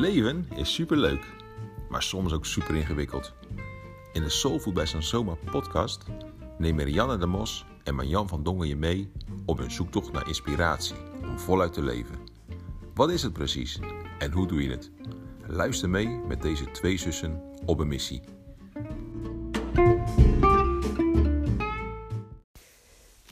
leven 0.00 0.48
is 0.56 0.74
superleuk, 0.74 1.26
maar 1.88 2.02
soms 2.02 2.32
ook 2.32 2.46
super 2.46 2.74
ingewikkeld. 2.74 3.32
In 4.12 4.22
de 4.22 4.28
Soulfood 4.28 4.74
bij 4.74 4.86
Sansoma 4.86 5.34
podcast 5.50 6.04
nemen 6.58 6.84
Rianne 6.84 7.18
de 7.18 7.26
Mos 7.26 7.64
en 7.84 7.94
Marjan 7.94 8.28
van 8.28 8.42
Dongen 8.42 8.68
je 8.68 8.76
mee 8.76 9.12
op 9.46 9.58
hun 9.58 9.70
zoektocht 9.70 10.12
naar 10.12 10.26
inspiratie 10.26 10.96
om 11.22 11.38
voluit 11.38 11.72
te 11.72 11.82
leven. 11.82 12.18
Wat 12.94 13.10
is 13.10 13.22
het 13.22 13.32
precies 13.32 13.78
en 14.18 14.32
hoe 14.32 14.46
doe 14.46 14.62
je 14.62 14.70
het? 14.70 14.90
Luister 15.46 15.88
mee 15.88 16.08
met 16.08 16.42
deze 16.42 16.70
twee 16.70 16.98
zussen 16.98 17.42
op 17.66 17.78
een 17.78 17.88
missie. 17.88 18.22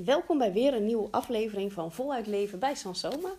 Welkom 0.05 0.39
bij 0.39 0.53
weer 0.53 0.75
een 0.75 0.87
nieuwe 0.87 1.09
aflevering 1.11 1.73
van 1.73 1.93
Voluit 1.93 2.27
Leven 2.27 2.59
bij 2.59 2.75
Sansoma. 2.75 3.31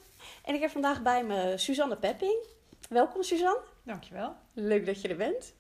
En 0.43 0.55
ik 0.55 0.61
heb 0.61 0.69
vandaag 0.69 1.01
bij 1.01 1.23
me 1.23 1.53
Suzanne 1.57 1.95
Pepping. 1.95 2.57
Welkom 2.89 3.23
Suzanne. 3.23 3.61
Dankjewel. 3.83 4.35
Leuk 4.53 4.85
dat 4.85 5.01
je 5.01 5.07
er 5.07 5.15
bent. 5.15 5.53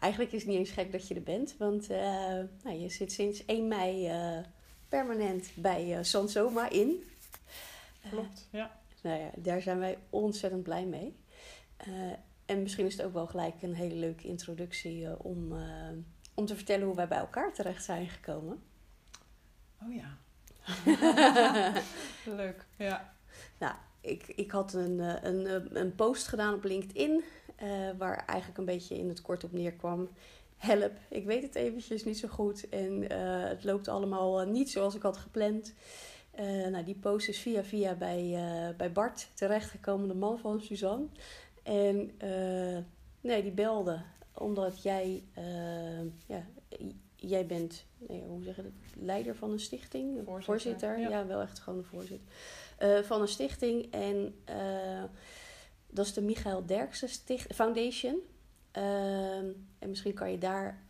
Eigenlijk 0.00 0.32
is 0.32 0.40
het 0.40 0.50
niet 0.50 0.58
eens 0.58 0.70
gek 0.70 0.92
dat 0.92 1.08
je 1.08 1.14
er 1.14 1.22
bent, 1.22 1.56
want 1.58 1.90
uh, 1.90 1.98
nou, 2.62 2.76
je 2.78 2.88
zit 2.88 3.12
sinds 3.12 3.44
1 3.44 3.68
mei 3.68 4.10
uh, 4.10 4.44
permanent 4.88 5.50
bij 5.54 5.98
uh, 5.98 6.02
Sansoma 6.02 6.70
in. 6.70 7.04
Klopt, 8.10 8.48
ja. 8.50 8.78
Nou 9.02 9.20
ja, 9.20 9.30
daar 9.36 9.62
zijn 9.62 9.78
wij 9.78 9.98
ontzettend 10.10 10.62
blij 10.62 10.84
mee. 10.84 11.16
en 12.44 12.62
misschien 12.62 12.86
is 12.86 12.96
het 12.96 13.06
ook 13.06 13.12
wel 13.12 13.26
gelijk 13.26 13.62
een 13.62 13.74
hele 13.74 13.94
leuke 13.94 14.28
introductie 14.28 15.24
om, 15.24 15.52
om 16.34 16.46
te 16.46 16.56
vertellen 16.56 16.86
hoe 16.86 16.96
wij 16.96 17.08
bij 17.08 17.18
elkaar 17.18 17.52
terecht 17.52 17.84
zijn 17.84 18.08
gekomen. 18.08 18.62
Oh 19.82 19.94
ja. 19.94 20.18
Leuk, 22.36 22.66
ja. 22.76 23.14
Nou, 23.58 23.74
ik, 24.02 24.26
ik 24.26 24.50
had 24.50 24.72
een, 24.72 24.98
een, 25.26 25.76
een 25.80 25.94
post 25.94 26.26
gedaan 26.26 26.54
op 26.54 26.64
LinkedIn, 26.64 27.22
uh, 27.62 27.68
waar 27.98 28.24
eigenlijk 28.26 28.58
een 28.58 28.64
beetje 28.64 28.98
in 28.98 29.08
het 29.08 29.22
kort 29.22 29.44
op 29.44 29.52
neerkwam. 29.52 30.08
Help, 30.56 30.92
ik 31.08 31.24
weet 31.24 31.42
het 31.42 31.54
eventjes 31.54 32.04
niet 32.04 32.18
zo 32.18 32.28
goed 32.28 32.68
en 32.68 33.02
uh, 33.02 33.08
het 33.48 33.64
loopt 33.64 33.88
allemaal 33.88 34.46
niet 34.46 34.70
zoals 34.70 34.94
ik 34.94 35.02
had 35.02 35.16
gepland. 35.16 35.74
Uh, 36.40 36.66
nou, 36.66 36.84
die 36.84 36.94
post 36.94 37.28
is 37.28 37.38
via 37.38 37.64
via 37.64 37.94
bij, 37.94 38.36
bij 38.76 38.92
Bart 38.92 39.28
terechtgekomen, 39.34 40.08
de 40.08 40.14
man 40.14 40.38
van 40.38 40.60
Suzanne. 40.60 41.06
En 41.62 42.10
nee, 43.20 43.42
die 43.42 43.52
belde 43.52 44.02
omdat 44.32 44.82
jij, 44.82 45.22
ja, 46.26 46.46
jij 47.16 47.46
bent, 47.46 47.84
nee, 47.98 48.22
hoe 48.22 48.42
zeg 48.42 48.56
je 48.56 48.62
dat, 48.62 48.72
leider 48.94 49.36
van 49.36 49.50
een 49.50 49.60
stichting? 49.60 50.14
Voorzitter. 50.14 50.44
voorzitter. 50.44 50.98
Ja. 50.98 51.08
ja. 51.08 51.26
wel 51.26 51.40
echt 51.40 51.58
gewoon 51.58 51.78
een 51.78 51.84
voorzitter. 51.84 52.28
Uh, 52.82 52.98
van 53.02 53.20
een 53.20 53.28
stichting. 53.28 53.92
En 53.92 54.34
uh, 54.50 55.02
dat 55.90 56.06
is 56.06 56.12
de 56.12 56.22
Michael 56.22 56.66
Derksen 56.66 57.08
Foundation. 57.54 58.20
Uh, 58.76 59.36
en 59.78 59.88
misschien 59.88 60.14
kan 60.14 60.30
je 60.30 60.38
daar 60.38 60.82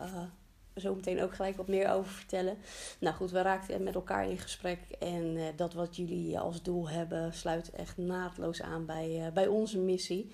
zo 0.76 0.94
meteen 0.94 1.22
ook 1.22 1.34
gelijk 1.34 1.56
wat 1.56 1.68
meer 1.68 1.90
over 1.90 2.12
vertellen. 2.12 2.58
Nou 2.98 3.16
goed, 3.16 3.30
we 3.30 3.42
raakten 3.42 3.82
met 3.82 3.94
elkaar 3.94 4.28
in 4.28 4.38
gesprek. 4.38 4.78
En 4.98 5.38
dat 5.56 5.74
wat 5.74 5.96
jullie 5.96 6.38
als 6.38 6.62
doel 6.62 6.88
hebben 6.88 7.32
sluit 7.32 7.70
echt 7.70 7.96
naadloos 7.96 8.62
aan 8.62 8.86
bij, 8.86 9.30
bij 9.34 9.46
onze 9.46 9.78
missie. 9.78 10.32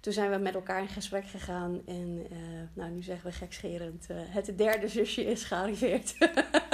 Toen 0.00 0.12
zijn 0.12 0.30
we 0.30 0.36
met 0.36 0.54
elkaar 0.54 0.80
in 0.80 0.88
gesprek 0.88 1.26
gegaan. 1.26 1.82
En 1.86 2.26
nou, 2.74 2.90
nu 2.90 3.02
zeggen 3.02 3.30
we 3.30 3.36
gekscherend, 3.36 4.06
het 4.10 4.58
derde 4.58 4.88
zusje 4.88 5.24
is 5.24 5.44
gearriveerd. 5.44 6.14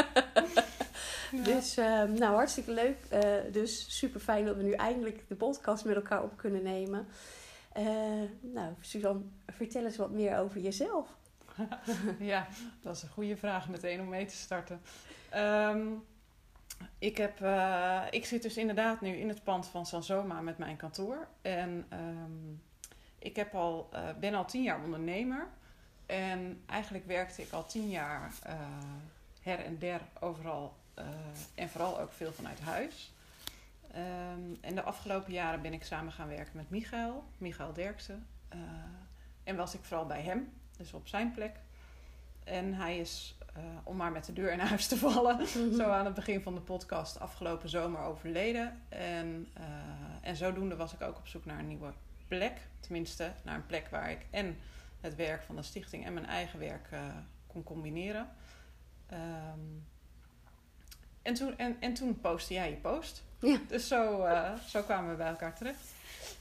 Ja. 1.30 1.42
Dus 1.42 1.78
uh, 1.78 2.02
nou, 2.02 2.34
hartstikke 2.34 2.72
leuk. 2.72 2.96
Uh, 3.12 3.52
dus 3.52 3.98
super 3.98 4.20
fijn 4.20 4.44
dat 4.44 4.56
we 4.56 4.62
nu 4.62 4.72
eindelijk 4.72 5.28
de 5.28 5.34
podcast 5.34 5.84
met 5.84 5.96
elkaar 5.96 6.22
op 6.22 6.36
kunnen 6.36 6.62
nemen. 6.62 7.06
Uh, 7.78 7.84
nou, 8.40 8.74
Suzanne, 8.80 9.22
vertel 9.46 9.84
eens 9.84 9.96
wat 9.96 10.10
meer 10.10 10.38
over 10.38 10.60
jezelf. 10.60 11.08
ja, 12.18 12.46
dat 12.80 12.96
is 12.96 13.02
een 13.02 13.08
goede 13.08 13.36
vraag 13.36 13.68
meteen 13.68 14.00
om 14.00 14.08
mee 14.08 14.26
te 14.26 14.36
starten. 14.36 14.80
Um, 15.36 16.04
ik, 16.98 17.16
heb, 17.16 17.38
ik 18.10 18.26
zit 18.26 18.42
dus 18.42 18.56
inderdaad 18.56 19.00
nu 19.00 19.16
in 19.16 19.28
het 19.28 19.44
pand 19.44 19.66
van 19.66 19.86
Sansoma 19.86 20.40
met 20.40 20.58
mijn 20.58 20.76
kantoor. 20.76 21.28
En 21.42 21.86
um, 21.92 22.62
ik 23.18 23.36
heb 23.36 23.54
al, 23.54 23.88
ben 24.20 24.34
al 24.34 24.44
tien 24.44 24.62
jaar 24.62 24.82
ondernemer. 24.82 25.48
En 26.06 26.62
eigenlijk 26.66 27.06
werkte 27.06 27.42
ik 27.42 27.52
al 27.52 27.66
tien 27.66 27.88
jaar 27.88 28.32
her 29.42 29.58
en 29.58 29.78
der 29.78 30.00
overal 30.20 30.74
uh, 31.00 31.06
en 31.54 31.68
vooral 31.68 32.00
ook 32.00 32.12
veel 32.12 32.32
vanuit 32.32 32.60
huis. 32.60 33.12
Um, 33.96 34.58
en 34.60 34.74
de 34.74 34.82
afgelopen 34.82 35.32
jaren 35.32 35.62
ben 35.62 35.72
ik 35.72 35.84
samen 35.84 36.12
gaan 36.12 36.28
werken 36.28 36.56
met 36.56 36.70
Michael, 36.70 37.24
Michael 37.38 37.72
Derksen. 37.72 38.26
Uh, 38.54 38.60
en 39.44 39.56
was 39.56 39.74
ik 39.74 39.84
vooral 39.84 40.06
bij 40.06 40.22
hem, 40.22 40.52
dus 40.76 40.92
op 40.92 41.08
zijn 41.08 41.32
plek. 41.32 41.56
En 42.44 42.74
hij 42.74 42.98
is, 42.98 43.38
uh, 43.56 43.62
om 43.84 43.96
maar 43.96 44.12
met 44.12 44.24
de 44.24 44.32
deur 44.32 44.52
in 44.52 44.58
huis 44.58 44.86
te 44.86 44.96
vallen, 44.96 45.46
zo 45.78 45.90
aan 45.90 46.04
het 46.04 46.14
begin 46.14 46.42
van 46.42 46.54
de 46.54 46.60
podcast, 46.60 47.20
afgelopen 47.20 47.68
zomer 47.68 48.00
overleden. 48.00 48.82
En, 48.88 49.48
en 50.20 50.36
zodoende 50.36 50.76
was 50.76 50.92
ik 50.92 51.00
ook 51.00 51.16
op 51.16 51.26
zoek 51.26 51.44
naar 51.44 51.58
een 51.58 51.68
nieuwe 51.68 51.92
plek. 52.28 52.68
Tenminste, 52.80 53.32
naar 53.42 53.54
een 53.54 53.66
plek 53.66 53.88
waar 53.88 54.10
ik 54.10 54.26
en 54.30 54.58
het 55.00 55.14
werk 55.14 55.42
van 55.42 55.56
de 55.56 55.62
stichting 55.62 56.04
en 56.04 56.14
mijn 56.14 56.26
eigen 56.26 56.58
werk 56.58 56.88
kon 57.46 57.62
combineren. 57.62 58.28
Um, 59.12 59.86
en 61.22 61.34
toen, 61.34 61.58
en, 61.58 61.76
en 61.80 61.94
toen 61.94 62.20
postte 62.20 62.54
jij 62.54 62.70
je 62.70 62.76
post. 62.76 63.22
Ja. 63.40 63.58
Dus 63.68 63.88
zo, 63.88 64.24
uh, 64.26 64.54
zo 64.68 64.82
kwamen 64.82 65.10
we 65.10 65.16
bij 65.16 65.28
elkaar 65.28 65.56
terecht. 65.56 65.92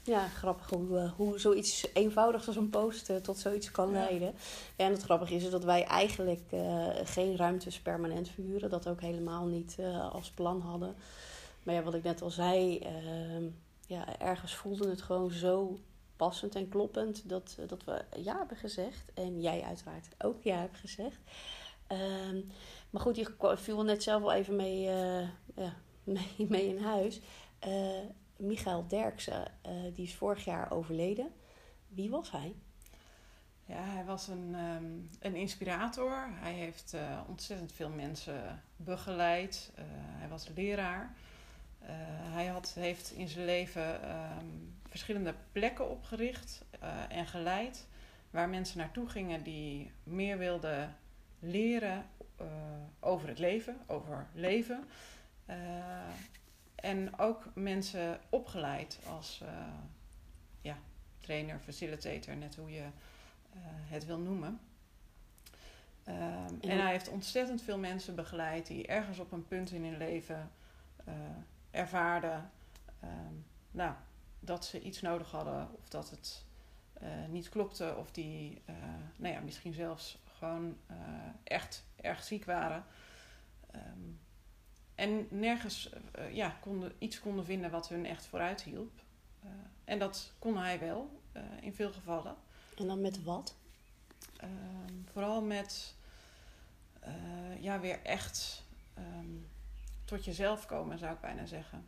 Ja, 0.02 0.28
grappig 0.28 0.70
hoe, 0.70 0.88
uh, 0.98 1.12
hoe 1.12 1.38
zoiets 1.38 1.86
eenvoudigs 1.92 2.46
als 2.46 2.56
een 2.56 2.70
post 2.70 3.10
uh, 3.10 3.16
tot 3.16 3.38
zoiets 3.38 3.70
kan 3.70 3.90
Ja. 3.92 3.92
leiden. 3.92 4.34
En 4.76 4.92
het 4.92 5.02
grappige 5.02 5.34
is 5.34 5.50
dat 5.50 5.64
wij 5.64 5.84
eigenlijk 5.84 6.42
geen 7.04 7.36
ruimtes 7.36 7.80
permanent 7.80 8.28
verhuren. 8.28 8.70
Dat 8.70 8.88
ook 8.88 9.00
helemaal 9.00 9.46
niet 9.46 9.76
als 10.12 10.30
plan 10.30 10.60
hadden. 10.60 10.94
Maar 11.62 11.74
ja, 11.74 11.82
wat 11.82 11.94
ik 11.94 12.02
net 12.02 12.22
al 12.22 12.30
zei, 12.30 12.78
ehm, 12.78 13.44
ja, 13.86 14.18
ergens 14.18 14.54
voelde 14.54 14.88
het 14.88 15.02
gewoon 15.02 15.30
zo 15.30 15.78
passend 16.16 16.54
en 16.54 16.68
kloppend 16.68 17.28
dat, 17.28 17.56
dat 17.66 17.84
we 17.84 18.04
ja 18.16 18.38
hebben 18.38 18.56
gezegd. 18.56 19.12
En 19.14 19.40
jij 19.40 19.62
uiteraard 19.62 20.06
ook 20.18 20.42
ja 20.42 20.56
hebt 20.56 20.78
gezegd. 20.78 21.18
Um, 22.28 22.50
maar 22.90 23.02
goed, 23.02 23.16
je 23.16 23.56
viel 23.56 23.82
net 23.82 24.02
zelf 24.02 24.22
wel 24.22 24.32
even 24.32 24.56
mee, 24.56 24.84
uh, 24.84 25.28
ja, 25.54 25.74
mee, 26.04 26.46
mee, 26.48 26.68
in 26.68 26.82
huis. 26.82 27.20
Uh, 27.66 28.00
Michael 28.36 28.86
Derksen, 28.88 29.52
uh, 29.66 29.94
die 29.94 30.06
is 30.06 30.14
vorig 30.14 30.44
jaar 30.44 30.70
overleden. 30.70 31.32
Wie 31.88 32.10
was 32.10 32.30
hij? 32.30 32.54
Ja, 33.64 33.82
hij 33.82 34.04
was 34.04 34.28
een, 34.28 34.54
um, 34.54 35.10
een 35.20 35.34
inspirator. 35.34 36.28
Hij 36.32 36.52
heeft 36.52 36.96
ontzettend 37.28 37.72
veel 37.72 37.88
mensen 37.88 38.62
begeleid. 38.76 39.72
hij 40.18 40.28
was 40.28 40.48
leraar. 40.54 41.14
hij 42.30 42.46
had, 42.46 42.72
heeft 42.74 43.12
in 43.12 43.28
zijn 43.28 43.44
leven 43.44 44.10
um, 44.10 44.78
verschillende 44.88 45.34
plekken 45.52 45.90
opgericht 45.90 46.64
en 47.08 47.26
geleid. 47.26 47.86
Waar 48.30 48.48
mensen 48.48 48.78
naartoe 48.78 49.08
gingen 49.08 49.42
die 49.42 49.92
meer 50.02 50.38
wilden 50.38 50.96
leren 51.40 52.06
uh, 52.40 52.46
over 53.00 53.28
het 53.28 53.38
leven, 53.38 53.76
over 53.86 54.26
leven. 54.32 54.84
Uh, 55.46 55.56
en 56.74 57.18
ook 57.18 57.44
mensen 57.54 58.20
opgeleid 58.28 58.98
als 59.06 59.40
uh, 59.42 59.48
ja, 60.60 60.78
trainer, 61.18 61.58
facilitator, 61.58 62.36
net 62.36 62.56
hoe 62.56 62.70
je 62.70 62.84
het 63.88 64.06
wil 64.06 64.18
noemen. 64.18 64.60
En 66.60 66.60
hij 66.60 66.90
heeft 66.90 67.08
ontzettend 67.08 67.62
veel 67.62 67.78
mensen 67.78 68.14
begeleid 68.14 68.66
die 68.66 68.86
ergens 68.86 69.18
op 69.18 69.32
een 69.32 69.46
punt 69.46 69.70
in 69.70 69.84
hun 69.84 69.96
leven 69.96 70.50
ervaarden 71.70 72.50
um, 73.04 73.44
nou, 73.70 73.94
dat 74.40 74.64
ze 74.64 74.80
iets 74.80 75.00
nodig 75.00 75.30
hadden 75.30 75.68
of 75.78 75.88
dat 75.88 76.10
het 76.10 76.44
niet 77.28 77.48
klopte 77.48 77.96
of 77.96 78.10
die 78.10 78.62
nou 79.16 79.34
ja, 79.34 79.40
misschien 79.40 79.72
zelfs 79.72 80.18
gewoon 80.40 80.76
uh, 80.90 80.96
echt 81.44 81.84
erg 81.96 82.22
ziek 82.22 82.44
waren. 82.44 82.84
Um, 83.74 84.20
en 84.94 85.26
nergens 85.30 85.90
uh, 86.18 86.34
ja, 86.34 86.56
konden, 86.60 86.92
iets 86.98 87.20
konden 87.20 87.44
vinden 87.44 87.70
wat 87.70 87.88
hun 87.88 88.06
echt 88.06 88.26
vooruit 88.26 88.62
hielp. 88.62 88.92
Uh, 89.44 89.50
en 89.84 89.98
dat 89.98 90.32
kon 90.38 90.56
hij 90.56 90.78
wel, 90.78 91.22
in 91.60 91.74
veel 91.74 91.92
gevallen. 91.92 92.36
En 92.76 92.86
dan 92.86 93.00
met 93.00 93.22
wat? 93.22 93.56
Um, 94.42 95.06
vooral 95.12 95.42
met 95.42 95.94
ja, 97.58 97.80
weer 97.80 98.02
echt 98.02 98.64
um, 98.98 99.48
tot 100.04 100.24
jezelf 100.24 100.66
komen, 100.66 100.98
zou 100.98 101.14
ik 101.14 101.20
bijna 101.20 101.46
zeggen. 101.46 101.86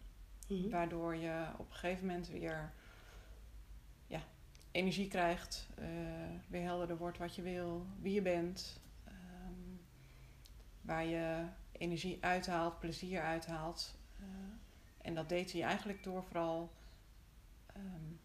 Mm-hmm. 0.49 0.71
Waardoor 0.71 1.17
je 1.17 1.47
op 1.57 1.71
een 1.71 1.77
gegeven 1.77 2.07
moment 2.07 2.29
weer 2.29 2.73
energie 4.73 5.09
krijgt, 5.09 5.69
uh, 5.79 5.87
weer 6.47 6.63
helderder 6.63 6.97
wordt 6.97 7.19
wat 7.19 7.35
je 7.35 7.43
wil, 7.43 7.87
wie 8.01 8.15
je 8.15 8.23
bent, 8.23 8.81
um, 9.09 9.81
waar 10.81 11.05
je 11.05 11.47
energie 11.73 12.19
uithaalt, 12.21 12.79
plezier 12.79 13.23
uithaalt. 13.23 13.95
Uh, 14.21 14.27
en 14.99 15.15
dat 15.15 15.29
deed 15.29 15.53
hij 15.53 15.63
eigenlijk 15.63 16.03
door 16.03 16.25
vooral 16.25 16.73
um, 17.77 18.21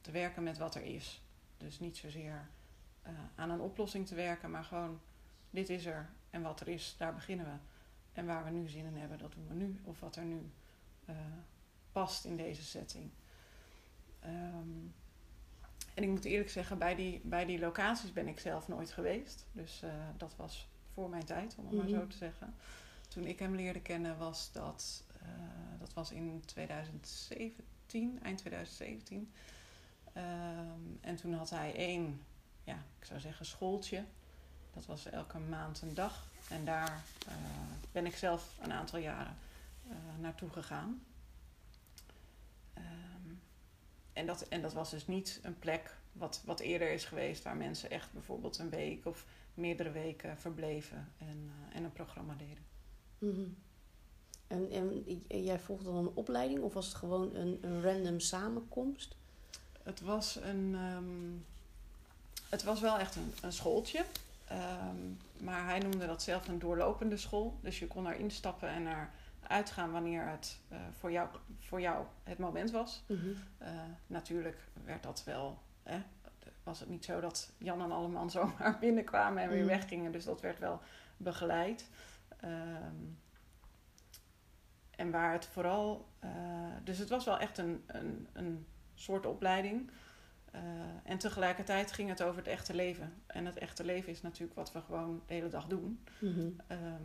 te 0.00 0.10
werken 0.10 0.42
met 0.42 0.58
wat 0.58 0.74
er 0.74 0.82
is. 0.82 1.22
Dus 1.56 1.80
niet 1.80 1.96
zozeer 1.96 2.48
eh, 3.02 3.12
aan 3.34 3.50
een 3.50 3.60
oplossing 3.60 4.06
te 4.06 4.14
werken, 4.14 4.50
maar 4.50 4.64
gewoon 4.64 5.00
dit 5.50 5.68
is 5.68 5.86
er 5.86 6.10
en 6.30 6.42
wat 6.42 6.60
er 6.60 6.68
is, 6.68 6.94
daar 6.98 7.14
beginnen 7.14 7.46
we. 7.46 7.58
En 8.12 8.26
waar 8.26 8.44
we 8.44 8.50
nu 8.50 8.68
zin 8.68 8.84
in 8.84 8.96
hebben, 8.96 9.18
dat 9.18 9.32
doen 9.32 9.48
we 9.48 9.54
nu. 9.54 9.80
Of 9.84 10.00
wat 10.00 10.16
er 10.16 10.24
nu 10.24 10.50
eh, 11.04 11.16
past 11.92 12.24
in 12.24 12.36
deze 12.36 12.62
setting. 12.62 13.10
Ehm, 14.20 14.68
en 15.94 16.02
ik 16.02 16.08
moet 16.08 16.24
eerlijk 16.24 16.50
zeggen, 16.50 16.78
bij 16.78 16.94
die, 16.94 17.20
bij 17.24 17.44
die 17.44 17.58
locaties 17.58 18.12
ben 18.12 18.28
ik 18.28 18.40
zelf 18.40 18.68
nooit 18.68 18.90
geweest. 18.92 19.44
Dus 19.52 19.82
eh, 19.82 19.90
dat 20.16 20.34
was 20.36 20.68
voor 20.92 21.08
mijn 21.10 21.24
tijd, 21.24 21.54
om 21.58 21.66
het 21.66 21.76
maar 21.76 21.88
zo 21.88 21.96
Mhm. 21.96 22.08
te 22.08 22.16
zeggen. 22.16 22.54
Toen 23.08 23.24
ik 23.24 23.38
hem 23.38 23.54
leerde 23.54 23.80
kennen 23.80 24.18
was 24.18 24.52
dat, 24.52 25.02
eh, 25.22 25.28
dat 25.78 25.92
was 25.94 26.10
in 26.10 26.42
2017, 26.46 28.18
eind 28.22 28.38
2017. 28.38 29.32
Ehm, 30.12 30.80
en 31.00 31.16
toen 31.16 31.34
had 31.34 31.50
hij 31.50 31.74
één, 31.74 32.22
ja, 32.64 32.74
ik 32.98 33.04
zou 33.04 33.20
zeggen 33.20 33.46
schooltje. 33.46 34.04
Dat 34.74 34.86
was 34.86 35.06
elke 35.06 35.38
maand 35.38 35.82
een 35.82 35.94
dag. 35.94 36.26
En 36.48 36.64
daar 36.64 37.02
eh, 37.26 37.34
ben 37.92 38.06
ik 38.06 38.16
zelf 38.16 38.58
een 38.62 38.72
aantal 38.72 38.98
jaren 38.98 39.36
naartoe 40.20 40.50
gegaan. 40.50 41.02
En, 44.12 44.26
dat, 44.26 44.48
en 44.48 44.62
dat 44.62 44.72
was 44.72 44.90
dus 44.90 45.06
niet 45.06 45.40
een 45.42 45.58
plek 45.58 45.96
wat, 46.12 46.42
wat 46.44 46.60
eerder 46.60 46.92
is 46.92 47.04
geweest, 47.04 47.42
waar 47.42 47.56
mensen 47.56 47.90
echt 47.90 48.12
bijvoorbeeld 48.12 48.58
een 48.58 48.70
week 48.70 49.06
of 49.06 49.26
meerdere 49.54 49.90
weken 49.90 50.38
verbleven 50.38 51.12
en, 51.18 51.50
eh, 51.50 51.76
en 51.76 51.84
een 51.84 51.92
programma 51.92 52.34
deden. 52.34 52.64
Mhm. 53.18 53.48
En, 54.46 54.70
en 54.70 55.44
jij 55.44 55.58
volgde 55.58 55.84
dan 55.84 55.96
een 55.96 56.14
opleiding 56.14 56.60
of 56.60 56.72
was 56.74 56.86
het 56.86 56.94
gewoon 56.94 57.34
een, 57.34 57.58
een 57.60 57.82
random 57.82 58.20
samenkomst? 58.20 59.16
Het 59.82 60.00
was 60.00 60.36
een. 60.36 60.74
ehm, 60.74 61.40
het 62.48 62.62
was 62.62 62.80
wel 62.80 62.98
echt 62.98 63.16
een, 63.16 63.32
een 63.42 63.52
schooltje. 63.52 64.04
Ehm, 64.48 64.96
maar 65.38 65.64
hij 65.64 65.78
noemde 65.78 66.06
dat 66.06 66.22
zelf 66.22 66.48
een 66.48 66.58
doorlopende 66.58 67.16
school. 67.16 67.58
Dus 67.60 67.78
je 67.78 67.86
kon 67.86 68.06
erin 68.06 68.30
stappen 68.30 68.68
en 68.68 68.82
naar 68.82 69.14
uitgaan 69.48 69.90
wanneer 69.92 70.26
het 70.28 70.60
eh, 70.68 70.78
voor, 70.98 71.12
jou, 71.12 71.28
voor 71.58 71.80
jou 71.80 72.06
het 72.22 72.38
moment 72.38 72.70
was. 72.70 73.04
Mhm. 73.08 73.28
Eh, 73.58 73.68
natuurlijk 74.06 74.58
werd 74.84 75.02
dat 75.02 75.24
wel. 75.24 75.58
Hè, 75.82 76.02
was 76.62 76.80
het 76.80 76.88
niet 76.88 77.04
zo 77.04 77.20
dat 77.20 77.52
Jan 77.58 77.82
en 77.82 77.92
Alleman 77.92 78.30
zomaar 78.40 78.78
binnenkwamen 78.80 79.42
en 79.42 79.48
weer 79.48 79.58
Mhm. 79.64 79.68
weggingen. 79.68 80.12
Dus 80.12 80.24
dat 80.24 80.40
werd 80.40 80.58
wel 80.58 80.80
begeleid. 81.16 81.88
Ehm, 82.40 82.94
en 84.90 85.10
waar 85.10 85.32
het 85.32 85.46
vooral. 85.46 86.08
eh, 86.18 86.30
dus 86.84 86.98
het 86.98 87.08
was 87.08 87.24
wel 87.24 87.38
echt 87.38 87.58
een, 87.58 87.82
een, 87.86 88.28
een 88.32 88.66
soort 88.94 89.26
opleiding. 89.26 89.90
En 91.04 91.18
tegelijkertijd 91.18 91.92
ging 91.92 92.08
het 92.08 92.22
over 92.22 92.36
het 92.36 92.46
echte 92.46 92.74
leven. 92.74 93.22
En 93.26 93.46
het 93.46 93.58
echte 93.58 93.84
leven 93.84 94.12
is 94.12 94.22
natuurlijk 94.22 94.54
wat 94.54 94.72
we 94.72 94.80
gewoon 94.80 95.22
de 95.26 95.34
hele 95.34 95.48
dag 95.48 95.66
doen. 95.66 96.04
Mhm. 96.20 96.48
Ehm, 96.66 97.02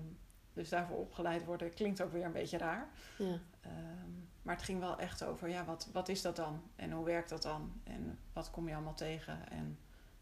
dus 0.57 0.69
daarvoor 0.69 0.97
opgeleid 0.97 1.45
worden 1.45 1.73
klinkt 1.73 2.01
ook 2.01 2.11
weer 2.11 2.25
een 2.25 2.31
beetje 2.31 2.57
raar. 2.57 2.87
Ja. 3.17 3.39
Ehm, 3.61 4.11
maar 4.41 4.55
het 4.55 4.65
ging 4.65 4.79
wel 4.79 4.99
echt 4.99 5.23
over, 5.23 5.49
ja, 5.49 5.65
wat, 5.65 5.87
wat 5.93 6.09
is 6.09 6.21
dat 6.21 6.35
dan? 6.35 6.61
En 6.75 6.91
hoe 6.91 7.05
werkt 7.05 7.29
dat 7.29 7.41
dan? 7.41 7.81
En 7.83 8.19
wat 8.33 8.51
kom 8.51 8.67
je 8.67 8.73
allemaal 8.75 8.93
tegen? 8.95 9.49
En 9.49 9.77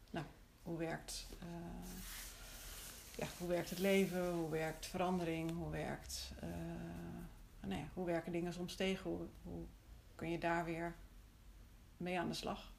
nou, 0.09 0.25
hoe 0.63 0.77
werkt, 0.77 1.27
eh, 1.39 1.47
ja, 3.15 3.27
hoe 3.37 3.47
werkt 3.47 3.69
het 3.69 3.79
leven? 3.79 4.31
Hoe 4.33 4.49
werkt 4.49 4.85
verandering? 4.85 5.51
Hoe 5.51 5.69
werkt, 5.69 6.31
nou 7.59 7.79
ja, 7.81 7.87
hoe 7.93 8.05
werken 8.05 8.31
dingen 8.31 8.53
soms 8.53 8.75
tegen? 8.75 9.09
Hoe, 9.09 9.27
hoe 9.43 9.63
kun 10.15 10.29
je 10.31 10.39
daar 10.39 10.65
weer 10.65 10.95
mee 11.97 12.19
aan 12.19 12.27
de 12.29 12.33
slag? 12.33 12.71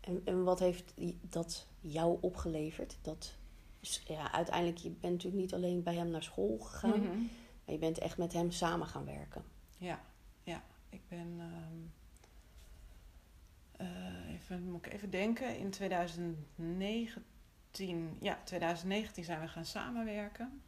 En, 0.00 0.22
en 0.24 0.44
wat 0.44 0.58
heeft 0.58 0.92
die- 0.94 1.18
dat 1.22 1.66
jou 1.80 2.18
opgeleverd? 2.20 2.96
Dat, 3.02 3.34
is- 3.80 4.02
ja, 4.06 4.32
uiteindelijk, 4.32 4.78
je 4.78 4.90
bent 4.90 5.12
natuurlijk 5.12 5.42
niet 5.42 5.54
alleen 5.54 5.82
bij 5.82 5.94
hem 5.94 6.10
naar 6.10 6.22
school 6.22 6.58
gegaan, 6.58 7.00
Mhm. 7.00 7.18
maar 7.64 7.74
je 7.74 7.78
bent 7.78 7.98
echt 7.98 8.18
met 8.18 8.32
hem 8.32 8.50
samen 8.50 8.86
gaan 8.86 9.04
werken. 9.04 9.44
Ja, 9.78 10.00
ja. 10.42 10.62
Ik 10.88 11.08
ben. 11.08 11.36
ehm, 11.38 11.76
eh, 13.76 14.32
even, 14.34 14.70
moet 14.70 14.86
ik 14.86 14.92
even 14.92 15.10
denken. 15.10 15.58
In 15.58 15.70
2019, 15.70 18.16
ja, 18.20 18.38
2019 18.44 19.24
zijn 19.24 19.40
we 19.40 19.48
gaan 19.48 19.64
samenwerken. 19.64 20.62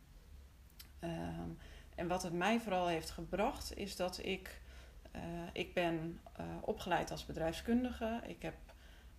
Ehm, 0.98 1.48
en 1.94 2.08
wat 2.08 2.22
het 2.22 2.32
mij 2.32 2.60
vooral 2.60 2.86
heeft 2.86 3.10
gebracht, 3.10 3.76
is 3.76 3.96
dat 3.96 4.18
ik. 4.24 4.60
eh, 5.10 5.22
ik 5.52 5.74
ben 5.74 6.20
eh, 6.32 6.44
opgeleid 6.60 7.10
als 7.10 7.26
bedrijfskundige. 7.26 8.20
Ik 8.26 8.42
heb. 8.42 8.54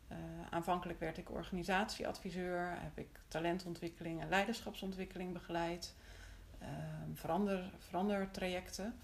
Eh, 0.10 0.18
aanvankelijk 0.50 1.00
werd 1.00 1.18
ik 1.18 1.32
organisatieadviseur, 1.32 2.82
heb 2.82 2.98
ik 2.98 3.20
talentontwikkeling 3.28 4.22
en 4.22 4.30
leiderschapsontwikkeling 4.30 5.34
begeleid, 5.34 5.96
ehm, 6.60 7.14
verander, 7.14 7.72
verandertrajecten. 7.78 9.00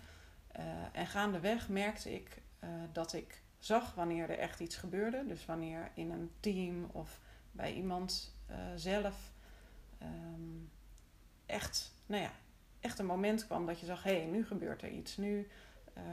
Eh, 0.52 0.66
en 0.92 1.08
gaandeweg 1.08 1.70
merkte 1.70 2.14
ik 2.14 2.42
eh, 2.60 2.70
dat 2.92 3.14
ik 3.14 3.42
zag 3.60 3.94
wanneer 3.94 4.30
er 4.30 4.40
echt 4.40 4.60
iets 4.60 4.76
gebeurde. 4.76 5.26
Dus 5.28 5.46
wanneer 5.46 5.92
in 5.94 6.12
een 6.12 6.32
team 6.40 6.90
of 6.92 7.20
bij 7.52 7.74
iemand 7.74 8.34
zelf 8.76 9.32
ehm, 9.98 10.66
echt, 11.46 11.94
nou 12.06 12.22
ja, 12.22 12.32
echt 12.80 13.00
een 13.00 13.06
moment 13.06 13.46
kwam 13.46 13.66
dat 13.66 13.80
je 13.80 13.86
zag: 13.86 14.04
hé, 14.04 14.18
hey, 14.18 14.26
nu 14.26 14.46
gebeurt 14.46 14.82
er 14.82 14.90
iets. 14.90 15.18
Nu 15.18 15.48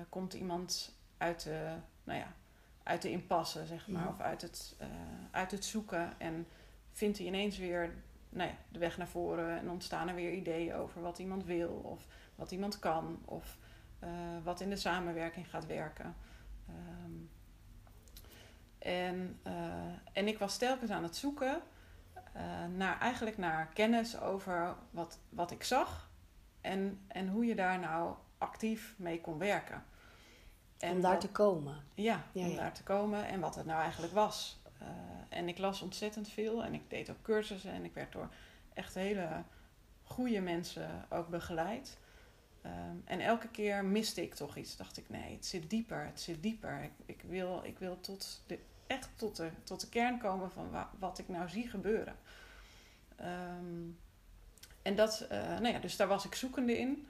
komt 0.08 0.34
iemand 0.34 0.94
uit 1.16 1.42
de, 1.42 1.74
nou 2.04 2.18
ja, 2.18 2.34
uit 2.82 3.02
de 3.02 3.10
impasse, 3.10 3.66
zeg 3.66 3.88
maar, 3.88 4.02
Ja. 4.02 4.08
of 4.08 4.20
uit 4.20 4.42
het, 4.42 4.74
eh, 4.78 4.86
uit 5.30 5.50
het 5.50 5.64
zoeken. 5.64 6.20
En 6.20 6.46
vindt 6.92 7.18
hij 7.18 7.26
ineens 7.26 7.58
weer 7.58 7.94
nou 8.28 8.48
ja, 8.48 8.54
de 8.68 8.78
weg 8.78 8.96
naar 8.96 9.08
voren 9.08 9.58
en 9.58 9.70
ontstaan 9.70 10.08
er 10.08 10.14
weer 10.14 10.32
ideeën 10.32 10.74
over 10.74 11.00
wat 11.02 11.18
iemand 11.18 11.44
wil 11.44 11.68
of 11.68 12.06
wat 12.34 12.50
iemand 12.50 12.78
kan 12.78 13.22
of 13.24 13.58
eh, 13.98 14.10
wat 14.42 14.60
in 14.60 14.70
de 14.70 14.76
samenwerking 14.76 15.50
gaat 15.50 15.66
werken. 15.66 16.14
Ehm, 16.68 17.12
en, 18.78 19.38
eh, 19.42 19.52
en 20.12 20.28
ik 20.28 20.38
was 20.38 20.58
telkens 20.58 20.90
aan 20.90 21.02
het 21.02 21.16
zoeken 21.16 21.60
naar 22.76 23.00
eigenlijk 23.00 23.38
naar 23.38 23.66
kennis 23.66 24.20
over 24.20 24.74
wat, 24.90 25.18
wat 25.28 25.50
ik 25.50 25.64
zag 25.64 26.10
en, 26.60 27.00
en 27.08 27.28
hoe 27.28 27.44
je 27.44 27.54
daar 27.54 27.78
nou 27.78 28.14
actief 28.38 28.94
mee 28.96 29.20
kon 29.20 29.38
werken. 29.38 29.84
Om 30.90 31.00
daar 31.00 31.12
wat- 31.12 31.20
te 31.20 31.28
komen. 31.28 31.74
ja, 31.94 32.24
Ja, 32.32 32.44
om 32.44 32.50
ja. 32.50 32.56
daar 32.56 32.72
te 32.72 32.82
komen 32.82 33.26
en 33.26 33.40
wat 33.40 33.54
het 33.54 33.66
nou 33.66 33.80
eigenlijk 33.82 34.12
was. 34.12 34.60
Eh, 34.78 34.86
en 35.28 35.48
ik 35.48 35.58
las 35.58 35.82
ontzettend 35.82 36.28
veel 36.28 36.64
en 36.64 36.74
ik 36.74 36.82
deed 36.90 37.10
ook 37.10 37.22
cursussen 37.22 37.72
en 37.72 37.84
ik 37.84 37.94
werd 37.94 38.12
door 38.12 38.28
echt 38.74 38.94
hele 38.94 39.28
goede 40.02 40.40
mensen 40.40 41.06
ook 41.08 41.28
begeleid. 41.28 41.98
Ehm, 42.62 42.96
en 43.04 43.20
elke 43.20 43.48
keer 43.48 43.84
miste 43.84 44.22
ik 44.22 44.34
toch 44.34 44.56
iets. 44.56 44.76
Dacht 44.76 44.96
ik, 44.96 45.08
nee, 45.08 45.34
het 45.34 45.46
zit 45.46 45.70
dieper, 45.70 46.04
het 46.04 46.20
zit 46.20 46.42
dieper. 46.42 46.82
Ik, 46.82 46.92
ik 47.06 47.22
wil, 47.28 47.60
ik 47.64 47.78
wil 47.78 48.00
tot 48.00 48.42
de, 48.46 48.58
echt 48.86 49.08
tot 49.16 49.36
de, 49.36 49.50
tot 49.64 49.80
de 49.80 49.88
kern 49.88 50.18
komen 50.18 50.50
van 50.50 50.70
wa- 50.70 50.90
wat 50.98 51.18
ik 51.18 51.28
nou 51.28 51.48
zie 51.48 51.68
gebeuren. 51.68 52.16
Ehm, 53.16 53.88
en 54.82 54.96
dat, 54.96 55.20
eh, 55.20 55.38
nou 55.42 55.68
ja, 55.68 55.78
dus 55.78 55.96
daar 55.96 56.08
was 56.08 56.24
ik 56.24 56.34
zoekende 56.34 56.78
in. 56.78 57.06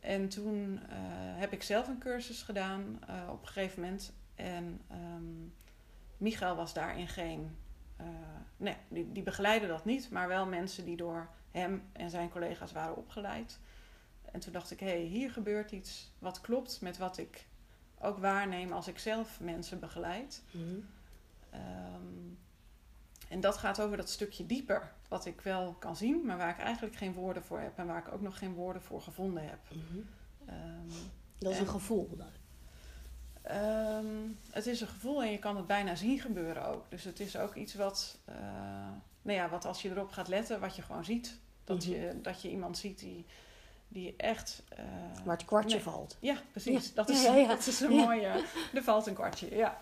En 0.00 0.28
toen 0.28 0.80
eh, 0.88 0.96
heb 1.40 1.52
ik 1.52 1.62
zelf 1.62 1.88
een 1.88 1.98
cursus 1.98 2.42
gedaan 2.42 2.98
eh, 3.06 3.28
op 3.30 3.40
een 3.40 3.48
gegeven 3.48 3.80
moment. 3.80 4.12
En 4.34 4.80
ehm 4.88 5.48
Michael 6.16 6.56
was 6.56 6.74
daarin 6.74 7.08
geen. 7.08 7.56
eh, 7.96 8.06
nee, 8.56 8.76
die, 8.88 9.12
die 9.12 9.22
begeleidde 9.22 9.66
dat 9.66 9.84
niet, 9.84 10.10
maar 10.10 10.28
wel 10.28 10.46
mensen 10.46 10.84
die 10.84 10.96
door 10.96 11.28
hem 11.50 11.82
en 11.92 12.10
zijn 12.10 12.30
collega's 12.30 12.72
waren 12.72 12.96
opgeleid. 12.96 13.58
En 14.32 14.40
toen 14.40 14.52
dacht 14.52 14.70
ik, 14.70 14.80
hé, 14.80 14.86
hey, 14.86 15.00
hier 15.00 15.30
gebeurt 15.30 15.70
iets 15.72 16.12
wat 16.18 16.40
klopt 16.40 16.80
met 16.80 16.98
wat 16.98 17.18
ik 17.18 17.46
ook 18.00 18.18
waarneem 18.18 18.72
als 18.72 18.88
ik 18.88 18.98
zelf 18.98 19.40
mensen 19.40 19.80
begeleid. 19.80 20.42
Ehm, 21.50 22.32
en 23.30 23.40
dat 23.40 23.56
gaat 23.56 23.80
over 23.80 23.96
dat 23.96 24.08
stukje 24.10 24.46
dieper, 24.46 24.92
wat 25.08 25.26
ik 25.26 25.40
wel 25.40 25.76
kan 25.78 25.96
zien, 25.96 26.26
maar 26.26 26.36
waar 26.36 26.50
ik 26.50 26.58
eigenlijk 26.58 26.96
geen 26.96 27.12
woorden 27.12 27.42
voor 27.44 27.60
heb 27.60 27.78
en 27.78 27.86
waar 27.86 27.98
ik 28.06 28.12
ook 28.12 28.20
nog 28.20 28.38
geen 28.38 28.54
woorden 28.54 28.82
voor 28.82 29.00
gevonden 29.02 29.42
heb. 29.48 29.58
Mhm. 29.68 29.98
Ehm, 30.46 30.88
Dat 31.38 31.50
is 31.52 31.56
En- 31.58 31.64
een 31.64 31.70
gevoel. 31.70 32.08
dan. 32.16 32.26
Ehm, 33.42 34.06
het 34.50 34.66
is 34.66 34.80
een 34.80 34.86
gevoel 34.88 35.22
en 35.22 35.30
je 35.30 35.38
kan 35.38 35.56
het 35.56 35.66
bijna 35.66 35.94
zien 35.94 36.20
gebeuren 36.20 36.66
ook. 36.66 36.90
Dus 36.90 37.04
het 37.04 37.20
is 37.20 37.36
ook 37.36 37.54
iets 37.54 37.74
wat, 37.74 38.18
eh, 38.24 38.34
nou 39.22 39.38
ja, 39.38 39.48
wat 39.48 39.64
als 39.64 39.82
je 39.82 39.90
erop 39.90 40.10
gaat 40.10 40.28
letten, 40.28 40.60
wat 40.60 40.76
je 40.76 40.82
gewoon 40.82 41.04
ziet. 41.04 41.38
Dat, 41.64 41.78
Mhm. 41.84 41.90
je, 41.90 42.18
dat 42.22 42.42
je 42.42 42.50
iemand 42.50 42.78
ziet 42.78 42.98
die, 42.98 43.24
die 43.88 44.14
echt. 44.16 44.62
eh, 44.68 44.84
Waar 45.24 45.36
het 45.36 45.44
kwartje 45.46 45.74
nee. 45.76 45.84
valt. 45.84 46.16
Ja, 46.20 46.36
precies. 46.50 46.86
Ja. 46.88 46.94
Dat, 46.94 47.08
is, 47.08 47.22
Ja, 47.22 47.32
ja, 47.34 47.40
ja. 47.40 47.48
dat 47.54 47.66
is 47.66 47.80
een 47.80 47.90
mooie. 47.90 48.44
Er 48.74 48.82
valt 48.82 49.06
een 49.06 49.14
kwartje, 49.14 49.56
ja. 49.56 49.78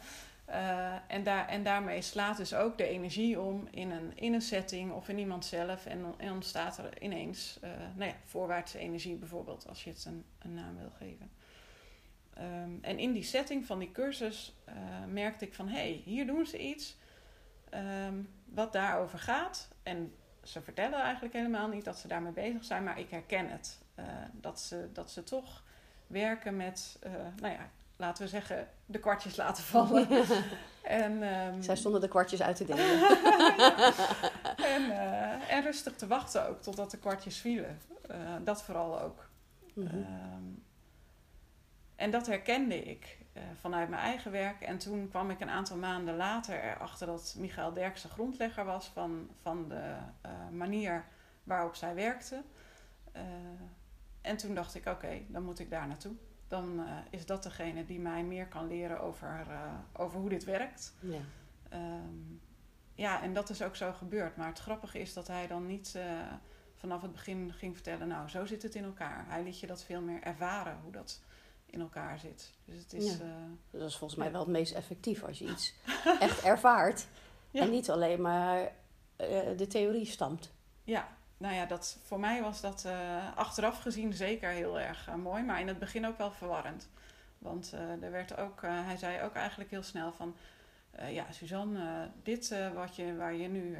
Eh, 0.49 0.95
en, 1.07 1.23
daar, 1.23 1.49
en 1.49 1.63
daarmee 1.63 2.03
slaat 2.03 2.37
dus 2.37 2.55
ook 2.55 2.79
de 2.79 2.87
energie 2.87 3.41
om 3.41 3.69
in 3.71 3.91
een, 3.91 4.17
in 4.17 4.35
een 4.35 4.43
setting 4.43 4.93
of 4.93 5.09
in 5.09 5.19
iemand 5.19 5.45
zelf. 5.45 5.87
En, 5.87 6.01
dan- 6.03 6.31
ontstaat 6.31 6.79
er 6.79 7.03
ineens 7.03 7.59
eh, 7.61 7.71
nou 7.95 8.11
ja, 8.11 8.17
voorwaartse 8.25 8.79
energie 8.79 9.15
bijvoorbeeld, 9.15 9.69
als 9.69 9.85
je 9.85 9.91
het 9.91 10.05
een, 10.05 10.25
een 10.39 10.55
naam 10.55 10.77
wil 10.79 10.91
geven. 10.91 11.31
Ehm, 12.35 12.71
en 12.81 12.99
in 12.99 13.13
die 13.13 13.23
setting 13.23 13.67
van 13.67 13.79
die 13.79 13.93
cursus 13.93 14.55
eh, 14.65 14.75
merkte 15.09 15.45
ik 15.45 15.55
van... 15.55 15.69
hé, 15.69 15.79
hey, 15.79 16.03
hier 16.05 16.27
doen 16.27 16.47
ze 16.47 16.59
iets 16.59 16.97
ehm, 17.71 18.15
wat 18.45 18.73
daarover 18.73 19.19
gaat. 19.19 19.69
En 19.83 20.15
ze 20.43 20.63
vertellen 20.63 21.01
eigenlijk 21.01 21.35
helemaal 21.35 21.69
niet 21.69 21.85
dat 21.85 21.99
ze 21.99 22.09
daarmee 22.09 22.33
bezig 22.33 22.65
zijn... 22.65 22.85
maar 22.85 22.99
ik 22.99 23.11
herken 23.11 23.51
het. 23.51 23.79
Dat, 24.33 24.61
ze, 24.61 24.89
dat 24.93 25.11
ze 25.11 25.23
toch 25.23 25.63
werken 26.07 26.57
met, 26.57 26.99
uh, 27.07 27.13
nou 27.41 27.53
ja, 27.55 27.71
laten 27.99 28.25
we 28.25 28.29
zeggen, 28.29 28.69
de 28.87 28.99
kwartjes 28.99 29.37
laten 29.37 29.65
vallen. 29.65 30.09
en, 30.83 31.23
um, 31.23 31.63
Zij 31.63 31.77
stonden 31.77 32.01
de 32.01 32.09
kwartjes 32.09 32.43
uit 32.43 32.57
te 32.57 32.65
delen. 32.75 33.19
en, 34.57 34.83
uh, 34.83 35.53
en, 35.53 35.63
rustig 35.63 35.95
te 35.95 36.07
wachten 36.07 36.49
ook 36.49 36.63
totdat 36.63 36.91
de 36.91 36.99
kwartjes 36.99 37.39
vielen. 37.39 37.81
Uh, 38.11 38.17
dat 38.45 38.63
vooral 38.63 39.01
ook. 39.01 39.29
Mm 39.75 39.87
-hmm. 39.87 39.99
um, 39.99 40.65
en 41.97 42.11
dat 42.11 42.27
herkende 42.27 42.83
ik 42.85 43.19
vanuit 43.61 43.89
mijn 43.89 44.03
eigen 44.03 44.31
werk. 44.31 44.61
En 44.61 44.79
toen 44.79 45.09
kwam 45.09 45.31
ik 45.31 45.41
een 45.41 45.51
aantal 45.51 45.77
maanden 45.77 46.17
later 46.17 46.63
erachter 46.65 47.07
dat 47.07 47.35
Michael 47.39 47.73
Derksen 47.73 48.11
grondlegger 48.11 48.65
was 48.65 48.87
van, 48.87 49.29
van 49.43 49.69
de 49.69 49.97
manier 50.51 51.05
waarop 51.45 51.75
zij 51.75 51.95
werkte. 51.95 52.43
En 54.21 54.37
toen 54.37 54.55
dacht 54.55 54.75
ik, 54.75 54.87
oké, 54.87 55.21
dan 55.27 55.43
moet 55.43 55.59
ik 55.59 55.71
daar 55.71 55.87
naartoe. 55.87 56.15
Dan 56.49 56.81
uh, 56.81 56.85
is 57.11 57.27
dat 57.27 57.43
degene 57.43 57.85
die 57.85 58.01
mij 58.01 58.25
meer 58.25 58.47
kan 58.47 58.67
leren 58.67 59.01
over, 59.01 59.47
uh, 59.49 59.73
over 59.93 60.21
hoe 60.21 60.29
dit 60.29 60.45
werkt. 60.45 60.95
Ja. 61.01 61.21
Um, 61.73 62.41
ja, 62.95 63.23
en 63.23 63.33
dat 63.33 63.51
is 63.51 63.63
ook 63.63 63.77
zo 63.77 63.93
gebeurd. 63.93 64.37
Maar 64.37 64.47
het 64.47 64.59
grappige 64.59 64.99
is 64.99 65.13
dat 65.13 65.27
hij 65.27 65.47
dan 65.47 65.67
niet 65.67 65.95
uh, 65.97 66.03
vanaf 66.75 67.03
het 67.03 67.13
begin 67.13 67.53
ging 67.53 67.75
vertellen... 67.75 68.09
nou, 68.09 68.29
zo 68.29 68.45
zit 68.45 68.63
het 68.63 68.75
in 68.75 68.85
elkaar. 68.85 69.25
Hij 69.29 69.43
liet 69.43 69.61
je 69.61 69.67
dat 69.67 69.85
veel 69.85 70.01
meer 70.01 70.23
ervaren, 70.23 70.79
hoe 70.83 70.93
dat 70.93 71.21
in 71.67 71.81
elkaar 71.81 72.19
zit. 72.19 72.53
Dus 72.65 72.79
het 72.79 72.93
is... 72.93 73.17
Ja. 73.17 73.25
dat 73.71 73.89
is 73.89 73.97
volgens 73.97 74.19
mij 74.21 74.33
wel 74.33 74.41
het 74.41 74.51
meest 74.51 74.75
effectief 74.75 75.23
als 75.23 75.39
je 75.39 75.51
iets 75.51 75.75
echt 76.21 76.43
ervaart. 76.43 77.07
Ja. 77.51 77.63
En 77.63 77.71
niet 77.71 77.91
alleen 77.91 78.21
maar 78.21 78.73
de 79.57 79.67
theorie 79.69 80.07
stamt. 80.07 80.53
Ja, 80.85 81.09
nou 81.39 81.55
ja, 81.55 81.67
dat, 81.67 81.99
voor 82.05 82.21
mij 82.21 82.43
was 82.43 82.61
dat 82.61 82.85
uh, 82.87 83.37
achteraf 83.37 83.81
gezien 83.81 84.13
zeker 84.13 84.51
heel 84.51 84.81
erg 84.81 85.09
uh, 85.09 85.15
mooi, 85.15 85.43
maar 85.43 85.61
in 85.61 85.69
het 85.69 85.79
begin 85.79 86.07
ook 86.07 86.19
wel 86.19 86.31
verwarrend. 86.31 86.89
Want 87.39 87.73
uh, 87.75 88.03
er 88.03 88.11
werd 88.11 88.37
ook, 88.37 88.63
hij 88.63 88.97
zei 88.97 89.23
ook 89.23 89.35
eigenlijk 89.35 89.71
heel 89.71 89.83
snel 89.83 90.13
van, 90.13 90.37
ja 91.11 91.33
Suzanne, 91.33 92.11
dit 92.23 92.55
wat, 92.75 92.97
je, 92.97 93.17
waar 93.17 93.35
je 93.35 93.49
nu, 93.49 93.79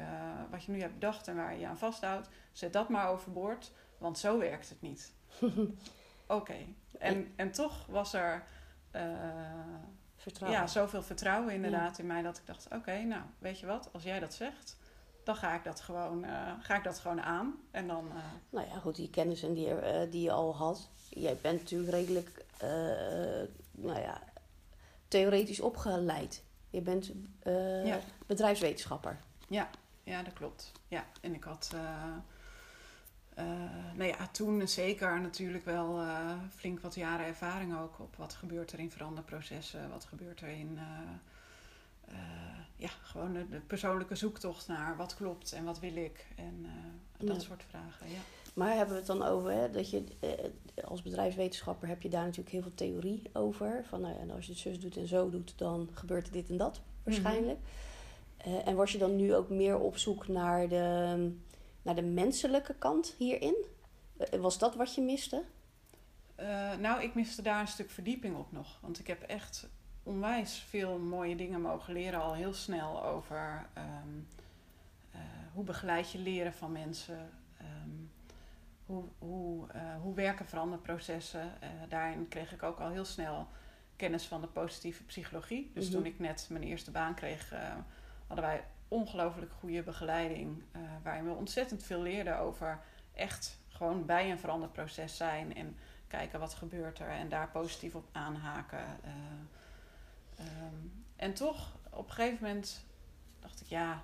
wat 0.49 0.63
je 0.63 0.71
nu 0.71 0.81
hebt 0.81 0.93
bedacht 0.93 1.27
en 1.27 1.35
waar 1.35 1.53
je 1.53 1.59
je 1.59 1.67
aan 1.67 1.77
vasthoudt, 1.77 2.29
zet 2.51 2.73
dat 2.73 2.89
maar 2.89 3.09
overboord, 3.09 3.71
want 3.97 4.17
zo 4.17 4.37
werkt 4.37 4.69
het 4.69 4.81
niet. 4.81 5.13
Oké, 6.27 6.55
en, 6.99 7.33
en 7.35 7.51
toch 7.51 7.85
was 7.85 8.13
er 8.13 8.43
vertrouwen. 10.15 10.61
Ja, 10.61 10.67
zoveel 10.67 11.03
vertrouwen 11.03 11.53
inderdaad 11.53 11.97
ja. 11.97 12.03
in 12.03 12.07
mij 12.07 12.21
dat 12.21 12.37
ik 12.37 12.45
dacht, 12.45 12.67
oké, 12.73 13.01
nou 13.01 13.21
weet 13.39 13.59
je 13.59 13.65
wat, 13.65 13.89
als 13.93 14.03
jij 14.03 14.19
dat 14.19 14.33
zegt, 14.33 14.77
dan 15.23 15.35
ga 15.35 15.55
ik 15.55 15.63
dat 15.63 15.81
gewoon, 15.81 16.23
uh, 16.25 16.51
ga 16.59 16.75
ik 16.75 16.83
dat 16.83 16.99
gewoon 16.99 17.21
aan. 17.21 17.55
En 17.71 17.87
dan, 17.87 18.07
uh... 18.07 18.23
Nou 18.49 18.67
ja, 18.67 18.79
goed, 18.79 18.95
die 18.95 19.09
kennis 19.09 19.43
en 19.43 19.53
die, 19.53 19.67
uh, 19.67 20.11
die 20.11 20.21
je 20.21 20.31
al 20.31 20.55
had. 20.55 20.89
Jij 21.09 21.37
bent 21.41 21.59
natuurlijk 21.59 21.91
redelijk, 21.91 22.45
nou 23.71 23.99
ja, 23.99 24.21
theoretisch 25.07 25.59
opgeleid. 25.59 26.43
Je 26.69 26.81
bent 26.81 27.11
ja. 27.83 27.99
bedrijfswetenschapper. 28.25 29.19
Ja, 29.47 29.69
ja, 30.03 30.23
dat 30.23 30.33
klopt. 30.33 30.71
Ja, 30.87 31.05
en 31.21 31.33
ik 31.33 31.43
had, 31.43 31.75
nou 33.95 34.03
ja, 34.03 34.27
toen 34.31 34.67
zeker 34.67 35.21
natuurlijk 35.21 35.65
wel 35.65 35.99
flink 36.55 36.79
wat 36.79 36.95
jaren 36.95 37.25
ervaring 37.25 37.79
ook 37.79 37.99
op 37.99 38.15
wat 38.15 38.33
gebeurt 38.33 38.71
er 38.71 38.79
in 38.79 38.91
veranderprocessen, 38.91 39.89
wat 39.89 40.05
gebeurt 40.05 40.41
er 40.41 40.49
in 40.49 40.79
uh, 42.09 42.58
ja, 42.79 42.89
gewoon 43.01 43.33
de, 43.33 43.49
de, 43.49 43.59
persoonlijke 43.59 44.15
zoektocht 44.15 44.67
naar 44.67 44.97
wat 44.97 45.15
klopt 45.15 45.51
en 45.51 45.63
wat 45.63 45.79
wil 45.79 45.95
ik 45.95 46.27
en 46.35 46.65
uh, 46.65 47.27
dat 47.27 47.35
ja. 47.35 47.41
soort 47.41 47.63
vragen. 47.69 48.09
Ja. 48.09 48.19
Maar 48.53 48.75
hebben 48.75 48.93
we 48.93 48.99
het 48.99 49.07
dan 49.07 49.23
over 49.23 49.51
hè, 49.51 49.71
dat 49.71 49.89
je 49.89 50.03
uh, 50.21 50.83
als 50.85 51.01
bedrijfswetenschapper 51.01 51.87
heb 51.87 52.01
je 52.01 52.09
daar 52.09 52.23
natuurlijk 52.23 52.49
heel 52.49 52.61
veel 52.61 52.73
theorie 52.75 53.21
over. 53.33 53.85
Van 53.87 54.01
nou, 54.01 54.19
en 54.19 54.31
als 54.31 54.45
je 54.45 54.51
het 54.51 54.61
zus 54.61 54.79
doet 54.79 54.97
en 54.97 55.07
zo 55.07 55.29
doet, 55.29 55.53
dan 55.57 55.89
gebeurt 55.93 56.27
er 56.27 56.33
dit 56.33 56.49
en 56.49 56.57
dat 56.57 56.81
waarschijnlijk. 57.03 57.59
Mm 57.59 58.53
-hmm. 58.53 58.59
en 58.59 58.75
was 58.75 58.91
je 58.91 58.97
dan 58.97 59.15
nu 59.15 59.35
ook 59.35 59.49
meer 59.49 59.79
op 59.79 59.97
zoek 59.97 60.27
naar 60.27 60.67
de, 60.67 61.31
naar 61.81 61.95
de 61.95 62.01
menselijke 62.01 62.75
kant 62.79 63.15
hierin? 63.17 63.55
was 64.39 64.57
dat 64.57 64.75
wat 64.75 64.95
je 64.95 65.01
miste? 65.01 65.43
nou, 66.79 67.03
ik 67.03 67.15
miste 67.15 67.41
daar 67.41 67.59
een 67.59 67.67
stuk 67.67 67.89
verdieping 67.89 68.37
op 68.37 68.51
nog. 68.51 68.77
Want 68.81 68.99
ik 68.99 69.07
heb 69.07 69.21
echt 69.21 69.67
onwijs 70.09 70.65
veel 70.69 70.97
mooie 70.97 71.35
dingen 71.35 71.61
mogen 71.61 71.93
leren 71.93 72.21
al 72.21 72.33
heel 72.33 72.53
snel 72.53 73.03
over 73.03 73.65
um, 73.77 74.27
uh, 75.15 75.21
hoe 75.53 75.63
begeleid 75.63 76.11
je 76.11 76.17
leren 76.17 76.53
van 76.53 76.71
mensen. 76.71 77.29
Um, 77.61 78.11
hoe, 78.85 79.03
hoe, 79.17 79.67
uh, 79.75 79.81
hoe 80.01 80.15
werken 80.15 80.45
veranderprocessen. 80.45 81.51
Uh, 81.63 81.69
daarin 81.89 82.27
kreeg 82.27 82.53
ik 82.53 82.63
ook 82.63 82.79
al 82.79 82.89
heel 82.89 83.05
snel 83.05 83.47
kennis 83.95 84.25
van 84.25 84.41
de 84.41 84.47
positieve 84.47 85.03
psychologie. 85.03 85.71
Dus 85.73 85.85
mm 85.85 85.91
-hmm. 85.91 86.03
toen 86.03 86.11
ik 86.11 86.19
net 86.19 86.47
mijn 86.49 86.63
eerste 86.63 86.91
baan 86.91 87.13
kreeg, 87.15 87.53
hadden 88.27 88.45
wij 88.45 88.63
ongelooflijk 88.87 89.51
goede 89.59 89.83
begeleiding. 89.83 90.63
waarin 91.03 91.25
we 91.25 91.31
ontzettend 91.31 91.83
veel 91.83 92.01
leerden 92.01 92.39
over 92.39 92.79
echt 93.13 93.59
gewoon 93.67 94.05
bij 94.05 94.31
een 94.31 94.39
veranderproces 94.39 95.17
zijn. 95.17 95.55
En 95.55 95.77
kijken 96.07 96.39
wat 96.39 96.53
gebeurt 96.53 96.99
er 96.99 97.09
en 97.09 97.29
daar 97.29 97.49
positief 97.49 97.95
op 97.95 98.07
aanhaken. 98.11 98.83
Um, 100.39 101.05
en 101.15 101.33
toch, 101.33 101.71
op 101.89 102.07
een 102.07 102.13
gegeven 102.13 102.43
moment 102.45 102.85
dacht 103.39 103.61
ik, 103.61 103.67
ja, 103.67 104.01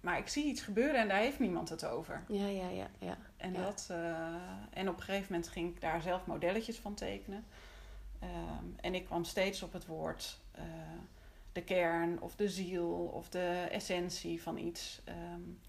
maar 0.00 0.18
ik 0.18 0.28
zie 0.28 0.44
iets 0.44 0.62
gebeuren 0.62 1.00
en 1.00 1.08
daar 1.08 1.18
heeft 1.18 1.38
niemand 1.38 1.68
het 1.68 1.84
over. 1.84 2.24
Ja, 2.28 2.46
ja, 2.46 2.68
ja. 2.68 2.90
ja. 2.98 3.16
En, 3.36 3.52
ja. 3.52 3.62
Dat, 3.62 3.88
uh, 3.90 3.98
en 4.70 4.88
op 4.88 4.96
een 4.96 5.02
gegeven 5.02 5.32
moment 5.32 5.48
ging 5.48 5.74
ik 5.74 5.80
daar 5.80 6.02
zelf 6.02 6.26
modelletjes 6.26 6.78
van 6.78 6.94
tekenen. 6.94 7.44
Um, 8.22 8.76
en 8.80 8.94
ik 8.94 9.04
kwam 9.04 9.24
steeds 9.24 9.62
op 9.62 9.72
het 9.72 9.86
woord 9.86 10.38
uh, 10.58 10.62
de 11.52 11.62
kern 11.62 12.20
of 12.20 12.36
de 12.36 12.48
ziel 12.48 12.88
of 12.90 13.28
de 13.28 13.68
essentie 13.70 14.42
van 14.42 14.58
iets. 14.58 15.00
Um, 15.34 15.60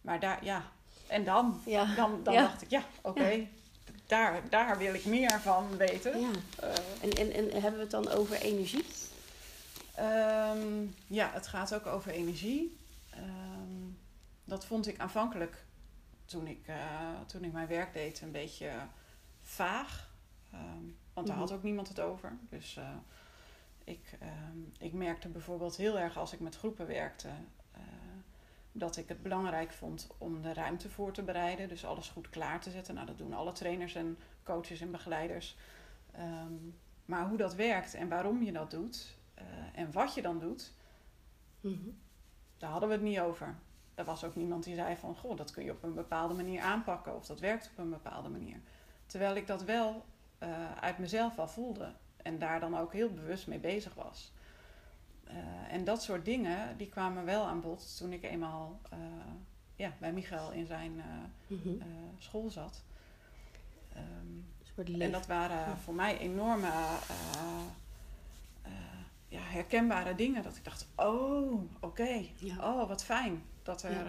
maar 0.00 0.20
daar, 0.20 0.44
ja. 0.44 0.62
En 1.06 1.24
dan, 1.24 1.60
ja. 1.66 1.94
dan, 1.94 2.22
dan 2.22 2.34
dacht 2.34 2.62
ik, 2.62 2.70
ja, 2.70 2.84
oké. 3.02 3.20
Okay, 3.20 3.48
daar, 4.06 4.48
daar 4.48 4.78
wil 4.78 4.94
ik 4.94 5.04
meer 5.04 5.40
van 5.40 5.76
weten. 5.76 6.20
Ja. 6.20 6.30
En, 7.00 7.10
en, 7.10 7.32
en 7.32 7.50
hebben 7.50 7.74
we 7.74 7.80
het 7.80 7.90
dan 7.90 8.08
over 8.08 8.36
energie? 8.36 8.84
Um, 10.00 10.94
ja, 11.06 11.30
het 11.32 11.46
gaat 11.46 11.74
ook 11.74 11.86
over 11.86 12.10
energie. 12.10 12.78
Um, 13.16 13.98
dat 14.44 14.66
vond 14.66 14.86
ik 14.86 14.98
aanvankelijk, 14.98 15.64
toen 16.24 16.46
ik, 16.46 16.68
uh, 16.68 16.76
toen 17.26 17.44
ik 17.44 17.52
mijn 17.52 17.68
werk 17.68 17.92
deed, 17.92 18.20
een 18.20 18.32
beetje 18.32 18.70
vaag. 19.42 20.10
Um, 20.54 20.96
want 21.12 21.26
daar 21.26 21.36
mm 21.36 21.42
-hmm. 21.42 21.48
had 21.48 21.52
ook 21.52 21.62
niemand 21.62 21.88
het 21.88 22.00
over. 22.00 22.32
Dus 22.48 22.76
uh, 22.76 22.88
ik, 23.84 24.18
ik 24.78 24.92
merkte 24.92 25.28
bijvoorbeeld 25.28 25.76
heel 25.76 25.98
erg 25.98 26.16
als 26.16 26.32
ik 26.32 26.40
met 26.40 26.56
groepen 26.56 26.86
werkte 26.86 27.28
dat 28.76 28.96
ik 28.96 29.08
het 29.08 29.22
belangrijk 29.22 29.72
vond 29.72 30.08
om 30.18 30.42
de 30.42 30.52
ruimte 30.52 30.90
voor 30.90 31.12
te 31.12 31.22
bereiden. 31.22 31.68
Dus 31.68 31.84
alles 31.84 32.08
goed 32.08 32.30
klaar 32.30 32.60
te 32.60 32.70
zetten. 32.70 32.94
Nou, 32.94 33.06
dat 33.06 33.18
doen 33.18 33.32
alle 33.32 33.52
trainers 33.52 33.94
en 33.94 34.18
coaches 34.42 34.80
en 34.80 34.90
begeleiders. 34.90 35.56
Um, 36.18 36.78
maar 37.04 37.28
hoe 37.28 37.36
dat 37.36 37.54
werkt 37.54 37.94
en 37.94 38.08
waarom 38.08 38.42
je 38.42 38.52
dat 38.52 38.70
doet 38.70 39.18
uh, 39.38 39.44
en 39.74 39.92
wat 39.92 40.14
je 40.14 40.22
dan 40.22 40.38
doet, 40.38 40.72
mm-hmm. 41.60 41.98
daar 42.58 42.70
hadden 42.70 42.88
we 42.88 42.94
het 42.94 43.04
niet 43.04 43.20
over. 43.20 43.54
Er 43.94 44.04
was 44.04 44.24
ook 44.24 44.34
niemand 44.34 44.64
die 44.64 44.74
zei 44.74 44.96
van, 44.96 45.16
goh, 45.16 45.36
dat 45.36 45.50
kun 45.50 45.64
je 45.64 45.70
op 45.70 45.82
een 45.82 45.94
bepaalde 45.94 46.34
manier 46.34 46.62
aanpakken 46.62 47.16
of 47.16 47.26
dat 47.26 47.40
werkt 47.40 47.70
op 47.70 47.78
een 47.78 47.90
bepaalde 47.90 48.28
manier. 48.28 48.60
Terwijl 49.06 49.36
ik 49.36 49.46
dat 49.46 49.64
wel 49.64 50.04
uh, 50.42 50.76
uit 50.80 50.98
mezelf 50.98 51.38
al 51.38 51.48
voelde 51.48 51.92
en 52.16 52.38
daar 52.38 52.60
dan 52.60 52.78
ook 52.78 52.92
heel 52.92 53.12
bewust 53.12 53.46
mee 53.46 53.58
bezig 53.58 53.94
was. 53.94 54.32
Uh, 55.28 55.72
en 55.72 55.84
dat 55.84 56.02
soort 56.02 56.24
dingen, 56.24 56.76
die 56.76 56.88
kwamen 56.88 57.24
wel 57.24 57.44
aan 57.44 57.60
bod 57.60 57.96
toen 57.96 58.12
ik 58.12 58.22
eenmaal 58.22 58.80
uh, 58.92 58.98
ja, 59.76 59.92
bij 59.98 60.12
Michael 60.12 60.52
in 60.52 60.66
zijn 60.66 60.92
uh, 60.96 61.04
mm-hmm. 61.46 61.80
school 62.18 62.50
zat. 62.50 62.82
Um, 63.96 64.52
en 65.00 65.10
dat 65.10 65.26
waren 65.26 65.78
voor 65.78 65.94
mij 65.94 66.18
enorme 66.18 66.68
ja, 69.28 69.40
herkenbare 69.40 70.14
dingen. 70.14 70.42
Dat 70.42 70.56
ik 70.56 70.64
dacht, 70.64 70.86
oh, 70.96 71.52
oké, 71.52 71.66
okay. 71.80 72.32
ja. 72.36 72.56
oh, 72.72 72.88
wat 72.88 73.04
fijn. 73.04 73.42
Dat 73.62 73.82
er, 73.82 74.06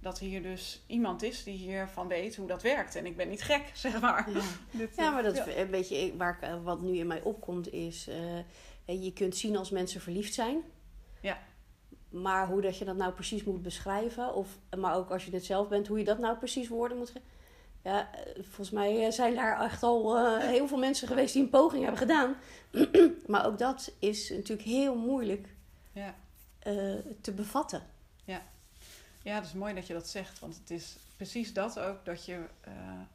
dat 0.00 0.18
hier 0.18 0.42
dus 0.42 0.82
iemand 0.86 1.22
is 1.22 1.44
die 1.44 1.56
hiervan 1.56 2.08
weet 2.08 2.36
hoe 2.36 2.46
dat 2.46 2.62
werkt. 2.62 2.96
En 2.96 3.06
ik 3.06 3.16
ben 3.16 3.28
niet 3.28 3.42
gek, 3.42 3.70
zeg 3.84 4.00
maar. 4.00 4.30
Ja, 4.30 4.40
Dit, 4.78 4.96
maar 4.96 5.22
dat 5.22 5.46
is 5.46 5.54
een 5.54 5.70
beetje 5.70 6.16
waar, 6.16 6.62
wat 6.62 6.80
nu 6.80 6.96
in 6.96 7.06
mij 7.06 7.22
opkomt 7.22 7.72
is 7.72 8.08
je 8.84 9.12
kunt 9.12 9.36
zien 9.36 9.56
als 9.56 9.70
mensen 9.70 10.00
verliefd 10.00 10.34
zijn. 10.34 10.62
Ja. 11.20 11.38
Maar 12.10 12.46
hoe 12.46 12.60
dat 12.60 12.78
je 12.78 12.84
dat 12.84 12.96
nou 12.96 13.12
precies 13.12 13.44
moet 13.44 13.62
beschrijven, 13.62 14.34
of, 14.34 14.58
maar 14.76 14.94
ook 14.96 15.10
als 15.10 15.24
je 15.24 15.30
het 15.32 15.44
zelf 15.44 15.68
bent, 15.68 15.86
hoe 15.86 15.98
je 15.98 16.04
dat 16.04 16.18
nou 16.18 16.36
precies 16.36 16.68
woorden 16.68 16.98
moet 16.98 17.10
geven. 17.10 17.28
ja, 17.82 18.08
volgens 18.36 18.70
mij 18.70 19.04
eh, 19.06 19.12
zijn 19.12 19.34
daar 19.34 19.60
echt 19.60 19.82
al 19.82 20.16
eh, 20.16 20.38
heel 20.48 20.68
veel 20.68 20.78
mensen 20.78 21.08
geweest 21.08 21.32
die 21.32 21.42
een 21.42 21.50
poging 21.50 21.82
hebben 21.82 22.00
gedaan. 22.00 22.36
maar 23.26 23.46
ook 23.46 23.58
dat 23.58 23.92
is 23.98 24.30
natuurlijk 24.30 24.68
heel 24.68 24.96
moeilijk 24.96 25.48
Ja. 25.92 26.14
eh, 26.58 26.94
te 27.20 27.32
bevatten. 27.32 27.82
ja, 29.22 29.34
het 29.34 29.44
is 29.44 29.52
mooi 29.52 29.74
dat 29.74 29.86
je 29.86 29.92
dat 29.92 30.08
zegt. 30.08 30.38
Want 30.38 30.56
het 30.56 30.70
is 30.70 30.96
precies 31.16 31.52
dat 31.52 31.78
ook. 31.78 32.04
Dat 32.04 32.24
je, 32.24 32.38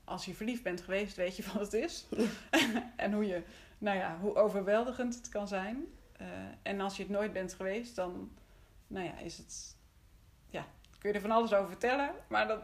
als 0.03 0.25
je 0.25 0.33
verliefd 0.33 0.63
bent 0.63 0.81
geweest, 0.81 1.15
weet 1.15 1.35
je 1.35 1.43
wat 1.53 1.61
het 1.61 1.73
is. 1.73 2.05
en 2.95 3.13
hoe, 3.13 3.25
je, 3.25 3.41
nou 3.79 3.97
ja, 3.97 4.17
hoe 4.19 4.35
overweldigend 4.35 5.15
het 5.15 5.29
kan 5.29 5.47
zijn. 5.47 5.85
Eh, 6.17 6.27
en 6.61 6.79
als 6.79 6.97
je 6.97 7.03
het 7.03 7.11
nooit 7.11 7.33
bent 7.33 7.53
geweest, 7.53 7.95
dan 7.95 8.31
nou 8.87 9.05
ja, 9.05 9.17
is 9.17 9.37
het... 9.37 9.77
Ja, 10.49 10.65
kun 10.99 11.09
je 11.09 11.15
er 11.15 11.21
van 11.21 11.31
alles 11.31 11.53
over 11.53 11.69
vertellen. 11.69 12.11
Maar 12.27 12.47
dat 12.47 12.63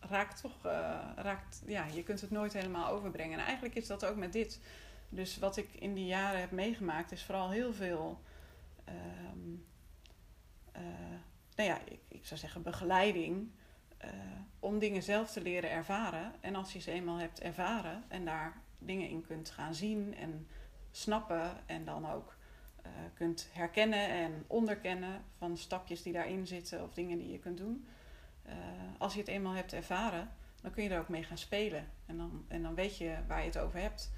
raakt 0.00 0.40
toch... 0.40 0.64
eh, 0.64 0.98
raakt, 1.16 1.62
ja, 1.66 1.84
je 1.84 2.02
kunt 2.02 2.20
het 2.20 2.30
nooit 2.30 2.52
helemaal 2.52 2.90
overbrengen. 2.90 3.38
En 3.38 3.44
eigenlijk 3.44 3.74
is 3.74 3.86
dat 3.86 4.04
ook 4.04 4.16
met 4.16 4.32
dit. 4.32 4.60
Dus 5.08 5.38
wat 5.38 5.56
ik 5.56 5.74
in 5.74 5.94
die 5.94 6.06
jaren 6.06 6.40
heb 6.40 6.50
meegemaakt, 6.50 7.12
is 7.12 7.24
vooral 7.24 7.50
heel 7.50 7.72
veel... 7.72 8.20
ehm, 8.84 9.54
eh, 10.72 10.82
nou 11.56 11.68
ja, 11.68 11.78
ik, 12.08 12.26
zou 12.26 12.40
zeggen 12.40 12.62
begeleiding 12.62 13.50
om 14.58 14.78
dingen 14.78 15.02
zelf 15.02 15.30
te 15.30 15.40
leren 15.42 15.70
ervaren. 15.70 16.32
En 16.40 16.54
als 16.54 16.72
je 16.72 16.78
ze 16.78 16.90
eenmaal 16.90 17.16
hebt 17.16 17.40
ervaren 17.40 18.04
en 18.08 18.24
daar 18.24 18.62
dingen 18.80 19.08
in 19.08 19.26
kunt 19.26 19.50
gaan 19.50 19.74
zien 19.74 20.14
en 20.16 20.46
snappen 20.90 21.68
en 21.68 21.84
dan 21.84 22.10
ook 22.10 22.36
eh, 22.82 22.90
kunt 23.14 23.48
herkennen 23.52 24.08
en 24.08 24.44
onderkennen 24.46 25.24
van 25.38 25.56
stapjes 25.56 26.02
die 26.02 26.12
daarin 26.12 26.46
zitten 26.46 26.82
of 26.82 26.94
dingen 26.94 27.18
die 27.18 27.30
je 27.30 27.38
kunt 27.38 27.58
doen. 27.58 27.86
Eh, 28.42 28.54
als 28.98 29.12
je 29.12 29.18
het 29.20 29.28
eenmaal 29.28 29.54
hebt 29.54 29.72
ervaren, 29.72 30.30
dan 30.60 30.70
kun 30.70 30.82
je 30.82 30.90
er 30.90 31.00
ook 31.00 31.08
mee 31.08 31.22
gaan 31.22 31.38
spelen. 31.38 31.86
En 32.06 32.16
dan, 32.16 32.44
en 32.48 32.62
dan 32.62 32.74
weet 32.74 32.96
je 32.96 33.18
waar 33.26 33.40
je 33.40 33.46
het 33.46 33.58
over 33.58 33.80
hebt. 33.80 34.12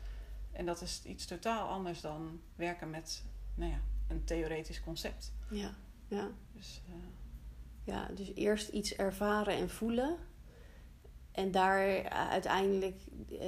En 0.52 0.66
dat 0.66 0.80
is 0.80 1.02
iets 1.04 1.26
totaal 1.26 1.68
anders 1.68 2.00
dan 2.00 2.40
werken 2.54 2.90
met 2.90 3.24
nou 3.54 3.70
ja, 3.70 3.80
een 4.08 4.24
theoretisch 4.24 4.80
concept. 4.80 5.32
Ja, 5.50 5.74
ja. 6.08 6.30
Dus, 6.52 6.82
eh, 6.88 6.94
ja, 7.84 8.08
dus 8.14 8.34
eerst 8.34 8.68
iets 8.68 8.96
ervaren 8.96 9.54
en 9.54 9.70
voelen. 9.70 10.16
En 11.32 11.50
daar 11.50 11.88
eh, 11.88 12.30
uiteindelijk 12.30 13.00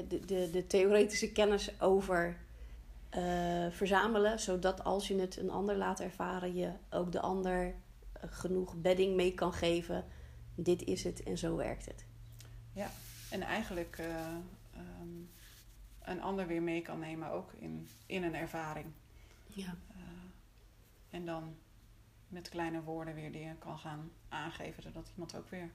de, 0.09 0.21
de, 0.27 0.49
de 0.53 0.67
theoretische 0.67 1.33
kennis 1.33 1.81
over 1.81 2.37
eh, 3.11 3.67
verzamelen. 3.71 4.41
Zodat 4.41 4.85
als 4.85 5.09
je 5.09 5.21
het 5.21 5.37
een 5.37 5.51
ander 5.51 5.77
laat 5.77 6.01
ervaren, 6.01 6.55
je 6.55 6.73
ook 6.91 7.13
de 7.13 7.21
ander 7.21 7.75
eh, 8.13 8.23
genoeg 8.31 8.75
bedding 8.75 9.15
mee 9.17 9.35
kan 9.35 9.53
geven. 9.53 10.05
Dit 10.55 10.83
is 10.83 11.05
het 11.05 11.23
en 11.23 11.39
zo 11.39 11.57
werkt 11.57 11.87
het. 11.87 12.05
En 13.35 13.43
eigenlijk 13.43 13.99
eh, 13.99 14.07
ehm, 14.73 15.23
een 16.03 16.23
ander 16.23 16.47
weer 16.47 16.63
mee 16.63 16.83
kan 16.83 16.99
nemen, 16.99 17.31
ook 17.31 17.53
in, 17.53 17.89
in 18.07 18.23
een 18.23 18.35
ervaring. 18.35 18.87
Ja, 19.47 19.75
Eh, 19.97 20.01
en 21.11 21.27
dan 21.27 21.57
met 22.29 22.49
kleine 22.49 22.83
woorden 22.83 23.15
weer 23.15 23.33
dingen 23.33 23.59
kan 23.59 23.79
gaan 23.79 24.11
aangeven, 24.29 24.83
zodat 24.83 25.11
iemand 25.13 25.37
ook 25.37 25.51
weer 25.51 25.71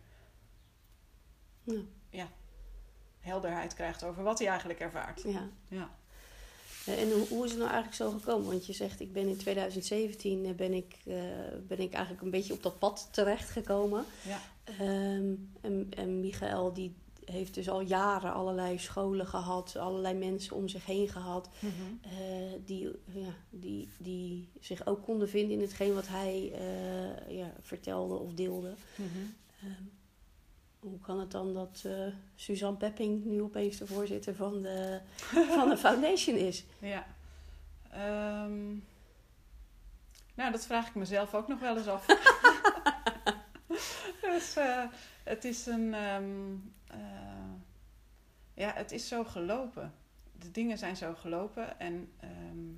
ja, 2.09 2.27
helderheid 3.19 3.73
krijgt 3.73 4.03
over 4.03 4.23
wat 4.23 4.39
hij 4.39 4.47
eigenlijk 4.47 4.79
ervaart. 4.79 5.21
ja. 5.21 5.49
Ja, 5.67 5.89
En 6.95 7.11
hoe, 7.11 7.27
hoe 7.27 7.45
is 7.45 7.51
het 7.51 7.59
nou 7.59 7.71
eigenlijk 7.71 7.93
zo 7.95 8.09
gekomen? 8.19 8.47
Want 8.47 8.65
je 8.65 8.73
zegt, 8.73 8.99
ik 8.99 9.13
ben 9.13 9.27
in 9.27 9.37
2017 9.37 10.45
eh, 10.45 10.51
ben 10.51 10.73
ik, 10.73 10.95
eh, 11.05 11.15
ben 11.67 11.79
ik 11.79 11.93
eigenlijk 11.93 12.23
een 12.23 12.31
beetje 12.31 12.53
op 12.53 12.63
dat 12.63 12.79
pad 12.79 13.07
terechtgekomen. 13.11 14.05
ja, 14.25 14.39
Ehm, 14.63 15.33
en, 15.61 15.87
en 15.89 16.19
Michael 16.19 16.73
die 16.73 16.95
heeft 17.25 17.53
dus 17.53 17.69
al 17.69 17.81
jaren 17.81 18.33
allerlei 18.33 18.77
scholen 18.79 19.27
gehad, 19.27 19.75
allerlei 19.75 20.13
mensen 20.17 20.55
om 20.55 20.67
zich 20.67 20.85
heen 20.85 21.09
gehad. 21.09 21.49
Mhm. 21.59 21.71
eh, 22.01 22.53
die, 22.65 22.89
ja, 23.05 23.33
die, 23.49 23.89
die 23.97 24.49
zich 24.59 24.85
ook 24.87 25.03
konden 25.03 25.29
vinden 25.29 25.55
in 25.55 25.61
hetgeen 25.61 25.93
wat 25.93 26.07
hij 26.07 26.51
ja, 27.27 27.53
vertelde 27.61 28.15
of 28.15 28.33
deelde. 28.33 28.73
Ehm, 29.61 29.71
hoe 30.79 30.99
kan 30.99 31.19
het 31.19 31.31
dan 31.31 31.53
dat 31.53 31.83
eh, 31.85 32.07
Suzanne 32.35 32.77
Pepping 32.77 33.25
nu 33.25 33.41
opeens 33.41 33.77
de 33.77 33.87
voorzitter 33.87 34.35
van 34.35 34.61
de, 34.61 35.01
van 35.57 35.69
de 35.69 35.77
foundation 35.77 36.35
is? 36.35 36.65
ja. 36.79 37.07
Ehm, 37.89 38.77
nou, 40.39 40.51
dat 40.51 40.65
vraag 40.65 40.87
ik 40.87 40.95
mezelf 40.95 41.33
ook 41.33 41.47
nog 41.47 41.59
wel 41.59 41.77
eens 41.77 41.87
af. 41.87 42.05
dus 44.21 44.55
eh, 44.55 44.83
het 45.23 45.45
is 45.45 45.65
een. 45.65 45.93
ehm, 45.93 46.55
eh, 46.87 47.53
ja, 48.53 48.73
het 48.73 48.91
is 48.91 49.07
zo 49.07 49.23
gelopen. 49.23 49.93
De 50.31 50.51
dingen 50.51 50.77
zijn 50.77 50.95
zo 50.95 51.15
gelopen. 51.15 51.79
En 51.79 52.11
ehm, 52.19 52.71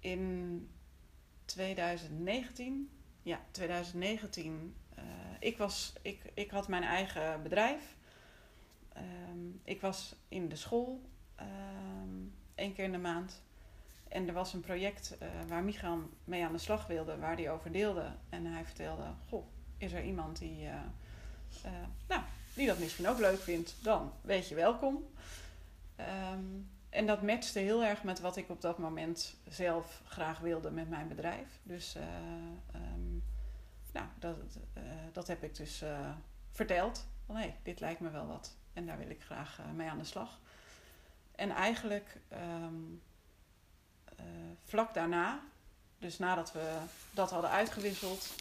in 0.00 0.68
2019, 1.44 2.90
ja, 3.22 3.40
2019, 3.50 4.74
eh, 4.87 4.87
ik, 5.38 5.58
was, 5.58 5.92
ik, 6.02 6.30
ik 6.34 6.50
had 6.50 6.68
mijn 6.68 6.82
eigen 6.82 7.42
bedrijf. 7.42 7.96
Ehm, 8.92 9.48
ik 9.64 9.80
was 9.80 10.14
in 10.28 10.48
de 10.48 10.56
school 10.56 11.00
ehm, 11.34 11.48
één 12.54 12.74
keer 12.74 12.84
in 12.84 12.92
de 12.92 12.98
maand. 12.98 13.42
En 14.08 14.28
er 14.28 14.34
was 14.34 14.52
een 14.52 14.60
project 14.60 15.18
eh, 15.18 15.28
waar 15.48 15.62
Michael 15.62 16.10
mee 16.24 16.44
aan 16.44 16.52
de 16.52 16.58
slag 16.58 16.86
wilde, 16.86 17.18
waar 17.18 17.36
hij 17.36 17.50
over 17.50 17.72
deelde. 17.72 18.12
En 18.28 18.44
hij 18.44 18.64
vertelde, 18.64 19.04
goh, 19.28 19.46
is 19.78 19.92
er 19.92 20.04
iemand 20.04 20.38
die, 20.38 20.66
eh, 20.66 20.74
eh, 21.62 21.72
nou, 22.08 22.22
die 22.54 22.66
dat 22.66 22.78
misschien 22.78 23.08
ook 23.08 23.18
leuk 23.18 23.40
vindt? 23.40 23.74
Dan 23.82 24.12
weet 24.20 24.48
je 24.48 24.54
welkom. 24.54 25.04
Ehm, 25.96 26.44
en 26.90 27.06
dat 27.06 27.22
matchte 27.22 27.58
heel 27.58 27.84
erg 27.84 28.02
met 28.02 28.20
wat 28.20 28.36
ik 28.36 28.50
op 28.50 28.60
dat 28.60 28.78
moment 28.78 29.36
zelf 29.48 30.02
graag 30.04 30.38
wilde 30.38 30.70
met 30.70 30.88
mijn 30.88 31.08
bedrijf. 31.08 31.60
Dus 31.62 31.94
eh, 31.94 32.02
nou, 33.98 34.36
dat, 34.36 34.36
eh, 34.72 34.82
dat 35.12 35.26
heb 35.26 35.42
ik 35.42 35.56
dus 35.56 35.82
eh, 35.82 36.10
verteld. 36.50 37.06
Van 37.26 37.36
hé, 37.36 37.54
dit 37.62 37.80
lijkt 37.80 38.00
me 38.00 38.10
wel 38.10 38.26
wat. 38.26 38.56
En 38.72 38.86
daar 38.86 38.98
wil 38.98 39.10
ik 39.10 39.22
graag 39.22 39.58
eh, 39.58 39.64
mee 39.74 39.88
aan 39.88 39.98
de 39.98 40.04
slag. 40.04 40.38
En 41.34 41.50
eigenlijk 41.50 42.16
ehm, 42.28 42.74
eh, 44.16 44.24
vlak 44.64 44.94
daarna, 44.94 45.40
dus 45.98 46.18
nadat 46.18 46.52
we 46.52 46.78
dat 47.10 47.30
hadden 47.30 47.50
uitgewisseld, 47.50 48.34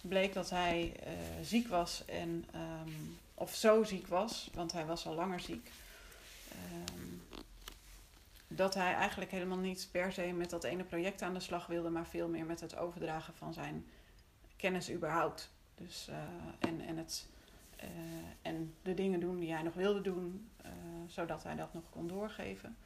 bleek 0.00 0.32
dat 0.32 0.50
hij 0.50 0.96
ziek 1.42 1.68
was 1.68 2.04
en 2.04 2.44
ehm, 2.52 2.90
of 3.34 3.54
zo 3.54 3.84
ziek 3.84 4.06
was, 4.06 4.50
want 4.54 4.72
hij 4.72 4.86
was 4.86 5.06
al 5.06 5.14
langer 5.14 5.40
ziek. 5.40 5.70
ehm, 6.48 7.38
dat 8.48 8.74
hij 8.74 8.94
eigenlijk 8.94 9.30
helemaal 9.30 9.58
niet 9.58 9.88
per 9.90 10.12
se 10.12 10.32
met 10.32 10.50
dat 10.50 10.64
ene 10.64 10.84
project 10.84 11.22
aan 11.22 11.34
de 11.34 11.40
slag 11.40 11.66
wilde, 11.66 11.90
maar 11.90 12.06
veel 12.06 12.28
meer 12.28 12.44
met 12.44 12.60
het 12.60 12.76
overdragen 12.76 13.34
van 13.34 13.52
zijn 13.52 13.86
kennis 14.60 14.90
überhaupt. 14.90 15.52
Dus, 15.74 16.08
eh, 16.08 16.16
en, 16.58 16.80
en, 16.80 16.96
het, 16.96 17.28
eh, 17.76 17.88
en 18.42 18.74
de 18.82 18.94
dingen 18.94 19.20
doen 19.20 19.38
die 19.38 19.52
hij 19.52 19.62
nog 19.62 19.74
wilde 19.74 20.00
doen, 20.00 20.50
eh, 20.62 20.70
zodat 21.06 21.42
hij 21.42 21.56
dat 21.56 21.74
nog 21.74 21.90
kon 21.90 22.06
doorgeven. 22.06 22.76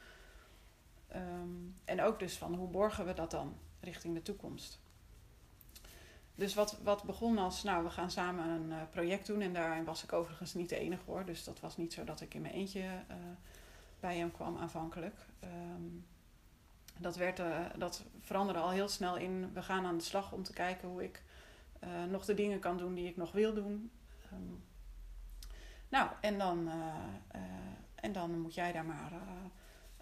Ehm, 1.07 1.49
en 1.85 2.01
ook 2.01 2.19
dus 2.19 2.37
van 2.37 2.55
hoe 2.55 2.67
borgen 2.67 3.05
we 3.05 3.13
dat 3.13 3.31
dan 3.31 3.57
richting 3.79 4.15
de 4.15 4.21
toekomst. 4.21 4.79
Dus 6.35 6.53
wat, 6.53 6.79
wat 6.83 7.03
begon 7.03 7.37
als, 7.37 7.63
nou, 7.63 7.83
we 7.83 7.89
gaan 7.89 8.11
samen 8.11 8.45
een 8.49 8.89
project 8.89 9.27
doen. 9.27 9.41
En 9.41 9.53
daarin 9.53 9.83
was 9.83 10.03
ik 10.03 10.13
overigens 10.13 10.53
niet 10.53 10.69
de 10.69 10.77
enige 10.77 11.03
hoor. 11.05 11.25
Dus 11.25 11.43
dat 11.43 11.59
was 11.59 11.77
niet 11.77 11.93
zo 11.93 12.03
dat 12.03 12.21
ik 12.21 12.33
in 12.33 12.41
mijn 12.41 12.53
eentje 12.53 13.03
bij 13.99 14.17
hem 14.17 14.31
kwam 14.31 14.57
aanvankelijk. 14.57 15.15
Ehm, 15.39 15.83
dat, 16.97 17.15
werd, 17.15 17.41
dat 17.77 18.03
veranderde 18.19 18.59
al 18.59 18.69
heel 18.69 18.87
snel 18.87 19.17
in, 19.17 19.53
we 19.53 19.61
gaan 19.61 19.85
aan 19.85 19.97
de 19.97 20.03
slag 20.03 20.31
om 20.31 20.43
te 20.43 20.53
kijken 20.53 20.87
hoe 20.87 21.03
ik 21.03 21.23
nog 22.09 22.25
de 22.25 22.33
dingen 22.33 22.59
kan 22.59 22.77
doen 22.77 22.93
die 22.93 23.07
ik 23.07 23.17
nog 23.17 23.31
wil 23.31 23.53
doen. 23.53 23.91
Ehm, 24.23 24.53
nou, 25.89 26.09
en 26.21 26.37
dan, 26.37 26.67
eh, 26.67 26.75
eh, 27.27 27.41
en 27.95 28.11
dan 28.11 28.39
moet 28.39 28.53
jij 28.53 28.71
daar 28.71 28.85
maar 28.85 29.11
eh, 29.11 29.19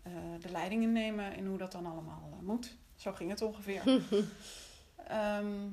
eh, 0.04 0.42
de 0.42 0.52
leiding 0.52 0.84
in 0.84 0.92
nemen 0.92 1.36
in 1.36 1.46
hoe 1.46 1.58
dat 1.58 1.72
dan 1.72 1.86
allemaal 1.86 2.30
eh, 2.32 2.46
moet. 2.46 2.78
Zo 2.96 3.12
ging 3.12 3.30
het 3.30 3.42
ongeveer. 3.42 3.84
Ehm, 5.08 5.70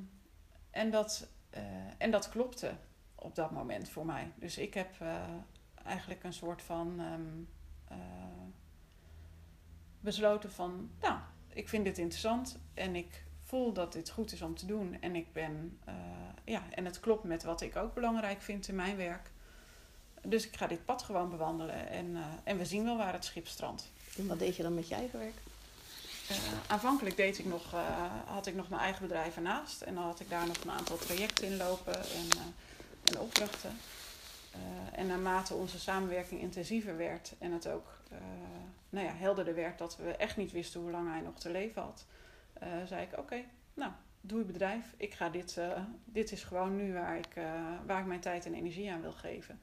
en, 0.71 0.91
dat, 0.91 1.29
eh, 1.51 1.63
en 1.99 2.11
dat 2.11 2.29
klopte 2.29 2.73
op 3.15 3.35
dat 3.35 3.51
moment 3.51 3.89
voor 3.89 4.07
mij. 4.07 4.33
Dus 4.37 4.59
ik 4.59 4.75
heb 4.75 5.01
eh, 5.01 5.17
eigenlijk 5.85 6.25
een 6.25 6.33
soort 6.33 6.63
van 6.63 7.01
ehm, 7.01 7.43
eh, 7.85 7.97
besloten 10.01 10.51
van, 10.53 10.91
nou, 11.01 11.19
ik 11.49 11.69
vind 11.69 11.85
dit 11.85 11.99
interessant 11.99 12.59
en 12.75 12.97
ik 12.97 13.25
voel 13.51 13.73
dat 13.73 13.93
dit 13.93 14.11
goed 14.11 14.33
is 14.33 14.43
om 14.43 14.55
te 14.55 14.67
doen. 14.67 14.97
En 15.01 15.17
ik 15.17 15.33
ben, 15.33 15.79
eh, 15.85 15.95
ja, 16.45 16.63
en 16.71 16.85
het 16.85 17.01
klopt 17.01 17.25
met 17.25 17.43
wat 17.43 17.61
ik 17.61 17.77
ook 17.77 17.95
belangrijk 17.95 18.43
vind 18.43 18.69
in 18.69 18.75
mijn 18.75 18.97
werk. 18.97 19.31
Dus 20.23 20.47
ik 20.47 20.57
ga 20.57 20.67
dit 20.67 20.85
pad 20.85 21.03
gewoon 21.03 21.31
bewandelen 21.31 21.89
en, 21.89 22.17
eh, 22.17 22.23
en 22.45 22.59
we 22.59 22.65
zien 22.65 22.85
wel 22.85 22.97
waar 22.97 23.13
het 23.13 23.25
schip 23.25 23.47
strandt. 23.47 23.91
En 24.17 24.27
wat 24.27 24.39
deed 24.39 24.57
je 24.57 24.63
dan 24.63 24.75
met 24.75 24.89
je 24.89 24.95
eigen 24.95 25.19
werk? 25.19 25.35
Eh, 26.29 26.37
aanvankelijk 26.67 27.17
deed 27.17 27.39
ik 27.39 27.45
nog, 27.45 27.75
had 28.27 28.47
ik 28.47 28.55
nog 28.55 28.69
mijn 28.69 28.83
eigen 28.83 29.03
bedrijf 29.03 29.37
ernaast. 29.37 29.81
En 29.81 29.95
dan 29.95 30.05
had 30.05 30.21
ik 30.21 30.31
daar 30.31 30.47
nog 30.47 30.65
een 30.65 30.71
aantal 30.71 30.97
trajecten 30.97 31.47
in 31.47 31.57
lopen 31.57 31.95
en, 31.95 32.29
en 33.05 33.21
opdrachten. 33.21 33.77
En 34.93 35.07
naarmate 35.07 35.55
onze 35.55 35.79
samenwerking 35.79 36.41
intensiever 36.41 36.97
werd 36.97 37.35
en 37.39 37.53
het 37.53 37.69
ook 37.69 37.87
nou 38.91 39.07
ja, 39.07 39.13
helderder 39.13 39.55
werd 39.55 39.79
dat 39.79 39.97
we 39.97 40.11
echt 40.11 40.37
niet 40.37 40.53
wisten 40.53 40.81
hoe 40.81 40.91
lang 40.91 41.11
hij 41.11 41.21
nog 41.21 41.39
te 41.39 41.51
leven 41.51 41.83
had, 41.83 42.05
uh, 42.63 42.69
zei 42.87 43.03
ik: 43.03 43.19
Oké, 43.19 43.45
nou, 43.75 43.93
doe 44.21 44.39
je 44.39 44.45
bedrijf. 44.45 44.95
Ik 44.97 45.15
ga 45.15 45.29
dit, 45.29 45.61
dit 46.05 46.33
is 46.33 46.45
gewoon 46.45 46.77
nu 46.77 46.93
waar 46.93 47.19
ik, 47.19 47.35
waar 47.87 48.01
ik 48.01 48.07
mijn 48.07 48.21
tijd 48.21 48.47
en 48.47 48.55
energie 48.55 48.93
aan 48.93 49.01
wil 49.01 49.13
geven. 49.13 49.61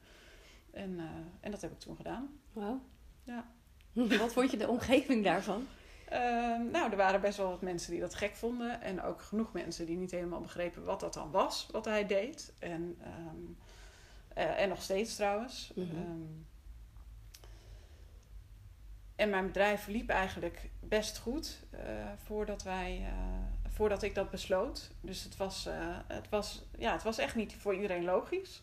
En, 0.70 1.00
en 1.40 1.50
dat 1.50 1.60
heb 1.60 1.72
ik 1.72 1.78
toen 1.78 1.96
gedaan. 1.96 2.40
Wauw. 2.52 2.80
Ja. 3.24 3.46
Wat 4.18 4.32
vond 4.32 4.50
je 4.50 4.56
de 4.56 4.68
omgeving 4.68 5.24
daarvan? 5.24 5.66
Ehm, 6.08 6.70
nou, 6.70 6.90
er 6.90 6.96
waren 6.96 7.20
best 7.20 7.36
wel 7.36 7.48
wat 7.48 7.62
mensen 7.62 7.90
die 7.90 8.00
dat 8.00 8.14
gek 8.14 8.34
vonden. 8.34 8.80
En 8.80 9.02
ook 9.02 9.22
genoeg 9.22 9.52
mensen 9.52 9.86
die 9.86 9.96
niet 9.96 10.10
helemaal 10.10 10.40
begrepen 10.40 10.84
wat 10.84 11.00
dat 11.00 11.14
dan 11.14 11.30
was, 11.30 11.68
wat 11.70 11.84
hij 11.84 12.06
deed. 12.06 12.52
En, 12.58 12.96
ehm, 13.00 13.36
eh, 14.34 14.60
en 14.60 14.68
nog 14.68 14.82
steeds 14.82 15.16
trouwens. 15.16 15.72
Ehm, 15.76 16.22
en 19.18 19.30
mijn 19.30 19.46
bedrijf 19.46 19.86
liep 19.86 20.08
eigenlijk 20.08 20.70
best 20.80 21.18
goed 21.18 21.64
eh, 21.70 21.80
voordat, 22.16 22.62
wij, 22.62 23.04
eh, 23.04 23.70
voordat 23.70 24.02
ik 24.02 24.14
dat 24.14 24.30
besloot. 24.30 24.90
Dus 25.00 25.24
het 25.24 25.36
was, 25.36 25.68
het, 26.06 26.28
was, 26.28 26.62
ja, 26.76 26.92
het 26.92 27.02
was 27.02 27.18
echt 27.18 27.34
niet 27.34 27.54
voor 27.54 27.74
iedereen 27.74 28.04
logisch. 28.04 28.62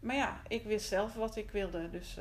Maar 0.00 0.16
ja, 0.16 0.40
ik 0.48 0.64
wist 0.64 0.88
zelf 0.88 1.14
wat 1.14 1.36
ik 1.36 1.50
wilde. 1.50 1.90
Dus 1.90 2.16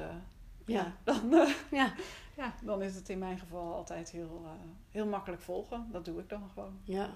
ja, 0.65 0.95
dan, 1.03 1.47
ja. 1.71 1.93
ja, 2.38 2.53
dan 2.62 2.81
is 2.81 2.95
het 2.95 3.10
in 3.10 3.19
mijn 3.19 3.39
geval 3.39 3.73
altijd 3.73 4.12
heel, 4.12 4.45
heel 4.91 5.05
makkelijk 5.05 5.41
volgen. 5.41 5.88
Dat 5.91 6.05
doe 6.05 6.19
ik 6.19 6.29
dan 6.29 6.49
gewoon. 6.49 6.79
Ja, 6.83 7.10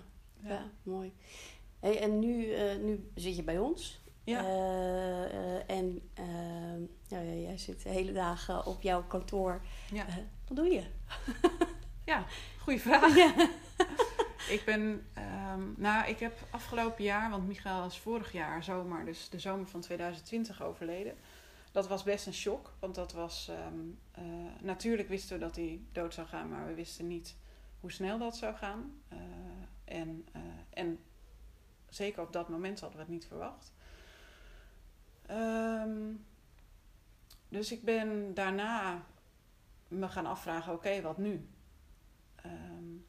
ja. 0.44 0.72
mooi. 0.84 1.14
Hey, 1.80 2.02
en 2.02 2.20
nu, 2.20 2.56
nu 2.78 3.12
zit 3.16 3.36
je 3.36 3.44
bij 3.44 3.58
ons. 3.58 4.01
Ja. 4.24 4.42
Uh, 4.44 5.70
en 5.70 6.02
ja, 7.08 7.22
jij 7.22 7.58
zit 7.58 7.84
de 7.84 7.90
hele 7.90 8.12
dagen 8.12 8.66
op 8.66 8.82
jouw 8.82 9.04
kantoor. 9.04 9.62
Ja. 9.92 10.06
wat 10.48 10.58
doe 10.58 10.68
je? 10.68 10.84
ja, 12.12 12.26
goede 12.60 12.80
vraag. 12.80 13.16
Ja. 13.16 13.34
ik 14.56 14.62
ben, 14.66 14.82
um, 15.52 15.74
nou, 15.78 16.10
ik 16.10 16.20
heb 16.20 16.40
afgelopen 16.52 17.04
jaar, 17.04 17.30
want 17.30 17.48
Michael 17.48 17.86
is 17.86 17.98
vorig 17.98 18.32
jaar 18.32 18.64
zomer, 18.64 19.06
dus 19.06 19.30
de 19.30 19.40
zomer 19.40 19.68
van 19.68 19.82
2020 19.82 20.64
overleden 20.64 21.18
dat 21.72 21.88
was 21.88 22.04
best 22.04 22.26
een 22.26 22.34
shock. 22.34 22.74
Want 22.80 22.96
dat 22.96 23.14
was. 23.14 23.52
Um, 23.68 24.00
uh, 24.20 24.26
natuurlijk 24.62 25.10
wisten 25.10 25.40
we 25.40 25.46
dat 25.46 25.56
hij 25.56 25.82
dood 25.92 26.14
zou 26.14 26.28
gaan, 26.28 26.50
maar 26.50 26.68
we 26.68 26.74
wisten 26.74 27.08
niet 27.08 27.36
hoe 27.80 27.92
snel 27.92 28.18
dat 28.18 28.38
zou 28.38 28.56
gaan. 28.56 29.02
Uh, 29.14 29.20
en, 29.86 30.28
uh, 30.36 30.42
en 30.70 31.00
zeker 31.90 32.22
op 32.22 32.34
dat 32.34 32.50
moment 32.50 32.80
hadden 32.80 32.98
we 32.98 33.04
het 33.04 33.14
niet 33.14 33.26
verwacht. 33.26 33.74
Um, 35.32 36.26
dus 37.50 37.72
ik 37.72 37.84
ben 37.84 38.34
daarna 38.34 39.06
me 39.88 40.08
gaan 40.08 40.26
afvragen: 40.26 40.74
oké, 40.74 40.88
okay, 40.88 41.02
wat 41.02 41.18
nu? 41.18 41.48
Um, 42.46 43.06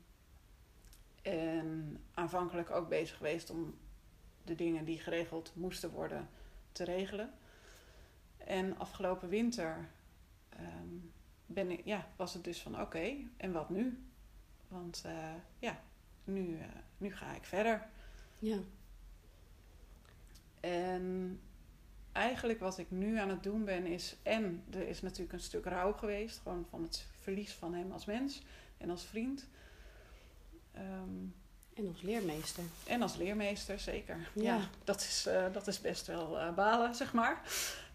en 1.22 2.00
aanvankelijk 2.14 2.70
ook 2.70 2.88
bezig 2.88 3.16
geweest 3.16 3.50
om 3.50 3.74
de 4.44 4.54
dingen 4.54 4.85
die 4.85 4.98
geregeld 4.98 5.52
moesten 5.54 5.90
worden 5.90 6.28
te 6.72 6.85
regelen. 6.85 7.32
En 8.37 8.78
afgelopen 8.78 9.28
winter 9.28 9.88
um, 10.61 11.12
ben 11.46 11.70
ik, 11.70 11.85
ja, 11.85 12.06
was 12.16 12.35
het 12.35 12.44
dus 12.44 12.62
van 12.62 12.72
oké, 12.72 12.82
okay, 12.82 13.28
en 13.37 13.52
wat 13.52 13.70
nu? 13.70 14.04
Want 14.68 15.02
uh, 15.06 15.35
ja, 15.58 15.80
nu, 16.24 16.56
uh, 16.56 16.64
nu 16.98 17.12
ga 17.12 17.35
ik 17.35 17.44
verder. 17.44 17.87
Ja. 18.38 18.58
En 20.61 21.40
eigenlijk 22.12 22.61
wat 22.61 22.79
ik 22.79 22.90
nu 22.90 23.18
aan 23.18 23.29
het 23.29 23.42
doen 23.42 23.64
ben 23.64 23.87
is... 23.87 24.16
En 24.22 24.64
er 24.70 24.88
is 24.88 25.03
natuurlijk 25.03 25.33
een 25.33 25.40
stuk 25.40 25.64
rouw 25.64 25.92
geweest. 25.92 26.40
Gewoon 26.42 26.66
van 26.70 26.83
het 26.83 27.07
verlies 27.20 27.53
van 27.53 27.75
hem 27.75 27.92
als 27.92 28.05
mens 28.05 28.42
en 28.79 28.90
als 28.90 29.05
vriend. 29.05 29.48
Um, 30.77 31.35
en 31.75 31.88
als 31.88 32.03
leermeester. 32.03 32.64
En 32.87 33.03
als 33.03 33.16
leermeester, 33.16 33.79
zeker. 33.79 34.16
Ja, 34.33 34.42
ja 34.42 34.61
dat, 34.85 35.01
is, 35.01 35.27
uh, 35.29 35.53
dat 35.53 35.66
is 35.66 35.81
best 35.81 36.07
wel 36.07 36.38
uh, 36.38 36.55
balen, 36.55 36.94
zeg 36.94 37.12
maar. 37.12 37.42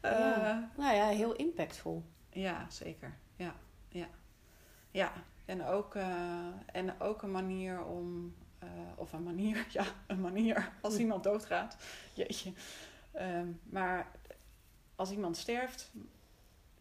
Ja. 0.02 0.70
nou 0.78 0.96
ja, 0.96 1.08
heel 1.08 1.36
impactvol. 1.36 2.04
Ja, 2.30 2.66
zeker. 2.70 3.18
Ja, 3.36 3.56
ja. 3.88 4.08
ja. 4.92 5.12
En, 5.46 5.66
ook, 5.66 5.96
en 6.66 7.02
ook 7.02 7.22
een 7.22 7.32
manier 7.32 7.84
om... 7.84 8.36
of 8.96 9.14
een 9.14 9.24
manier, 9.24 9.66
ja, 9.80 9.86
een 10.08 10.22
manier 10.22 10.72
als 10.82 10.98
iemand 11.04 11.24
doodgaat. 11.24 11.78
Jeetje. 12.14 12.54
Um, 13.20 13.60
maar 13.64 14.12
als 14.96 15.12
iemand 15.12 15.38
sterft, 15.38 15.92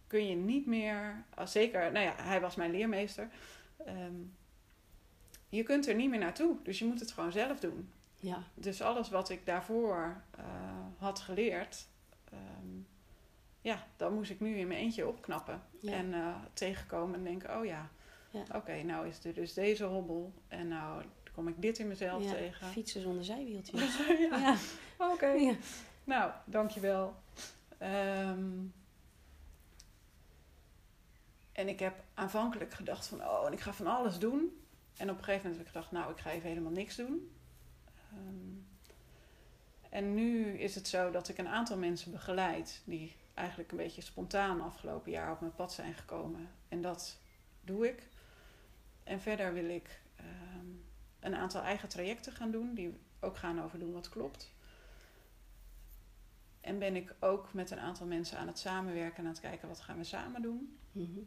kun 0.07 0.27
je 0.27 0.35
niet 0.35 0.67
meer... 0.67 1.25
Zeker, 1.45 1.93
nou 1.93 2.05
ja, 2.05 2.15
hij 2.17 2.41
was 2.41 2.55
mijn 2.55 2.71
leermeester... 2.71 3.29
Um, 3.89 4.35
je 5.49 5.63
kunt 5.63 5.89
er 5.89 5.95
niet 5.95 6.11
meer 6.11 6.19
naartoe. 6.19 6.57
Dus 6.63 6.79
je 6.79 6.85
moet 6.85 7.01
het 7.01 7.13
gewoon 7.13 7.33
zelf 7.33 7.61
doen. 7.61 7.91
Ja. 8.21 8.43
Dus 8.55 8.83
alles 8.83 9.09
wat 9.09 9.31
ik 9.31 9.47
daarvoor 9.47 10.23
uh, 10.39 10.45
had 10.99 11.19
geleerd, 11.19 11.87
um, 12.33 12.87
ja, 13.61 13.87
dan 13.97 14.15
moest 14.15 14.31
ik 14.31 14.41
nu 14.41 14.57
in 14.57 14.67
mijn 14.67 14.81
eentje 14.81 15.07
opknappen. 15.07 15.63
Ja. 15.81 15.93
En 15.93 16.07
uh, 16.13 16.37
tegenkomen 16.53 17.15
en 17.15 17.25
denken, 17.25 17.59
oh 17.59 17.65
ja, 17.65 17.91
ja. 18.31 18.41
oké, 18.41 18.57
okay, 18.57 18.83
nou 18.83 19.09
is 19.09 19.25
er 19.25 19.35
dus 19.35 19.55
deze 19.55 19.85
hobbel. 19.85 20.33
En 20.49 20.69
nou 20.69 21.03
kom 21.33 21.49
ik 21.49 21.63
dit 21.63 21.79
in 21.79 21.89
mezelf 21.89 22.25
ja, 22.25 22.33
tegen. 22.33 22.67
Fietsen 22.67 23.01
zonder 23.01 23.25
zijwieltjes. 23.25 23.97
ja, 24.31 24.39
ja. 24.39 24.57
oké. 24.99 25.13
Okay. 25.13 25.59
Nou, 26.07 26.33
dankjewel. 26.45 27.15
Um, 27.83 28.75
en 31.53 31.69
ik 31.69 31.79
heb 31.79 32.05
aanvankelijk 32.15 32.75
gedacht 32.75 33.07
van, 33.07 33.21
oh, 33.21 33.47
en 33.47 33.53
ik 33.53 33.61
ga 33.61 33.73
van 33.73 33.87
alles 33.87 34.19
doen. 34.19 34.61
En 34.97 35.11
op 35.11 35.19
een 35.19 35.25
gegeven 35.25 35.43
moment 35.43 35.57
heb 35.57 35.67
ik 35.67 35.73
gedacht, 35.73 35.91
nou, 35.91 36.13
ik 36.13 36.19
ga 36.19 36.31
even 36.31 36.49
helemaal 36.49 36.73
niks 36.73 36.97
doen. 36.97 37.33
Um, 38.13 38.67
en 39.91 40.15
nu 40.15 40.59
is 40.59 40.75
het 40.75 40.89
zo 40.89 41.11
dat 41.11 41.29
ik 41.29 41.39
een 41.39 41.49
aantal 41.49 41.77
mensen 41.77 42.13
begeleid 42.13 42.83
die 42.85 43.17
eigenlijk 43.35 43.71
een 43.71 43.77
beetje 43.77 44.03
spontaan 44.03 44.61
afgelopen 44.61 45.11
jaar 45.11 45.33
op 45.33 45.41
mijn 45.41 45.55
pad 45.55 45.73
zijn 45.73 45.95
gekomen. 45.95 46.49
En 46.69 46.83
dat 46.83 47.19
doe 47.61 47.89
ik. 47.89 48.09
En 49.05 49.21
verder 49.21 49.53
wil 49.53 49.69
ik 49.69 50.01
um, 50.21 50.85
een 51.21 51.35
aantal 51.35 51.63
eigen 51.63 51.89
trajecten 51.89 52.33
gaan 52.33 52.51
doen, 52.51 52.75
die 52.75 53.01
ook 53.21 53.37
gaan 53.37 53.63
over 53.63 53.79
doen 53.79 53.93
wat 53.93 54.09
klopt. 54.09 54.55
En 56.67 56.79
ben 56.79 56.97
ik 56.97 57.15
ook 57.21 57.53
met 57.53 57.71
een 57.71 57.81
aantal 57.81 58.07
mensen 58.07 58.39
aan 58.39 58.47
het 58.47 58.59
samenwerken 58.59 59.19
en 59.19 59.25
aan 59.25 59.31
het 59.31 59.41
kijken 59.41 59.69
wat 59.69 59.81
gaan 59.81 59.97
we 59.97 60.05
samen 60.05 60.43
doen. 60.43 60.79
Mm 60.93 61.05
-hmm. 61.05 61.27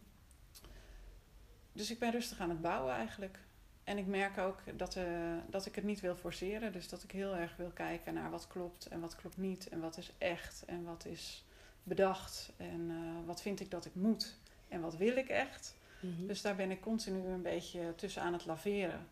Dus 1.72 1.92
ik 1.92 2.00
ben 2.00 2.12
rustig 2.12 2.40
aan 2.40 2.50
het 2.50 2.62
bouwen 2.62 2.94
eigenlijk. 2.94 3.40
En 3.84 3.98
ik 3.98 4.06
merk 4.06 4.38
ook 4.38 4.78
dat, 4.78 4.96
uh, 4.96 5.38
dat 5.50 5.66
ik 5.66 5.76
het 5.76 5.84
niet 5.84 6.00
wil 6.00 6.16
forceren. 6.16 6.72
Dus 6.72 6.90
dat 6.90 7.04
ik 7.04 7.12
heel 7.12 7.36
erg 7.36 7.56
wil 7.56 7.70
kijken 7.70 8.14
naar 8.14 8.30
wat 8.30 8.48
klopt 8.48 8.86
en 8.86 9.00
wat 9.00 9.16
klopt 9.16 9.38
niet. 9.38 9.70
En 9.70 9.80
wat 9.80 9.98
is 9.98 10.12
echt 10.18 10.66
en 10.66 10.84
wat 10.84 11.06
is 11.06 11.46
bedacht. 11.84 12.52
En 12.58 12.90
uh, 12.90 13.26
wat 13.26 13.42
vind 13.42 13.60
ik 13.60 13.72
dat 13.72 13.86
ik 13.86 13.96
moet 13.96 14.38
en 14.68 14.82
wat 14.82 14.98
wil 14.98 15.16
ik 15.16 15.30
echt. 15.30 15.76
Mm 16.02 16.16
-hmm. 16.16 16.28
Dus 16.28 16.42
daar 16.42 16.56
ben 16.56 16.72
ik 16.72 16.82
continu 16.82 17.28
een 17.28 17.42
beetje 17.42 17.94
tussen 17.96 18.22
aan 18.22 18.34
het 18.34 18.46
laveren. 18.46 19.08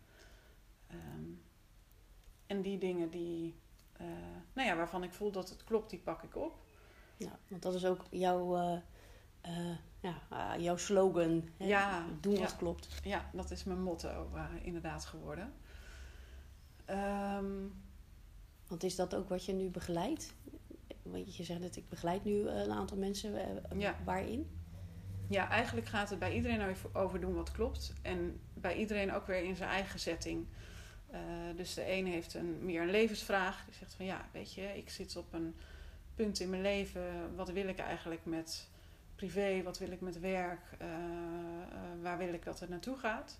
Um, 0.92 1.42
en 2.46 2.62
die 2.62 2.78
dingen 2.78 3.10
die, 3.10 3.54
uh, 4.00 4.06
nou 4.52 4.68
ja, 4.68 4.76
waarvan 4.76 5.02
ik 5.02 5.12
voel 5.12 5.30
dat 5.30 5.48
het 5.48 5.64
klopt, 5.64 5.90
die 5.90 5.98
pak 5.98 6.22
ik 6.22 6.36
op. 6.36 6.58
Ja, 7.16 7.38
want 7.48 7.62
dat 7.62 7.74
is 7.74 7.84
ook 7.84 8.04
jouw, 8.10 8.56
uh, 8.56 9.76
ja, 10.00 10.14
uh, 10.32 10.52
jouw 10.58 10.76
slogan. 10.76 11.48
Hè? 11.56 11.66
Ja, 11.66 12.04
Doen 12.20 12.32
ja. 12.34 12.40
wat 12.40 12.56
klopt. 12.56 12.88
Ja, 13.02 13.30
dat 13.32 13.50
is 13.50 13.64
mijn 13.64 13.82
motto 13.82 14.30
inderdaad 14.62 15.04
geworden. 15.04 15.52
Um, 16.90 17.82
want 18.68 18.82
is 18.82 18.96
dat 18.96 19.14
ook 19.14 19.28
wat 19.28 19.44
je 19.44 19.52
nu 19.52 19.68
begeleidt? 19.68 20.34
Want 21.02 21.36
je 21.36 21.44
zegt 21.44 21.62
dat 21.62 21.76
ik 21.76 21.88
begeleid 21.88 22.24
nu 22.24 22.48
een 22.48 22.70
aantal 22.70 22.96
mensen. 22.96 23.62
Ja. 23.76 23.96
Waarin? 24.04 24.50
Ja, 25.28 25.48
eigenlijk 25.48 25.86
gaat 25.86 26.10
het 26.10 26.18
bij 26.18 26.34
iedereen 26.34 26.76
over 26.92 27.20
doen 27.20 27.34
wat 27.34 27.52
klopt. 27.52 27.92
En 28.02 28.40
bij 28.54 28.76
iedereen 28.76 29.12
ook 29.12 29.26
weer 29.26 29.42
in 29.42 29.56
zijn 29.56 29.70
eigen 29.70 29.98
setting. 30.00 30.46
Uh, 31.12 31.18
dus 31.56 31.74
de 31.74 31.90
een 31.90 32.06
heeft 32.06 32.34
een, 32.34 32.64
meer 32.64 32.82
een 32.82 32.90
levensvraag. 32.90 33.64
Die 33.64 33.74
zegt 33.74 33.94
van 33.94 34.04
ja, 34.04 34.28
weet 34.32 34.52
je, 34.52 34.76
ik 34.76 34.90
zit 34.90 35.16
op 35.16 35.32
een 35.32 35.56
punt 36.14 36.40
in 36.40 36.50
mijn 36.50 36.62
leven. 36.62 37.34
Wat 37.36 37.50
wil 37.50 37.68
ik 37.68 37.78
eigenlijk 37.78 38.24
met 38.24 38.68
privé? 39.14 39.62
Wat 39.62 39.78
wil 39.78 39.90
ik 39.90 40.00
met 40.00 40.20
werk? 40.20 40.60
Uh, 40.82 40.88
uh, 40.88 42.02
waar 42.02 42.18
wil 42.18 42.32
ik 42.32 42.44
dat 42.44 42.60
het 42.60 42.68
naartoe 42.68 42.96
gaat? 42.96 43.38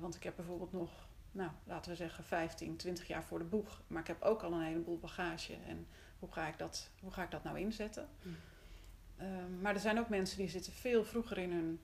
want 0.00 0.14
ik 0.14 0.22
heb 0.22 0.36
bijvoorbeeld 0.36 0.72
nog, 0.72 0.90
nou, 1.32 1.50
laten 1.64 1.90
we 1.90 1.96
zeggen 1.96 2.24
15, 2.24 2.76
20 2.76 3.06
jaar 3.06 3.24
voor 3.24 3.38
de 3.38 3.44
boeg. 3.44 3.82
Maar 3.86 4.00
ik 4.00 4.06
heb 4.06 4.22
ook 4.22 4.42
al 4.42 4.52
een 4.52 4.62
heleboel 4.62 4.98
bagage. 4.98 5.56
En 5.66 5.86
hoe 6.18 6.32
ga 6.32 6.48
ik 6.48 6.58
dat, 6.58 6.90
hoe 7.00 7.12
ga 7.12 7.22
ik 7.22 7.30
dat 7.30 7.44
nou 7.44 7.58
inzetten? 7.58 8.08
Mm. 8.22 8.36
Um, 9.20 9.60
maar 9.60 9.74
er 9.74 9.80
zijn 9.80 9.98
ook 9.98 10.08
mensen 10.08 10.38
die 10.38 10.48
zitten 10.48 10.72
veel 10.72 11.04
vroeger 11.04 11.38
in 11.38 11.52
hun, 11.52 11.80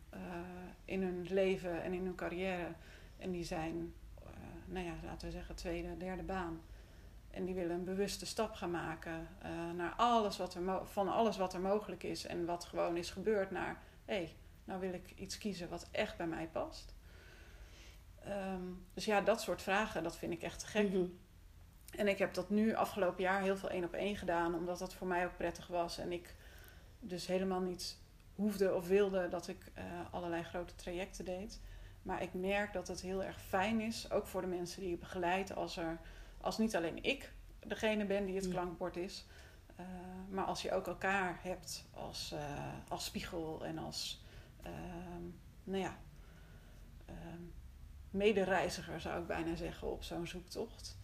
in 0.84 1.02
hun 1.02 1.26
leven 1.28 1.82
en 1.82 1.92
in 1.92 2.04
hun 2.04 2.14
carrière. 2.14 2.72
En 3.18 3.30
die 3.30 3.44
zijn 3.44 3.94
nou 4.70 4.86
ja, 4.86 4.94
laten 5.04 5.26
we 5.26 5.32
zeggen, 5.32 5.54
tweede, 5.54 5.96
derde 5.96 6.22
baan. 6.22 6.60
En 7.30 7.44
die 7.44 7.54
willen 7.54 7.76
een 7.76 7.84
bewuste 7.84 8.26
stap 8.26 8.54
gaan 8.54 8.70
maken 8.70 9.28
eh, 9.42 9.50
naar 9.76 9.94
alles 9.96 10.36
wat 10.36 10.54
er 10.54 10.86
van 10.86 11.08
alles 11.08 11.36
wat 11.36 11.54
er 11.54 11.60
mogelijk 11.60 12.02
is 12.02 12.26
en 12.26 12.44
wat 12.44 12.64
gewoon 12.64 12.96
is 12.96 13.10
gebeurd 13.10 13.50
naar 13.50 13.82
hé, 14.04 14.14
hey, 14.14 14.34
nou 14.64 14.80
wil 14.80 14.92
ik 14.92 15.12
iets 15.16 15.38
kiezen 15.38 15.68
wat 15.68 15.88
echt 15.90 16.16
bij 16.16 16.26
mij 16.26 16.48
past. 16.52 16.94
Ehm, 18.24 18.62
dus 18.94 19.04
ja, 19.04 19.20
dat 19.20 19.40
soort 19.40 19.62
vragen, 19.62 20.02
dat 20.02 20.16
vind 20.16 20.32
ik 20.32 20.42
echt 20.42 20.58
te 20.58 20.66
gek. 20.66 20.88
Mhm. 20.88 21.04
En 21.90 22.08
ik 22.08 22.18
heb 22.18 22.34
dat 22.34 22.50
nu 22.50 22.74
afgelopen 22.74 23.22
jaar 23.22 23.42
heel 23.42 23.56
veel 23.56 23.70
één 23.70 23.84
op 23.84 23.92
één 23.92 24.16
gedaan, 24.16 24.54
omdat 24.54 24.78
dat 24.78 24.94
voor 24.94 25.06
mij 25.06 25.26
ook 25.26 25.36
prettig 25.36 25.66
was. 25.66 25.98
En 25.98 26.12
ik 26.12 26.34
dus 27.00 27.26
helemaal 27.26 27.60
niet 27.60 27.98
hoefde 28.34 28.74
of 28.74 28.88
wilde 28.88 29.28
dat 29.28 29.48
ik 29.48 29.70
eh, 29.74 29.84
allerlei 30.10 30.42
grote 30.42 30.74
trajecten 30.74 31.24
deed. 31.24 31.60
Maar 32.02 32.22
ik 32.22 32.34
merk 32.34 32.72
dat 32.72 32.88
het 32.88 33.00
heel 33.00 33.24
erg 33.24 33.40
fijn 33.40 33.80
is, 33.80 34.10
ook 34.10 34.26
voor 34.26 34.40
de 34.40 34.46
mensen 34.46 34.80
die 34.80 34.92
ik 34.92 35.00
begeleid, 35.00 35.54
als, 35.54 35.76
er, 35.76 36.00
als 36.40 36.58
niet 36.58 36.76
alleen 36.76 37.02
ik 37.02 37.32
degene 37.66 38.04
ben 38.04 38.26
die 38.26 38.36
het 38.36 38.48
klankbord 38.48 38.96
is, 38.96 39.26
eh, 39.76 39.86
maar 40.28 40.44
als 40.44 40.62
je 40.62 40.72
ook 40.72 40.86
elkaar 40.86 41.38
hebt 41.42 41.84
als, 41.94 42.32
eh, 42.32 42.74
als 42.88 43.04
spiegel 43.04 43.64
en 43.64 43.78
als, 43.78 44.24
ehm, 44.62 45.22
nou 45.64 45.82
ja, 45.82 45.98
ehm, 47.06 47.42
medereiziger 48.10 49.00
zou 49.00 49.20
ik 49.20 49.26
bijna 49.26 49.54
zeggen 49.54 49.90
op 49.90 50.02
zo'n 50.02 50.26
zoektocht. 50.26 50.98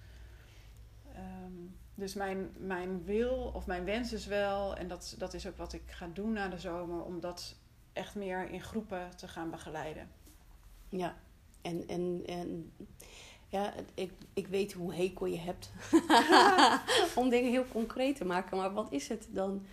Ehm, 1.12 1.52
dus 1.94 2.14
mijn, 2.14 2.54
mijn 2.58 3.04
wil 3.04 3.50
of 3.54 3.66
mijn 3.66 3.84
wens 3.84 4.12
is 4.12 4.26
wel, 4.26 4.76
en 4.76 4.88
dat, 4.88 5.14
dat 5.18 5.34
is 5.34 5.46
ook 5.46 5.56
wat 5.56 5.72
ik 5.72 5.90
ga 5.90 6.08
doen 6.12 6.32
na 6.32 6.48
de 6.48 6.58
zomer, 6.58 7.02
om 7.02 7.20
dat 7.20 7.56
echt 7.92 8.14
meer 8.14 8.50
in 8.50 8.62
groepen 8.62 9.16
te 9.16 9.28
gaan 9.28 9.50
begeleiden. 9.50 10.10
Ja, 10.88 11.16
en, 11.62 11.88
en, 11.88 12.22
en 12.26 12.72
ja, 13.48 13.72
ik, 13.94 14.12
ik 14.32 14.46
weet 14.46 14.72
hoe 14.72 14.94
hekel 14.94 15.26
je 15.26 15.38
hebt 15.38 15.70
om 17.20 17.28
dingen 17.28 17.50
heel 17.50 17.68
concreet 17.68 18.16
te 18.16 18.24
maken, 18.24 18.56
maar 18.56 18.72
wat 18.72 18.92
is 18.92 19.08
het 19.08 19.26
dan 19.30 19.66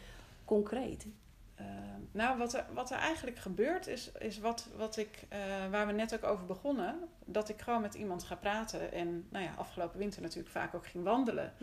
concreet? 0.45 1.07
Eh, 1.55 1.65
nou, 2.11 2.37
wat 2.37 2.53
er, 2.53 2.65
wat 2.73 2.91
er 2.91 2.97
eigenlijk 2.97 3.37
gebeurt 3.37 3.87
is, 3.87 4.11
is 4.11 4.39
wat, 4.39 4.67
wat 4.77 4.97
ik, 4.97 5.25
eh, 5.29 5.39
waar 5.69 5.87
we 5.87 5.93
net 5.93 6.13
ook 6.13 6.23
over 6.23 6.45
begonnen, 6.45 6.95
dat 7.25 7.49
ik 7.49 7.61
gewoon 7.61 7.81
met 7.81 7.93
iemand 7.93 8.23
ga 8.23 8.35
praten 8.35 8.91
en 8.91 9.25
nou 9.29 9.43
ja, 9.43 9.53
afgelopen 9.57 9.99
winter 9.99 10.21
natuurlijk 10.21 10.49
vaak 10.49 10.75
ook 10.75 10.87
ging 10.87 11.03
wandelen. 11.03 11.53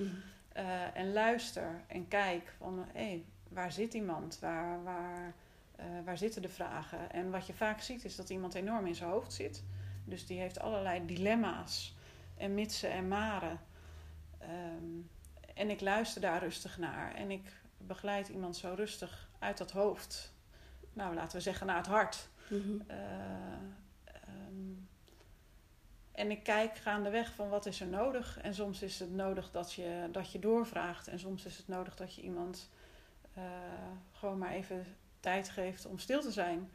Eh, 0.52 0.96
en 0.96 1.12
luister 1.12 1.84
en 1.86 2.08
kijk 2.08 2.54
van 2.58 2.86
hé, 2.92 3.24
waar 3.48 3.72
zit 3.72 3.94
iemand? 3.94 4.38
Waar, 4.40 4.82
waar, 4.82 5.34
eh, 5.80 6.04
waar 6.04 6.18
zitten 6.18 6.42
de 6.42 6.48
vragen? 6.48 7.12
En 7.12 7.30
wat 7.30 7.46
je 7.46 7.54
vaak 7.54 7.80
ziet 7.80 8.04
is 8.04 8.16
dat 8.16 8.30
iemand 8.30 8.54
enorm 8.54 8.86
in 8.86 8.94
zijn 8.94 9.10
hoofd 9.10 9.32
zit. 9.32 9.64
Dus 10.04 10.26
die 10.26 10.38
heeft 10.38 10.60
allerlei 10.60 11.06
dilemma's 11.06 11.94
en 12.36 12.54
mitsen 12.54 12.90
en 12.90 13.08
maren. 13.08 13.60
Ehm, 14.38 15.00
en 15.54 15.70
ik 15.70 15.80
luister 15.80 16.20
daar 16.20 16.42
rustig 16.42 16.78
naar 16.78 17.14
en 17.14 17.30
ik 17.30 17.60
begeleid 17.76 18.28
iemand 18.28 18.56
zo 18.56 18.72
rustig 18.76 19.28
uit 19.38 19.58
dat 19.58 19.70
hoofd. 19.70 20.32
Nou, 20.92 21.14
laten 21.14 21.36
we 21.36 21.42
zeggen 21.42 21.66
naar 21.66 21.76
het 21.76 21.86
hart. 21.86 22.28
Mhm. 22.48 22.80
Eh, 22.86 22.96
ehm, 24.04 24.72
en 26.12 26.30
ik 26.30 26.42
kijk 26.42 26.76
gaandeweg 26.76 27.34
van 27.34 27.48
wat 27.48 27.66
is 27.66 27.80
er 27.80 27.86
nodig. 27.86 28.38
En 28.40 28.54
soms 28.54 28.82
is 28.82 28.98
het 28.98 29.14
nodig 29.14 29.50
dat 29.50 29.72
je, 29.72 30.08
dat 30.12 30.32
je 30.32 30.38
doorvraagt. 30.38 31.08
En 31.08 31.18
soms 31.18 31.44
is 31.44 31.56
het 31.56 31.68
nodig 31.68 31.96
dat 31.96 32.14
je 32.14 32.22
iemand 32.22 32.70
eh, 33.34 33.42
gewoon 34.12 34.38
maar 34.38 34.50
even 34.50 34.86
tijd 35.20 35.48
geeft 35.48 35.86
om 35.86 35.98
stil 35.98 36.20
te 36.20 36.32
zijn. 36.32 36.70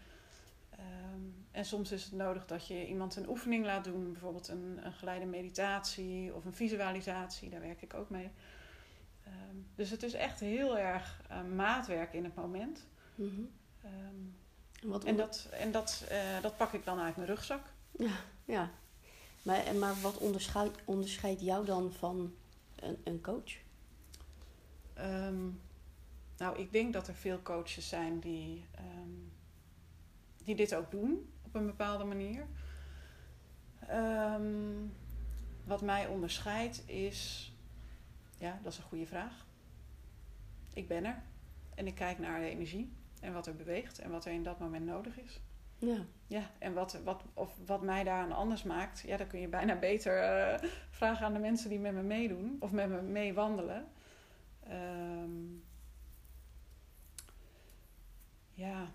Ehm, 0.70 1.22
en 1.52 1.66
soms 1.66 1.92
is 1.92 2.04
het 2.04 2.14
nodig 2.14 2.46
dat 2.46 2.68
je 2.68 2.88
iemand 2.88 3.16
een 3.16 3.30
oefening 3.30 3.66
laat 3.66 3.84
doen. 3.84 4.12
Bijvoorbeeld 4.12 4.48
een, 4.48 4.80
een 4.84 4.94
geleide 4.94 5.26
meditatie 5.26 6.34
of 6.34 6.46
een 6.46 6.54
visualisatie. 6.54 7.50
Daar 7.50 7.62
werk 7.62 7.82
ik 7.82 7.94
ook 7.94 8.10
mee. 8.10 8.32
Ehm, 9.24 9.56
dus 9.76 9.90
het 9.90 10.04
is 10.04 10.14
echt 10.14 10.40
heel 10.40 10.78
erg 10.78 11.22
eh, 11.30 11.44
maatwerk 11.56 12.14
in 12.14 12.24
het 12.24 12.36
moment. 12.36 12.86
Mhm. 13.16 13.42
Ehm, 13.82 13.94
En, 14.82 14.90
wat 14.90 15.04
en 15.04 15.16
dat, 15.16 15.48
en 15.52 15.72
dat, 15.72 16.06
eh, 16.10 16.42
dat 16.42 16.58
pak 16.58 16.74
ik 16.74 16.86
dan 16.86 17.00
uit 17.00 17.16
mijn 17.16 17.28
rugzak. 17.28 17.62
Ja, 17.92 18.14
ja. 18.46 18.70
Maar, 19.42 19.66
en 19.66 19.80
maar 19.80 20.02
wat 20.02 20.18
onderscheidt, 20.18 20.78
onderscheidt 20.86 21.42
jou 21.42 21.66
dan 21.66 21.92
van 21.92 22.34
een, 22.76 22.98
een 23.04 23.22
coach? 23.22 23.54
Nou, 26.38 26.60
ik 26.60 26.71
denk 26.71 26.93
dat 26.93 27.08
er 27.08 27.15
veel 27.15 27.41
coaches 27.41 27.89
zijn 27.89 28.19
die, 28.19 28.65
ehm, 28.71 29.10
die 30.43 30.56
dit 30.56 30.76
ook 30.76 30.91
doen 30.91 31.30
op 31.41 31.56
een 31.56 31.65
bepaalde 31.65 32.04
manier. 32.04 32.48
Ehm, 33.88 34.88
wat 35.63 35.82
mij 35.82 36.08
onderscheidt 36.08 36.89
is, 36.89 37.54
ja, 38.38 38.60
dat 38.63 38.71
is 38.71 38.78
een 38.78 38.84
goede 38.84 39.08
vraag. 39.08 39.45
Ik 40.74 40.88
ben 40.88 41.06
er 41.06 41.21
en 41.76 41.88
ik 41.88 41.95
kijk 41.95 42.19
naar 42.19 42.39
de 42.39 42.50
energie 42.50 42.93
en 43.21 43.34
wat 43.34 43.48
er 43.48 43.56
beweegt 43.56 44.00
en 44.00 44.12
wat 44.12 44.26
er 44.26 44.32
in 44.32 44.43
dat 44.43 44.60
moment 44.60 44.86
nodig 44.86 45.19
is. 45.19 45.41
Ja. 45.78 46.06
Ja, 46.28 46.50
en 46.58 46.74
wat, 46.74 47.00
wat, 47.04 47.24
of 47.34 47.58
wat 47.65 47.82
mij 47.82 48.04
daaraan 48.04 48.32
anders 48.32 48.63
maakt, 48.63 49.00
ja, 49.00 49.17
dan 49.17 49.28
kun 49.28 49.39
je 49.39 49.48
bijna 49.48 49.76
beter 49.76 50.21
eh, 50.21 50.69
vragen 50.89 51.26
aan 51.26 51.34
de 51.34 51.39
mensen 51.39 51.69
die 51.69 51.80
met 51.80 51.93
me 51.93 52.02
meedoen 52.02 52.58
of 52.60 52.71
met 52.71 52.89
me 52.89 53.02
mee 53.02 53.34
wandelen. 53.34 53.88
Ja, 58.56 58.88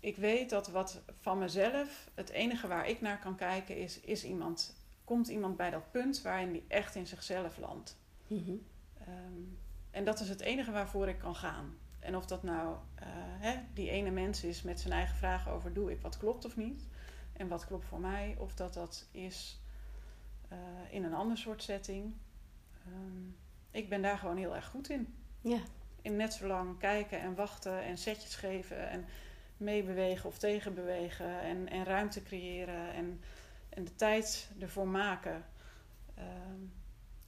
ik 0.00 0.16
weet 0.16 0.50
dat 0.50 0.68
wat 0.68 1.02
van 1.20 1.38
mezelf, 1.38 2.10
het 2.14 2.30
enige 2.30 2.68
waar 2.68 2.88
ik 2.88 3.00
naar 3.00 3.18
kan 3.18 3.36
kijken 3.36 3.76
is, 3.76 4.00
is 4.00 4.24
iemand, 4.24 4.74
komt 5.04 5.28
iemand 5.28 5.56
bij 5.56 5.70
dat 5.70 5.90
punt 5.90 6.22
waarin 6.22 6.52
die 6.52 6.64
echt 6.68 6.94
in 6.94 7.06
zichzelf 7.06 7.58
landt. 7.58 7.98
Mhm. 8.26 8.54
Ehm, 8.98 9.40
en 9.90 10.04
dat 10.04 10.20
is 10.20 10.28
het 10.28 10.40
enige 10.40 10.70
waarvoor 10.70 11.08
ik 11.08 11.18
kan 11.18 11.34
gaan. 11.34 11.76
En 11.98 12.16
of 12.16 12.26
dat 12.26 12.42
nou 12.42 12.76
eh, 12.94 13.06
hè, 13.16 13.60
die 13.74 13.90
ene 13.90 14.10
mens 14.10 14.44
is 14.44 14.62
met 14.62 14.80
zijn 14.80 14.92
eigen 14.92 15.16
vragen 15.16 15.52
over 15.52 15.72
doe 15.72 15.90
ik 15.90 16.00
wat 16.00 16.16
klopt 16.16 16.44
of 16.44 16.56
niet. 16.56 16.86
En 17.32 17.48
wat 17.48 17.66
klopt 17.66 17.84
voor 17.84 18.00
mij. 18.00 18.36
Of 18.38 18.54
dat 18.54 18.74
dat 18.74 19.08
is 19.10 19.60
eh, 20.48 20.58
in 20.90 21.04
een 21.04 21.14
ander 21.14 21.36
soort 21.38 21.62
setting. 21.62 22.14
Ehm, 22.86 23.28
ik 23.70 23.88
ben 23.88 24.02
daar 24.02 24.18
gewoon 24.18 24.36
heel 24.36 24.54
erg 24.54 24.66
goed 24.66 24.88
in. 24.88 25.14
Ja. 25.40 25.60
In 26.02 26.16
net 26.16 26.32
zo 26.34 26.46
lang 26.46 26.78
kijken 26.78 27.20
en 27.20 27.34
wachten 27.34 27.82
en 27.82 27.98
setjes 27.98 28.34
geven. 28.34 28.88
En 28.90 29.04
meebewegen 29.56 30.28
of 30.28 30.38
tegenbewegen. 30.38 31.40
En, 31.40 31.68
en 31.68 31.84
ruimte 31.84 32.22
creëren. 32.22 32.92
En, 32.94 33.20
en 33.68 33.84
de 33.84 33.94
tijd 33.94 34.50
ervoor 34.60 34.88
maken. 34.88 35.44
ehm, 36.14 36.60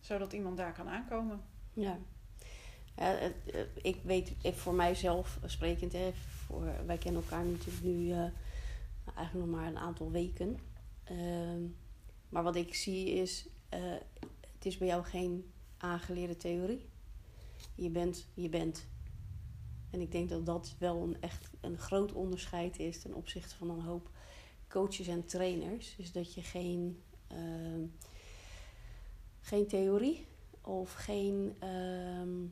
zodat 0.01 0.33
iemand 0.33 0.57
daar 0.57 0.73
kan 0.73 0.89
aankomen. 0.89 1.41
Ja. 1.73 1.99
Het- 2.95 3.35
ik 3.83 3.97
weet 4.03 4.33
ik 4.43 4.55
voor 4.55 4.75
mijzelf 4.75 5.39
sprekend, 5.45 5.93
hè, 5.93 6.13
voor, 6.15 6.87
wij 6.87 6.99
kennen 6.99 7.23
elkaar 7.23 7.45
natuurlijk 7.45 7.85
nu 7.85 8.11
eh, 8.13 8.19
eigenlijk 9.15 9.47
nog 9.47 9.57
maar 9.59 9.67
een 9.67 9.79
aantal 9.79 10.11
weken. 10.11 10.59
Ehm, 11.05 11.63
maar 12.29 12.43
wat 12.43 12.57
ik 12.57 12.75
zie 12.75 13.11
is, 13.11 13.47
eh, 13.69 13.81
het 14.55 14.65
is 14.67 14.79
bij 14.79 14.87
jou 14.89 15.05
geen 15.05 15.53
aangeleerde 15.77 16.37
theorie. 16.37 16.89
Je 17.75 17.91
bent, 17.91 18.27
je 18.35 18.49
bent. 18.49 18.87
En 19.91 20.01
ik 20.01 20.13
denk 20.13 20.29
dat 20.29 20.47
dat 20.47 20.75
wel 20.79 21.03
een, 21.03 21.21
echt 21.21 21.51
een 21.61 21.79
groot 21.79 22.13
onderscheid 22.13 22.79
is 22.79 23.01
ten 23.01 23.15
opzichte 23.15 23.57
van 23.57 23.71
een 23.71 23.81
hoop 23.81 24.11
coaches 24.69 25.07
en 25.07 25.27
trainers. 25.27 25.97
Dus 25.97 26.13
dat 26.13 26.35
je 26.35 26.43
geen, 26.43 27.03
ehm, 27.27 27.85
geen 29.41 29.67
theorie 29.67 30.27
of 30.61 30.93
geen 30.93 31.57
ehm, 31.59 32.47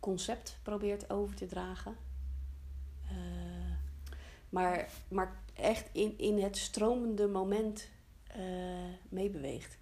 concept 0.00 0.58
probeert 0.62 1.10
over 1.10 1.34
te 1.34 1.46
dragen. 1.46 1.96
Eh, 3.08 3.72
maar, 4.48 4.88
maar 5.08 5.42
echt 5.54 5.88
in, 5.92 6.18
in 6.18 6.42
het 6.42 6.56
stromende 6.56 7.28
moment 7.28 7.88
eh, 8.26 8.42
meebeweegt. 9.08 9.78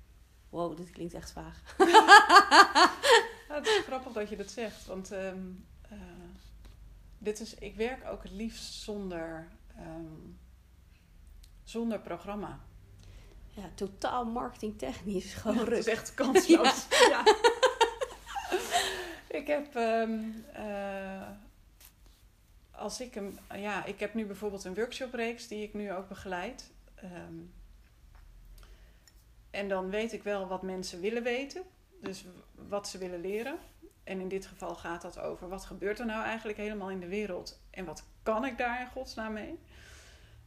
Wow, 0.48 0.76
dit 0.76 0.90
klinkt 0.90 1.14
echt 1.14 1.32
vaag. 1.32 1.62
Ja, 3.56 3.62
het 3.62 3.70
is 3.70 3.84
grappig 3.84 4.12
dat 4.12 4.28
je 4.28 4.36
dat 4.36 4.50
zegt, 4.50 4.86
want 4.86 5.12
ehm, 5.12 5.38
eh, 5.88 5.98
dit 7.18 7.40
is, 7.40 7.54
ik 7.54 7.76
werk 7.76 8.08
ook 8.08 8.22
het 8.22 8.32
liefst 8.32 8.72
zonder, 8.72 9.48
ehm, 9.76 10.30
zonder 11.64 12.00
programma. 12.00 12.60
Ja, 13.54 13.70
totaal 13.74 14.24
marketingtechnisch. 14.24 15.34
Gewoon 15.34 15.58
Het 15.58 15.72
is 15.72 15.86
echt 15.86 16.14
kansloos. 16.14 16.86
Ja. 17.10 17.22
ik 19.40 19.46
heb, 19.46 19.74
ehm, 19.74 20.20
eh, 20.52 21.28
als 22.70 23.00
ik 23.00 23.14
hem, 23.14 23.38
ja, 23.54 23.84
ik 23.84 24.00
heb 24.00 24.14
nu 24.14 24.26
bijvoorbeeld 24.26 24.64
een 24.64 24.74
workshopreeks 24.74 25.48
die 25.48 25.62
ik 25.62 25.74
nu 25.74 25.92
ook 25.92 26.08
begeleid. 26.08 26.70
En 29.50 29.68
dan 29.68 29.90
weet 29.90 30.12
ik 30.12 30.22
wel 30.22 30.46
wat 30.46 30.62
mensen 30.62 31.00
willen 31.00 31.22
weten, 31.22 31.62
dus 32.00 32.24
wat 32.68 32.88
ze 32.88 32.98
willen 32.98 33.20
leren. 33.20 33.58
En 34.04 34.20
in 34.20 34.28
dit 34.28 34.46
geval 34.46 34.74
gaat 34.74 35.02
dat 35.02 35.18
over 35.18 35.48
wat 35.48 35.64
gebeurt 35.64 35.98
er 35.98 36.06
nou 36.06 36.24
eigenlijk 36.24 36.58
helemaal 36.58 36.90
in 36.90 37.00
de 37.00 37.08
wereld 37.08 37.60
en 37.70 37.84
wat 37.84 38.04
kan 38.22 38.44
ik 38.44 38.58
daar 38.58 38.80
in 38.80 38.86
godsnaam 38.86 39.32
mee. 39.32 39.58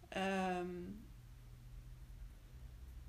Ehm, 0.09 0.67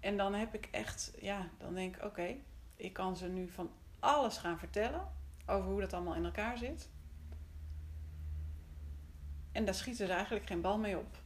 en 0.01 0.17
dan 0.17 0.35
heb 0.35 0.55
ik 0.55 0.69
echt, 0.71 1.13
ja, 1.21 1.49
dan 1.59 1.75
denk 1.75 1.97
ik, 1.97 2.05
oké, 2.05 2.37
Ik 2.77 2.93
kan 2.93 3.17
ze 3.17 3.29
nu 3.29 3.49
van 3.49 3.71
alles 3.99 4.39
gaan 4.39 4.59
vertellen 4.59 5.09
over 5.47 5.71
hoe 5.71 5.81
dat 5.81 5.93
allemaal 5.93 6.15
in 6.15 6.25
elkaar 6.25 6.59
zit. 6.59 6.89
En 9.53 9.65
daar 9.65 9.75
schieten 9.75 10.07
ze 10.07 10.13
eigenlijk 10.13 10.47
geen 10.47 10.61
bal 10.61 10.79
mee 10.79 10.99
op. 10.99 11.23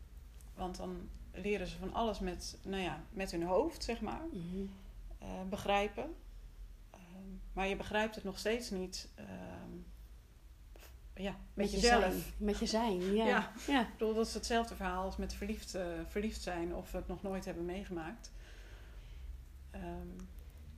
Want 0.55 0.77
dan 0.77 1.09
leren 1.33 1.67
ze 1.67 1.79
van 1.79 1.95
alles 1.95 2.19
met, 2.19 2.59
nou 2.63 2.83
ja, 2.83 3.03
met 3.11 3.31
hun 3.31 3.43
hoofd, 3.43 3.85
zeg 3.85 4.01
maar. 4.01 4.23
Mhm. 4.33 4.67
eh, 5.19 5.43
begrijpen. 5.49 6.15
Maar 7.55 7.67
je 7.67 7.77
begrijpt 7.77 8.15
het 8.15 8.25
nog 8.25 8.39
steeds 8.39 8.71
niet 8.71 9.09
ehm, 9.15 9.73
ja, 11.15 11.37
met, 11.55 11.71
je 11.71 11.77
jezelf. 11.77 12.33
Met 12.37 12.59
je 12.59 12.67
zijn, 12.67 13.01
ja. 13.15 13.27
Ja. 13.27 13.53
ja. 13.67 13.81
Ik 13.83 13.93
bedoel, 13.93 14.15
dat 14.15 14.27
is 14.27 14.35
hetzelfde 14.35 14.75
verhaal 14.75 15.05
als 15.05 15.17
met 15.17 15.35
verliefd, 15.35 15.75
eh, 15.75 15.87
verliefd 16.09 16.43
zijn 16.43 16.75
of 16.75 16.91
we 16.91 16.97
het 16.99 17.09
nog 17.09 17.23
nooit 17.23 17.45
hebben 17.45 17.65
meegemaakt. 17.65 18.33
Ehm, 19.71 19.83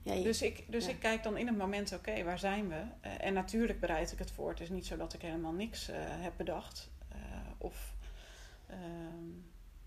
Ja, 0.03 0.12
je- 0.15 0.23
dus 0.23 0.43
ik, 0.43 0.65
dus 0.69 0.85
ja. 0.85 0.91
ik 0.91 0.99
kijk 0.99 1.23
dan 1.23 1.37
in 1.37 1.47
het 1.47 1.57
moment, 1.57 1.93
oké, 1.93 2.23
waar 2.25 2.39
zijn 2.39 2.69
we? 2.69 2.83
Eh, 3.01 3.25
en 3.25 3.33
natuurlijk 3.35 3.81
bereid 3.81 4.12
ik 4.12 4.19
het 4.19 4.31
voor. 4.31 4.49
Het 4.51 4.61
is 4.61 4.69
niet 4.71 4.87
zo 4.87 4.97
dat 4.97 5.12
ik 5.15 5.23
helemaal 5.23 5.53
niks 5.53 5.89
eh, 5.89 5.97
heb 6.01 6.33
bedacht. 6.37 6.91
Of 7.59 7.95
ehm, 8.67 9.25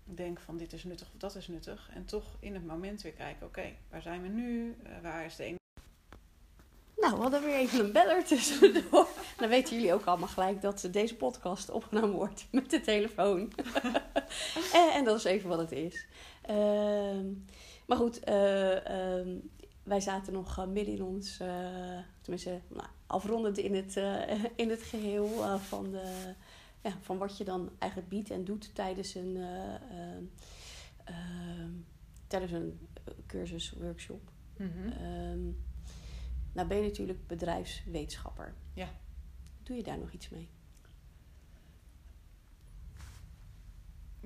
denk 0.04 0.40
van 0.40 0.56
dit 0.56 0.72
is 0.72 0.84
nuttig 0.84 1.08
of 1.12 1.18
dat 1.18 1.34
is 1.34 1.48
nuttig. 1.48 1.90
En 1.94 2.04
toch 2.04 2.36
in 2.40 2.54
het 2.54 2.66
moment 2.66 3.02
weer 3.02 3.12
kijken, 3.12 3.46
oké, 3.46 3.72
waar 3.90 4.02
zijn 4.02 4.22
we 4.22 4.28
nu? 4.28 4.76
Waar 5.02 5.24
is 5.24 5.36
de 5.36 5.44
ene? 5.44 5.58
Nou, 7.00 7.14
we 7.14 7.20
hadden 7.22 7.42
weer 7.42 7.54
even 7.54 7.84
een 7.84 7.92
beller 7.92 8.24
tussendoor. 8.24 9.08
Dan 9.38 9.48
weten 9.48 9.76
jullie 9.76 9.94
ook 9.94 10.04
allemaal 10.04 10.28
gelijk 10.28 10.62
dat 10.62 10.88
deze 10.90 11.16
podcast 11.16 11.70
opgenomen 11.70 12.16
wordt 12.16 12.46
met 12.50 12.70
de 12.70 12.80
telefoon. 12.80 13.52
en, 14.80 14.90
en 14.92 15.04
dat 15.04 15.16
is 15.16 15.24
even 15.24 15.48
wat 15.48 15.58
het 15.58 15.72
is. 15.72 16.06
Ehm, 16.42 17.26
maar 17.86 17.96
goed, 17.96 18.20
eh, 18.20 18.86
ehm, 18.86 19.28
wij 19.82 20.00
zaten 20.00 20.32
nog 20.32 20.58
eh, 20.58 20.66
midden 20.66 20.94
in 20.94 21.02
ons, 21.02 21.40
eh, 21.40 21.98
tenminste 22.20 22.60
nou, 22.68 22.88
afrondend 23.10 23.58
in 23.58 23.74
het, 23.74 23.96
in 24.56 24.70
het 24.70 24.82
geheel 24.82 25.44
eh, 25.44 25.54
van, 25.54 25.90
de, 25.90 26.34
ja, 26.82 26.92
van 27.00 27.18
wat 27.18 27.38
je 27.38 27.44
dan 27.44 27.70
eigenlijk 27.78 28.10
biedt 28.10 28.30
en 28.30 28.44
doet 28.44 28.74
tijdens 28.74 29.14
een, 29.14 29.36
eh, 29.36 30.16
ehm, 31.04 31.70
tijdens 32.26 32.52
een 32.52 32.88
cursus, 33.26 33.72
workshop. 33.80 34.30
Ehm, 34.58 35.38
nou 36.52 36.68
ben 36.68 36.76
je 36.76 36.88
natuurlijk 36.88 37.26
bedrijfswetenschapper. 37.26 38.54
Ja. 38.74 38.88
Doe 39.62 39.76
je 39.76 39.82
daar 39.82 39.98
nog 39.98 40.12
iets 40.12 40.28
mee? 40.28 40.48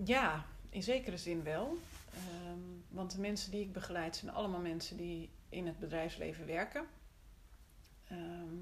Ja, 0.04 0.46
in 0.68 0.82
zekere 0.82 1.16
zin 1.16 1.42
wel. 1.42 1.78
Ehm, 2.14 2.58
want 2.88 3.12
de 3.12 3.20
mensen 3.20 3.50
die 3.50 3.60
ik 3.60 3.72
begeleid 3.72 4.16
zijn 4.16 4.32
allemaal 4.32 4.60
mensen 4.60 4.96
die 4.96 5.30
in 5.48 5.66
het 5.66 5.78
bedrijfsleven 5.78 6.46
werken. 6.46 6.87
Ehm, 8.08 8.56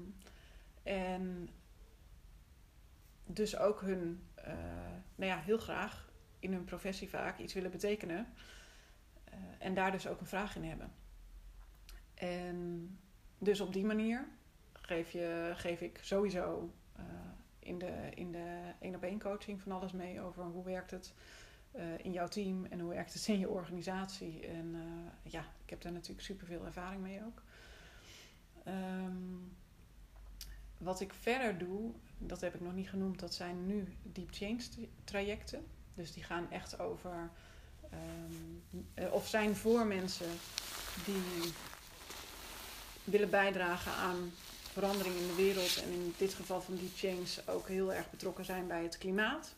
en 0.83 1.49
dus 3.25 3.57
ook 3.57 3.81
hun, 3.81 4.27
eh, 4.35 4.53
nou 5.15 5.31
ja, 5.31 5.39
heel 5.39 5.57
graag 5.57 6.11
in 6.39 6.53
hun 6.53 6.63
professie 6.63 7.09
vaak 7.09 7.39
iets 7.39 7.53
willen 7.53 7.71
betekenen. 7.71 8.33
Eh, 9.23 9.33
en 9.59 9.73
daar 9.73 9.91
dus 9.91 10.07
ook 10.07 10.19
een 10.19 10.27
vraag 10.27 10.55
in 10.55 10.63
hebben. 10.63 10.91
En 12.13 12.99
dus 13.43 13.59
op 13.59 13.73
die 13.73 13.85
manier 13.85 14.25
geef, 14.71 15.11
je, 15.11 15.51
geef 15.55 15.81
ik 15.81 15.99
sowieso 16.01 16.73
eh, 16.95 17.03
in 17.59 17.79
de 17.79 18.09
in 18.15 18.31
de 18.31 18.71
één 18.79 18.95
op 18.95 19.03
één 19.03 19.19
coaching 19.19 19.61
van 19.61 19.71
alles 19.71 19.91
mee 19.91 20.21
over 20.21 20.43
hoe 20.43 20.63
werkt 20.63 20.91
het 20.91 21.13
eh, 21.71 21.97
in 22.01 22.11
jouw 22.11 22.27
team 22.27 22.65
en 22.65 22.79
hoe 22.79 22.93
werkt 22.93 23.13
het 23.13 23.27
in 23.27 23.39
je 23.39 23.49
organisatie. 23.49 24.47
En 24.47 24.75
eh, 24.75 25.31
ja, 25.31 25.45
ik 25.63 25.69
heb 25.69 25.81
daar 25.81 25.91
natuurlijk 25.91 26.21
superveel 26.21 26.65
ervaring 26.65 27.01
mee 27.01 27.21
ook. 27.25 27.41
Ehm, 28.63 29.13
wat 30.77 30.99
ik 30.99 31.13
verder 31.13 31.57
doe, 31.57 31.91
dat 32.17 32.41
heb 32.41 32.53
ik 32.55 32.61
nog 32.61 32.73
niet 32.73 32.89
genoemd, 32.89 33.19
dat 33.19 33.33
zijn 33.33 33.65
nu 33.65 33.87
deep 34.03 34.29
change 34.31 34.57
tra- 34.57 34.87
trajecten. 35.03 35.65
Dus 35.95 36.13
die 36.13 36.23
gaan 36.23 36.51
echt 36.51 36.79
over, 36.79 37.29
ehm, 37.89 38.81
eh, 38.93 39.13
of 39.13 39.27
zijn 39.27 39.55
voor 39.55 39.85
mensen 39.85 40.29
die 41.05 41.51
willen 43.03 43.29
bijdragen 43.29 43.91
aan 43.91 44.31
verandering 44.71 45.15
in 45.15 45.27
de 45.27 45.35
wereld 45.35 45.83
en 45.83 45.91
in 45.91 46.13
dit 46.17 46.33
geval 46.33 46.61
van 46.61 46.75
deep 46.75 46.95
change 46.95 47.55
ook 47.57 47.67
heel 47.67 47.93
erg 47.93 48.09
betrokken 48.09 48.45
zijn 48.45 48.67
bij 48.67 48.83
het 48.83 48.97
klimaat. 48.97 49.55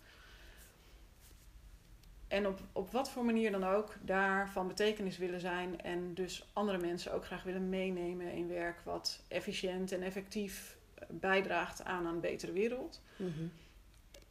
En 2.28 2.48
op, 2.48 2.60
op 2.72 2.92
wat 2.92 3.10
voor 3.10 3.26
manier 3.26 3.52
dan 3.52 3.64
ook 3.64 3.96
daar 4.02 4.50
van 4.50 4.68
betekenis 4.68 5.18
willen 5.18 5.40
zijn 5.40 5.82
en 5.82 6.14
dus 6.14 6.50
andere 6.54 6.78
mensen 6.78 7.14
ook 7.14 7.26
graag 7.26 7.44
willen 7.44 7.70
meenemen 7.70 8.32
in 8.32 8.48
werk 8.48 8.82
wat 8.84 9.20
efficiënt 9.28 9.92
en 9.92 10.02
effectief 10.02 10.78
eh, 10.94 11.06
bijdraagt 11.10 11.84
aan 11.84 12.06
een 12.06 12.20
betere 12.20 12.52
wereld. 12.52 13.02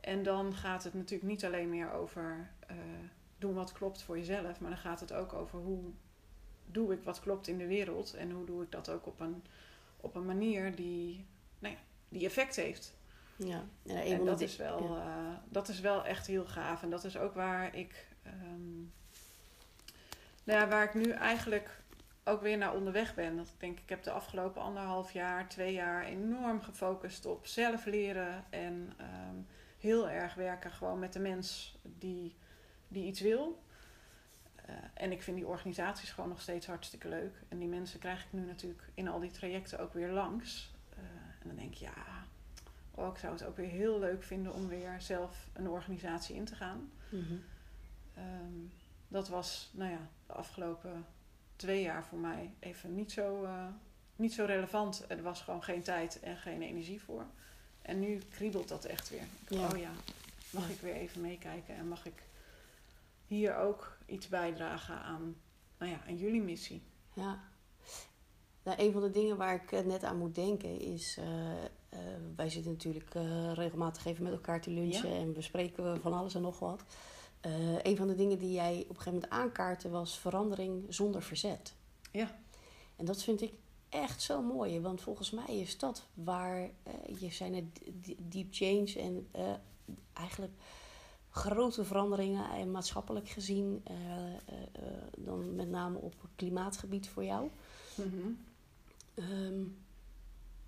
En 0.00 0.22
dan 0.22 0.55
gaat 0.55 0.85
het 0.85 0.94
natuurlijk 0.94 1.31
niet 1.31 1.44
alleen 1.44 1.68
meer 1.68 1.92
over 1.92 2.50
eh, 2.66 2.77
doen 3.38 3.55
wat 3.55 3.72
klopt 3.72 4.03
voor 4.03 4.18
jezelf, 4.18 4.61
maar 4.61 4.70
dan 4.70 4.79
gaat 4.79 5.00
het 5.00 5.12
ook 5.12 5.33
over 5.33 5.59
hoe 5.59 5.83
doe 6.66 6.92
ik 6.92 7.03
wat 7.03 7.20
klopt 7.20 7.48
in 7.48 7.59
de 7.59 7.66
wereld 7.66 8.14
en 8.14 8.31
hoe 8.31 8.46
doe 8.46 8.62
ik 8.62 8.70
dat 8.70 8.88
ook 8.88 9.07
op 9.07 9.20
een, 9.20 9.44
op 9.96 10.14
een 10.14 10.24
manier 10.24 10.74
die, 10.74 11.27
nou 11.59 11.74
ja, 11.74 11.81
die 12.09 12.24
effect 12.24 12.57
heeft. 12.57 12.94
Ja, 13.37 13.64
en, 13.87 14.24
dat 14.24 14.40
is, 14.40 14.57
wel, 14.57 14.83
ja. 14.83 15.00
eh, 15.00 15.38
dat 15.48 15.68
is 15.68 15.81
wel 15.81 16.05
echt 16.05 16.27
heel 16.27 16.44
gaaf. 16.44 16.83
En 16.83 16.90
dat 16.90 17.05
is 17.05 17.16
ook 17.16 17.35
waar 17.35 17.74
ik, 17.74 18.09
ehm, 18.22 18.77
nou 20.44 20.61
ja, 20.61 20.68
waar 20.68 20.85
ik 20.85 20.94
nu 20.94 21.11
eigenlijk 21.11 21.83
ook 22.24 22.42
weer 22.42 22.59
naar 22.59 22.74
onderweg 22.74 23.14
ben. 23.14 23.37
Dat 23.37 23.48
ik 23.48 23.61
denk, 23.61 23.79
ik 23.79 23.88
heb 23.88 24.03
de 24.03 24.11
afgelopen 24.11 24.62
anderhalf 24.62 25.12
jaar, 25.12 25.48
twee 25.48 25.72
jaar 25.72 26.05
enorm 26.05 26.62
gefocust 26.62 27.27
op 27.27 27.46
zelf 27.46 27.85
leren 27.85 28.44
en 28.50 28.92
ehm, 28.96 29.37
heel 29.79 30.09
erg 30.09 30.35
werken 30.35 30.70
gewoon 30.70 30.98
met 30.98 31.12
de 31.12 31.20
mens 31.20 31.79
die, 31.83 32.35
die 32.88 33.07
iets 33.07 33.20
wil. 33.20 33.62
Eh, 34.66 34.74
en 34.94 35.12
ik 35.12 35.22
vind 35.22 35.37
die 35.37 35.46
organisaties 35.46 36.11
gewoon 36.11 36.29
nog 36.29 36.40
steeds 36.40 36.66
hartstikke 36.66 37.09
leuk. 37.09 37.35
En 37.48 37.59
die 37.59 37.68
mensen 37.68 37.98
krijg 37.98 38.24
ik 38.24 38.33
nu 38.33 38.40
natuurlijk 38.40 38.83
in 38.94 39.09
al 39.09 39.20
die 39.20 39.31
trajecten 39.31 39.79
ook 39.79 39.92
weer 39.92 40.11
langs. 40.11 40.72
Eh, 40.90 40.98
en 41.40 41.46
dan 41.46 41.57
denk 41.57 41.72
ik, 41.72 41.79
ja, 41.79 41.94
oh, 42.90 43.12
ik 43.12 43.18
zou 43.18 43.33
het 43.33 43.44
ook 43.44 43.57
weer 43.57 43.68
heel 43.68 43.98
leuk 43.98 44.22
vinden 44.22 44.55
om 44.55 44.68
weer 44.68 45.00
zelf 45.00 45.48
een 45.53 45.68
organisatie 45.68 46.37
in 46.37 46.44
te 46.44 46.55
gaan. 46.55 46.90
Mhm. 47.09 47.35
Ehm, 48.14 48.59
dat 49.09 49.29
was, 49.29 49.70
nou 49.72 49.90
ja, 49.90 50.09
de 50.27 50.33
afgelopen 50.33 51.07
twee 51.57 51.83
jaar 51.83 52.05
voor 52.05 52.18
mij 52.18 52.55
even 52.59 52.94
niet 52.94 53.12
zo, 53.12 53.44
eh, 53.44 53.66
niet 54.16 54.33
zo 54.33 54.44
relevant. 54.44 55.05
Er 55.09 55.22
was 55.22 55.42
gewoon 55.42 55.62
geen 55.62 55.83
tijd 55.83 56.20
en 56.20 56.37
geen 56.37 56.62
energie 56.62 57.03
voor. 57.03 57.27
En 57.83 58.00
nu 58.00 58.18
kriebelt 58.18 58.68
dat 58.68 58.85
echt 58.85 59.11
weer. 59.11 59.27
Ja. 59.48 59.68
Oh 59.68 59.79
ja, 59.79 59.90
mag 60.50 60.70
ik 60.70 60.81
weer 60.81 60.94
even 60.94 61.20
meekijken 61.20 61.77
en 61.77 61.88
mag 61.88 62.07
ik 62.07 62.22
hier 63.35 63.57
ook 63.57 63.99
iets 64.07 64.29
bijdragen 64.29 64.94
aan, 64.94 65.37
nou 65.79 65.90
ja, 65.90 66.01
aan 66.07 66.16
jullie 66.16 66.42
missie. 66.42 66.83
Ja. 67.14 67.42
Nou, 68.62 68.83
een 68.83 68.92
van 68.92 69.01
de 69.01 69.11
dingen 69.11 69.37
waar 69.37 69.55
ik 69.55 69.73
eh, 69.73 69.85
net 69.85 70.05
aan 70.05 70.18
moet 70.18 70.35
denken 70.35 70.81
is... 70.81 71.16
eh, 71.18 71.64
eh, 71.64 71.99
wij 72.37 72.51
zitten 72.51 72.73
natuurlijk 72.73 73.11
regelmatig 73.55 74.05
even 74.07 74.23
met 74.23 74.33
elkaar 74.33 74.61
te 74.61 74.70
lunchen... 74.70 75.11
Ja. 75.11 75.16
en 75.16 75.33
bespreken 75.33 75.92
we 75.92 76.01
van 76.01 76.12
alles 76.12 76.35
en 76.35 76.42
nog 76.42 76.59
wat. 76.59 76.85
Een 77.83 77.97
van 77.97 78.07
de 78.07 78.14
dingen 78.14 78.38
die 78.38 78.53
jij 78.53 78.73
op 78.73 78.88
een 78.88 79.03
gegeven 79.03 79.12
moment 79.12 79.31
aankaartte... 79.31 79.88
was 79.90 80.18
verandering 80.18 80.85
zonder 80.88 81.23
verzet. 81.23 81.75
Ja. 82.12 82.38
En 82.97 83.05
dat 83.05 83.23
vind 83.23 83.40
ik 83.42 83.53
echt 83.88 84.23
zo 84.23 84.42
mooi. 84.42 84.81
Want 84.81 85.01
volgens 85.01 85.31
mij 85.31 85.59
is 85.59 85.79
dat 85.79 86.07
waar... 86.14 86.70
je 87.18 87.44
net 87.51 87.64
d- 87.75 88.33
deep 88.33 88.47
change 88.51 88.99
en 88.99 89.29
eigenlijk 90.12 90.53
grote 91.35 91.85
veranderingen... 91.85 92.51
en 92.51 92.70
maatschappelijk 92.70 93.29
gezien... 93.29 93.81
eh, 93.85 93.94
eh, 93.94 94.35
eh, 94.73 94.83
dan 95.18 95.55
met 95.55 95.70
name 95.70 95.99
op 95.99 96.14
klimaatgebied 96.37 97.09
voor 97.09 97.25
jou... 97.25 97.51
Ehm, 99.14 99.62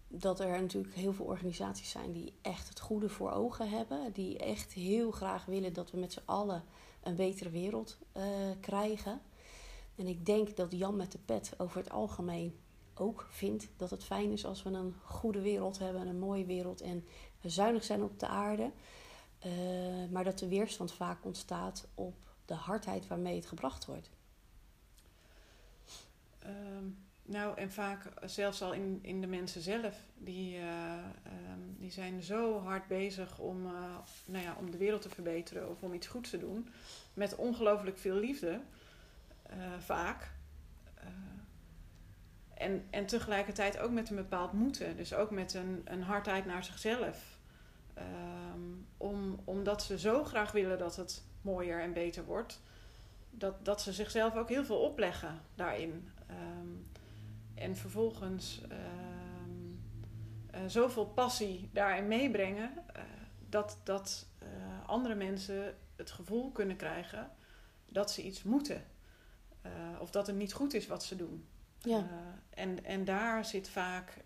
dat 0.09 0.41
er 0.41 0.61
natuurlijk 0.61 0.95
heel 0.95 1.13
veel 1.13 1.25
organisaties 1.25 1.91
zijn 1.91 2.13
die 2.13 2.33
echt 2.43 2.69
het 2.69 2.81
goede 2.81 3.09
voor 3.09 3.31
ogen 3.31 3.69
hebben. 3.69 4.13
Die 4.13 4.39
echt 4.39 4.73
heel 4.73 5.11
graag 5.11 5.45
willen 5.45 5.73
dat 5.73 5.91
we 5.91 5.99
met 5.99 6.13
z'n 6.13 6.23
allen 6.25 6.65
een 7.03 7.17
betere 7.17 7.51
wereld 7.51 7.99
eh, 8.13 8.25
krijgen. 8.61 9.21
En 9.95 10.07
ik 10.07 10.27
denk 10.27 10.57
dat 10.57 10.73
Jan 10.73 10.97
met 10.97 11.13
de 11.13 11.19
pet 11.25 11.55
over 11.59 11.79
het 11.79 11.91
algemeen 11.91 12.57
ook 12.95 13.27
vindt 13.31 13.69
dat 13.77 13.91
het 13.91 14.05
fijn 14.05 14.33
is 14.33 14.47
als 14.47 14.63
we 14.63 14.71
een 14.71 14.95
goede 15.03 15.41
wereld 15.41 15.79
hebben, 15.79 16.07
een 16.07 16.19
mooie 16.19 16.45
wereld 16.45 16.81
en 16.81 17.05
zuinig 17.41 17.85
zijn 17.85 18.03
op 18.03 18.19
de 18.19 18.27
aarde. 18.27 18.71
Eh, 19.47 20.11
maar 20.11 20.25
dat 20.25 20.39
de 20.39 20.49
weerstand 20.49 20.93
vaak 20.93 21.25
ontstaat 21.25 21.89
op 21.95 22.15
de 22.45 22.55
hardheid 22.55 23.07
waarmee 23.07 23.37
het 23.37 23.47
gebracht 23.47 23.85
wordt. 23.85 24.11
Ehm, 26.39 26.85
nou, 27.23 27.59
en 27.59 27.73
vaak 27.73 28.13
zelfs 28.25 28.63
al 28.63 28.73
in, 28.73 28.99
in 29.03 29.21
de 29.21 29.27
mensen 29.27 29.61
zelf, 29.61 29.97
die, 30.15 30.57
eh, 30.57 30.93
ehm, 30.93 31.61
die 31.79 31.91
zijn 31.91 32.23
zo 32.23 32.59
hard 32.59 32.87
bezig 32.87 33.39
om, 33.39 33.67
eh, 33.67 33.73
nou 34.25 34.45
ja, 34.45 34.57
om 34.59 34.71
de 34.71 34.79
wereld 34.79 35.03
te 35.03 35.09
verbeteren 35.09 35.71
of 35.71 35.83
om 35.83 35.95
iets 35.95 36.07
goeds 36.07 36.31
te 36.31 36.39
doen. 36.39 36.69
Met 37.15 37.35
ongelooflijk 37.37 37.99
veel 37.99 38.17
liefde, 38.17 38.61
vaak. 39.79 40.35
En, 42.55 42.87
en 42.91 43.07
tegelijkertijd 43.07 43.79
ook 43.79 43.91
met 43.91 44.11
een 44.11 44.17
bepaald 44.17 44.53
moeten. 44.53 44.97
Dus 44.97 45.15
ook 45.15 45.31
met 45.31 45.55
een, 45.55 45.83
een 45.85 46.03
hardheid 46.03 46.47
naar 46.47 46.65
zichzelf. 46.65 47.36
Ehm, 47.97 48.61
om, 48.97 49.41
omdat 49.45 49.83
ze 49.83 49.99
zo 49.99 50.25
graag 50.25 50.53
willen 50.53 50.79
dat 50.79 50.97
het 50.97 51.23
mooier 51.41 51.81
en 51.81 51.93
beter 51.93 52.25
wordt. 52.25 52.61
Dat, 53.31 53.65
dat 53.65 53.83
ze 53.83 53.93
zichzelf 53.93 54.37
ook 54.37 54.49
heel 54.49 54.65
veel 54.65 54.81
opleggen 54.81 55.41
daarin. 55.55 56.11
Ehm, 56.27 56.69
en 57.55 57.77
vervolgens 57.77 58.61
um, 58.63 59.81
uh, 60.55 60.61
zoveel 60.67 61.07
passie 61.07 61.71
daarin 61.73 62.09
meebrengen. 62.09 62.71
Uh, 62.97 63.03
dat, 63.49 63.79
dat 63.83 64.27
uh, 64.43 64.49
andere 64.87 65.15
mensen 65.15 65.75
het 65.97 66.11
gevoel 66.11 66.51
kunnen 66.51 66.77
krijgen 66.77 67.31
dat 67.89 68.11
ze 68.11 68.23
iets 68.23 68.43
moeten. 68.43 68.85
of 69.99 70.11
dat 70.11 70.27
het 70.27 70.37
niet 70.37 70.53
goed 70.53 70.75
is 70.75 70.87
wat 70.87 71.05
ze 71.05 71.17
doen. 71.17 71.47
Ja. 71.79 72.07
en, 72.51 72.85
en 72.85 73.05
daar 73.05 73.45
zit 73.45 73.69
vaak. 73.69 74.25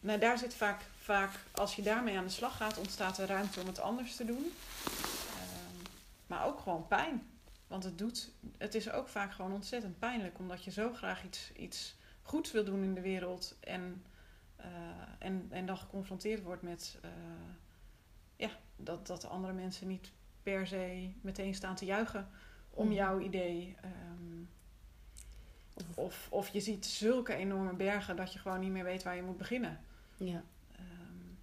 Nou, 0.00 0.18
daar 0.18 0.38
zit 0.38 0.54
vaak, 0.54 0.80
vaak, 0.98 1.30
als 1.50 1.76
je 1.76 1.82
daarmee 1.82 2.18
aan 2.18 2.24
de 2.24 2.30
slag 2.30 2.56
gaat, 2.56 2.78
ontstaat 2.78 3.18
er 3.18 3.26
ruimte 3.26 3.60
om 3.60 3.66
het 3.66 3.80
anders 3.80 4.16
te 4.16 4.24
doen. 4.24 4.52
maar 6.26 6.46
ook 6.46 6.60
gewoon 6.60 6.86
pijn. 6.86 7.26
Want 7.66 7.84
het, 7.84 7.98
doet, 7.98 8.30
het 8.58 8.74
is 8.74 8.90
ook 8.90 9.08
vaak 9.08 9.32
gewoon 9.32 9.52
ontzettend 9.52 9.98
pijnlijk, 9.98 10.38
omdat 10.38 10.64
je 10.64 10.70
zo 10.70 10.92
graag 10.92 11.24
iets, 11.24 11.52
iets 11.52 11.96
goeds 12.22 12.52
wil 12.52 12.64
doen 12.64 12.82
in 12.82 12.94
de 12.94 13.00
wereld 13.00 13.56
en, 13.60 14.04
uh, 14.60 14.66
en, 15.18 15.46
en 15.50 15.66
dan 15.66 15.78
geconfronteerd 15.78 16.42
wordt 16.42 16.62
met 16.62 16.98
uh, 17.04 17.10
ja, 18.36 18.50
dat, 18.76 19.06
dat 19.06 19.28
andere 19.28 19.52
mensen 19.52 19.86
niet 19.86 20.12
per 20.42 20.66
se 20.66 21.10
meteen 21.20 21.54
staan 21.54 21.74
te 21.74 21.84
juichen 21.84 22.28
om 22.70 22.86
mm. 22.86 22.92
jouw 22.92 23.18
idee. 23.20 23.76
Um, 23.84 24.48
of, 25.94 26.26
of 26.30 26.48
je 26.48 26.60
ziet 26.60 26.86
zulke 26.86 27.34
enorme 27.34 27.72
bergen 27.72 28.16
dat 28.16 28.32
je 28.32 28.38
gewoon 28.38 28.60
niet 28.60 28.70
meer 28.70 28.84
weet 28.84 29.02
waar 29.02 29.16
je 29.16 29.22
moet 29.22 29.36
beginnen. 29.36 29.80
Ja. 30.18 30.44
Um, 30.80 31.38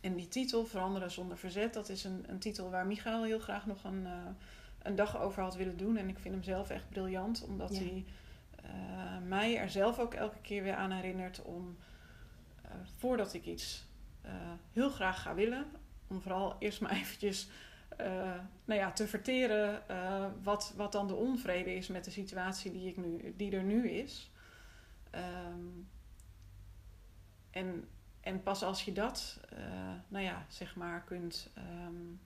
en 0.00 0.14
die 0.14 0.28
titel, 0.28 0.66
Veranderen 0.66 1.10
zonder 1.10 1.38
verzet, 1.38 1.74
dat 1.74 1.88
is 1.88 2.04
een, 2.04 2.24
een 2.28 2.38
titel 2.38 2.70
waar 2.70 2.86
Michael 2.86 3.24
heel 3.24 3.38
graag 3.38 3.66
nog 3.66 3.84
een. 3.84 4.02
Uh, 4.02 4.26
een 4.82 4.94
dag 4.94 5.20
over 5.20 5.42
had 5.42 5.54
willen 5.54 5.76
doen. 5.76 5.96
En 5.96 6.08
ik 6.08 6.18
vind 6.18 6.34
hem 6.34 6.42
zelf 6.42 6.70
echt 6.70 6.88
briljant, 6.88 7.44
omdat 7.44 7.76
ja. 7.76 7.80
hij 7.80 8.04
uh, 8.64 9.28
mij 9.28 9.58
er 9.58 9.70
zelf 9.70 9.98
ook 9.98 10.14
elke 10.14 10.40
keer 10.40 10.62
weer 10.62 10.74
aan 10.74 10.90
herinnert 10.90 11.42
om 11.42 11.76
uh, 12.64 12.70
voordat 12.96 13.34
ik 13.34 13.44
iets 13.44 13.86
heel 14.72 14.90
graag 14.90 15.22
ga 15.22 15.34
willen, 15.34 15.64
om 16.06 16.20
vooral 16.20 16.56
eerst 16.58 16.80
maar 16.80 16.92
eventjes 17.02 17.48
nou 18.64 18.80
ja, 18.80 18.92
te 18.92 19.08
verteren 19.08 19.82
wat, 20.42 20.72
wat 20.76 20.92
dan 20.92 21.06
de 21.06 21.14
onvrede 21.14 21.74
is 21.74 21.88
met 21.88 22.04
de 22.04 22.10
situatie 22.10 22.72
die, 22.72 22.88
ik 22.88 22.96
nu, 22.96 23.34
die 23.36 23.52
er 23.52 23.62
nu 23.62 23.88
is. 23.88 24.30
Um, 25.14 25.88
en, 27.50 27.88
en 28.20 28.42
pas 28.42 28.62
als 28.62 28.84
je 28.84 28.92
dat, 28.92 29.40
nou 30.08 30.24
ja, 30.24 30.46
zeg 30.48 30.76
maar, 30.76 31.02
kunt. 31.04 31.50
Um, 31.86 32.20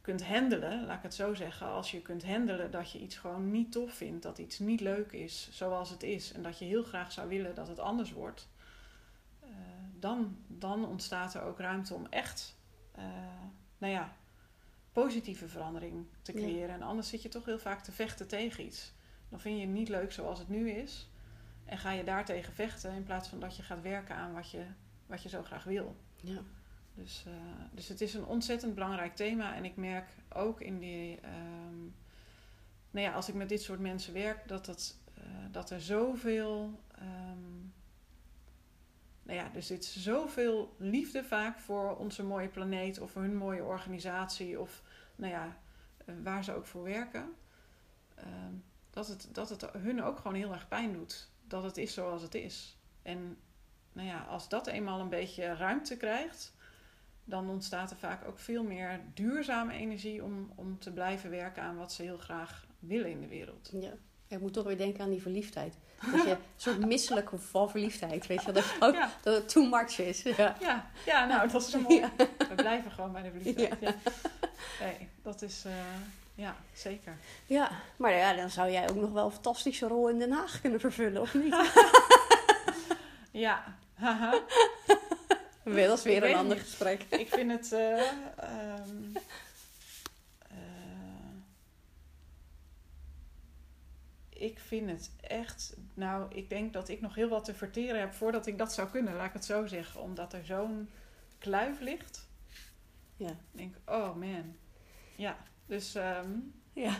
kunt 0.00 0.26
handelen, 0.26 0.86
laat 0.86 0.96
ik 0.96 1.02
het 1.02 1.14
zo 1.14 1.34
zeggen, 1.34 1.66
als 1.66 1.90
je 1.90 2.02
kunt 2.02 2.24
handelen 2.24 2.70
dat 2.70 2.90
je 2.90 2.98
iets 2.98 3.16
gewoon 3.16 3.50
niet 3.50 3.72
tof 3.72 3.94
vindt, 3.94 4.22
dat 4.22 4.38
iets 4.38 4.58
niet 4.58 4.80
leuk 4.80 5.12
is 5.12 5.48
zoals 5.52 5.90
het 5.90 6.02
is 6.02 6.32
en 6.32 6.42
dat 6.42 6.58
je 6.58 6.64
heel 6.64 6.82
graag 6.82 7.12
zou 7.12 7.28
willen 7.28 7.54
dat 7.54 7.68
het 7.68 7.78
anders 7.78 8.12
wordt, 8.12 8.48
uh, 9.44 9.50
dan, 9.98 10.36
dan 10.46 10.86
ontstaat 10.86 11.34
er 11.34 11.42
ook 11.42 11.58
ruimte 11.58 11.94
om 11.94 12.06
echt, 12.06 12.56
uh, 12.98 13.04
nou 13.78 13.92
ja, 13.92 14.16
positieve 14.92 15.48
verandering 15.48 16.06
te 16.22 16.32
creëren. 16.32 16.68
Ja. 16.68 16.74
En 16.74 16.82
anders 16.82 17.08
zit 17.08 17.22
je 17.22 17.28
toch 17.28 17.44
heel 17.44 17.58
vaak 17.58 17.82
te 17.82 17.92
vechten 17.92 18.28
tegen 18.28 18.64
iets. 18.64 18.92
Dan 19.28 19.40
vind 19.40 19.58
je 19.58 19.66
het 19.66 19.74
niet 19.74 19.88
leuk 19.88 20.12
zoals 20.12 20.38
het 20.38 20.48
nu 20.48 20.70
is 20.70 21.09
en 21.70 21.78
ga 21.78 21.90
je 21.90 22.04
daartegen 22.04 22.52
vechten 22.52 22.94
in 22.94 23.02
plaats 23.02 23.28
van 23.28 23.40
dat 23.40 23.56
je 23.56 23.62
gaat 23.62 23.82
werken 23.82 24.14
aan 24.14 24.32
wat 24.32 24.50
je, 24.50 24.64
wat 25.06 25.22
je 25.22 25.28
zo 25.28 25.42
graag 25.42 25.64
wil. 25.64 25.96
Ja. 26.16 26.42
Dus, 26.94 27.24
uh, 27.28 27.34
dus 27.72 27.88
het 27.88 28.00
is 28.00 28.14
een 28.14 28.24
ontzettend 28.24 28.74
belangrijk 28.74 29.16
thema. 29.16 29.54
En 29.54 29.64
ik 29.64 29.76
merk 29.76 30.08
ook 30.28 30.60
in 30.60 30.78
die. 30.78 31.18
Um, 31.24 31.94
nou 32.90 33.06
ja, 33.06 33.12
als 33.12 33.28
ik 33.28 33.34
met 33.34 33.48
dit 33.48 33.62
soort 33.62 33.80
mensen 33.80 34.12
werk, 34.12 34.48
dat, 34.48 34.66
het, 34.66 34.96
uh, 35.18 35.24
dat 35.50 35.70
er 35.70 35.80
zoveel. 35.80 36.80
Um, 37.02 37.72
nou 39.22 39.38
ja, 39.38 39.54
er 39.54 39.62
zit 39.62 39.84
zoveel 39.84 40.74
liefde 40.78 41.24
vaak 41.24 41.58
voor 41.58 41.96
onze 41.96 42.22
mooie 42.22 42.48
planeet 42.48 43.00
of 43.00 43.10
voor 43.10 43.22
hun 43.22 43.36
mooie 43.36 43.64
organisatie 43.64 44.60
of 44.60 44.82
nou 45.16 45.32
ja, 45.32 45.56
uh, 46.06 46.14
waar 46.22 46.44
ze 46.44 46.54
ook 46.54 46.66
voor 46.66 46.82
werken. 46.82 47.28
Um, 48.18 48.64
dat, 48.90 49.08
het, 49.08 49.28
dat 49.32 49.48
het 49.48 49.72
hun 49.72 50.02
ook 50.02 50.16
gewoon 50.16 50.34
heel 50.34 50.52
erg 50.52 50.68
pijn 50.68 50.92
doet. 50.92 51.29
Dat 51.50 51.62
het 51.62 51.76
is 51.76 51.94
zoals 51.94 52.22
het 52.22 52.34
is. 52.34 52.76
En 53.02 53.36
nou 53.92 54.08
ja, 54.08 54.26
als 54.28 54.48
dat 54.48 54.66
eenmaal 54.66 55.00
een 55.00 55.08
beetje 55.08 55.54
ruimte 55.54 55.96
krijgt, 55.96 56.54
dan 57.24 57.50
ontstaat 57.50 57.90
er 57.90 57.96
vaak 57.96 58.28
ook 58.28 58.38
veel 58.38 58.62
meer 58.62 59.00
duurzame 59.14 59.72
energie 59.72 60.24
om, 60.24 60.52
om 60.54 60.78
te 60.78 60.92
blijven 60.92 61.30
werken 61.30 61.62
aan 61.62 61.76
wat 61.76 61.92
ze 61.92 62.02
heel 62.02 62.18
graag 62.18 62.66
willen 62.78 63.10
in 63.10 63.20
de 63.20 63.28
wereld. 63.28 63.70
Ja. 63.72 63.92
Ik 64.28 64.40
moet 64.40 64.52
toch 64.52 64.64
weer 64.64 64.76
denken 64.76 65.04
aan 65.04 65.10
die 65.10 65.22
verliefdheid. 65.22 65.78
Dat 66.12 66.22
je 66.22 66.30
een 66.30 66.38
soort 66.56 66.86
misselijk 66.86 67.30
van 67.34 67.70
verliefdheid, 67.70 68.26
weet 68.26 68.42
je, 68.42 68.52
dat, 68.52 68.64
je 68.64 68.76
ook, 68.80 68.94
ja. 68.94 69.10
dat 69.22 69.34
het 69.34 69.48
too 69.48 69.68
much 69.68 69.98
is. 69.98 70.22
Ja, 70.22 70.56
ja, 70.60 70.90
ja 71.06 71.26
nou, 71.26 71.48
dat 71.48 71.66
is 71.66 71.76
mooi. 71.76 71.94
Ja. 71.94 72.10
We 72.48 72.54
blijven 72.54 72.90
gewoon 72.90 73.12
bij 73.12 73.22
de 73.22 73.30
verliefdheid. 73.30 73.80
Nee, 74.80 75.08
dat 75.22 75.42
is, 75.42 75.64
uh, 75.66 75.72
ja, 76.40 76.56
zeker. 76.72 77.16
Ja, 77.46 77.70
maar 77.96 78.12
ja, 78.12 78.34
dan 78.34 78.50
zou 78.50 78.70
jij 78.70 78.90
ook 78.90 78.96
nog 78.96 79.12
wel 79.12 79.24
een 79.24 79.32
fantastische 79.32 79.86
rol 79.86 80.08
in 80.08 80.18
Den 80.18 80.32
Haag 80.32 80.60
kunnen 80.60 80.80
vervullen, 80.80 81.22
of 81.22 81.34
niet? 81.34 81.54
ja, 83.30 83.76
dat 85.64 85.98
is 85.98 86.04
weer 86.04 86.24
een 86.24 86.34
ander 86.36 86.56
niet. 86.56 86.64
gesprek. 86.64 87.02
Ik 87.08 87.28
vind 87.28 87.50
het. 87.50 87.72
Uh, 87.72 88.12
um, 88.88 89.12
uh, 90.52 90.58
ik 94.28 94.58
vind 94.58 94.90
het 94.90 95.10
echt. 95.20 95.76
Nou, 95.94 96.34
ik 96.34 96.48
denk 96.48 96.72
dat 96.72 96.88
ik 96.88 97.00
nog 97.00 97.14
heel 97.14 97.28
wat 97.28 97.44
te 97.44 97.54
verteren 97.54 98.00
heb 98.00 98.12
voordat 98.12 98.46
ik 98.46 98.58
dat 98.58 98.72
zou 98.72 98.88
kunnen, 98.88 99.14
laat 99.16 99.26
ik 99.26 99.32
het 99.32 99.44
zo 99.44 99.66
zeggen. 99.66 100.00
Omdat 100.00 100.32
er 100.32 100.44
zo'n 100.44 100.90
kluif 101.38 101.80
ligt. 101.80 102.28
Ja. 103.16 103.30
Ik 103.30 103.36
denk, 103.50 103.76
oh 103.86 104.16
man. 104.16 104.56
Ja, 105.16 105.36
dus. 105.70 105.94
Um, 105.94 106.52
ja. 106.72 106.94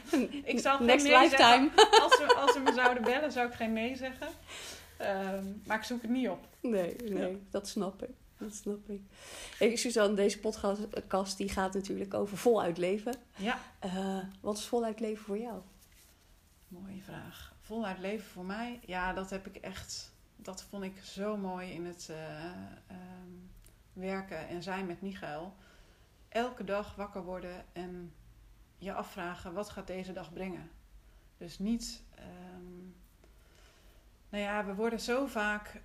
ik 0.52 0.58
zou 0.58 0.84
Next 0.84 1.06
nee 1.06 1.18
lifetime. 1.18 1.70
Zeggen. 1.74 2.00
Als, 2.04 2.16
ze, 2.16 2.34
als 2.34 2.52
ze 2.52 2.60
me 2.60 2.72
zouden 2.72 3.02
bellen, 3.02 3.32
zou 3.32 3.48
ik 3.48 3.54
geen 3.54 3.72
nee 3.72 3.96
zeggen. 3.96 4.28
Um, 5.00 5.62
maar 5.66 5.76
ik 5.76 5.82
zoek 5.82 6.02
het 6.02 6.10
niet 6.10 6.28
op. 6.28 6.46
Nee, 6.60 6.96
nee, 6.96 7.30
ja. 7.30 7.36
dat 7.50 7.68
snap 7.68 8.02
ik. 8.02 8.10
Dat 8.38 8.54
snap 8.54 8.88
ik. 8.88 9.00
Hey, 9.58 9.76
Suzanne, 9.76 10.16
deze 10.16 10.38
podcast 11.08 11.36
die 11.36 11.48
gaat 11.48 11.74
natuurlijk 11.74 12.14
over 12.14 12.36
voluit 12.36 12.78
leven. 12.78 13.14
Ja. 13.36 13.58
Uh, 13.84 14.18
wat 14.40 14.58
is 14.58 14.64
voluit 14.64 15.00
leven 15.00 15.24
voor 15.24 15.38
jou? 15.38 15.60
Mooie 16.68 17.02
vraag. 17.02 17.54
Voluit 17.60 17.98
leven 17.98 18.26
voor 18.26 18.44
mij? 18.44 18.80
Ja, 18.86 19.12
dat 19.12 19.30
heb 19.30 19.46
ik 19.46 19.56
echt... 19.56 20.12
Dat 20.36 20.62
vond 20.70 20.84
ik 20.84 21.00
zo 21.04 21.36
mooi 21.36 21.72
in 21.72 21.86
het 21.86 22.08
uh, 22.10 22.16
um, 22.90 23.50
werken 23.92 24.48
en 24.48 24.62
zijn 24.62 24.86
met 24.86 25.02
Michael. 25.02 25.54
Elke 26.28 26.64
dag 26.64 26.94
wakker 26.94 27.22
worden 27.24 27.64
en 27.72 28.12
je 28.78 28.92
afvragen... 28.92 29.52
wat 29.52 29.70
gaat 29.70 29.86
deze 29.86 30.12
dag 30.12 30.32
brengen? 30.32 30.70
Dus 31.36 31.58
niet... 31.58 32.02
Um, 32.18 32.96
nou 34.28 34.42
ja, 34.42 34.64
we 34.64 34.74
worden 34.74 35.00
zo 35.00 35.26
vaak 35.26 35.80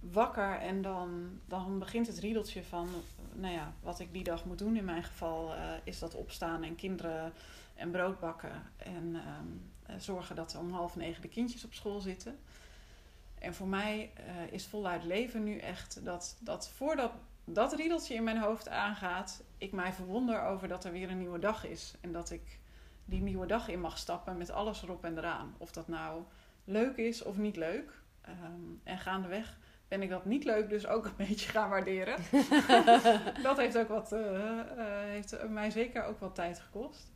wakker 0.00 0.58
en 0.58 0.82
dan, 0.82 1.40
dan 1.46 1.78
begint 1.78 2.06
het 2.06 2.18
riedeltje 2.18 2.64
van, 2.64 2.88
nou 3.32 3.54
ja, 3.54 3.74
wat 3.80 4.00
ik 4.00 4.12
die 4.12 4.24
dag 4.24 4.44
moet 4.44 4.58
doen. 4.58 4.76
In 4.76 4.84
mijn 4.84 5.04
geval 5.04 5.54
uh, 5.54 5.72
is 5.84 5.98
dat 5.98 6.14
opstaan 6.14 6.62
en 6.62 6.74
kinderen 6.74 7.32
en 7.74 7.90
brood 7.90 8.20
bakken 8.20 8.62
en 8.76 9.14
um, 9.14 9.72
zorgen 10.00 10.36
dat 10.36 10.56
om 10.56 10.72
half 10.72 10.96
negen 10.96 11.22
de 11.22 11.28
kindjes 11.28 11.64
op 11.64 11.74
school 11.74 12.00
zitten. 12.00 12.38
En 13.38 13.54
voor 13.54 13.68
mij 13.68 14.12
uh, 14.18 14.52
is 14.52 14.66
voluit 14.66 15.04
leven 15.04 15.44
nu 15.44 15.58
echt 15.58 16.04
dat, 16.04 16.36
dat 16.40 16.68
voordat 16.68 17.12
dat 17.44 17.72
riedeltje 17.72 18.14
in 18.14 18.24
mijn 18.24 18.38
hoofd 18.38 18.68
aangaat, 18.68 19.42
ik 19.58 19.72
mij 19.72 19.92
verwonder 19.92 20.42
over 20.42 20.68
dat 20.68 20.84
er 20.84 20.92
weer 20.92 21.10
een 21.10 21.18
nieuwe 21.18 21.38
dag 21.38 21.66
is. 21.66 21.94
En 22.00 22.12
dat 22.12 22.30
ik 22.30 22.58
die 23.04 23.20
nieuwe 23.20 23.46
dag 23.46 23.68
in 23.68 23.80
mag 23.80 23.98
stappen 23.98 24.36
met 24.36 24.50
alles 24.50 24.82
erop 24.82 25.04
en 25.04 25.18
eraan. 25.18 25.54
Of 25.58 25.72
dat 25.72 25.88
nou 25.88 26.22
leuk 26.64 26.96
is 26.96 27.22
of 27.22 27.36
niet 27.36 27.56
leuk. 27.56 28.02
Um, 28.28 28.80
en 28.84 28.98
gaandeweg 28.98 29.58
ben 29.88 30.02
ik 30.02 30.08
dat 30.08 30.24
niet 30.24 30.44
leuk 30.44 30.68
dus 30.68 30.86
ook 30.86 31.04
een 31.04 31.16
beetje 31.26 31.50
gaan 31.50 31.70
waarderen. 31.70 32.16
dat 33.42 33.56
heeft 33.56 33.78
ook 33.78 33.88
wat, 33.88 34.12
uh, 34.12 34.20
uh, 34.20 34.84
heeft 34.86 35.48
mij 35.48 35.70
zeker 35.70 36.04
ook 36.04 36.20
wat 36.20 36.34
tijd 36.34 36.60
gekost. 36.60 37.12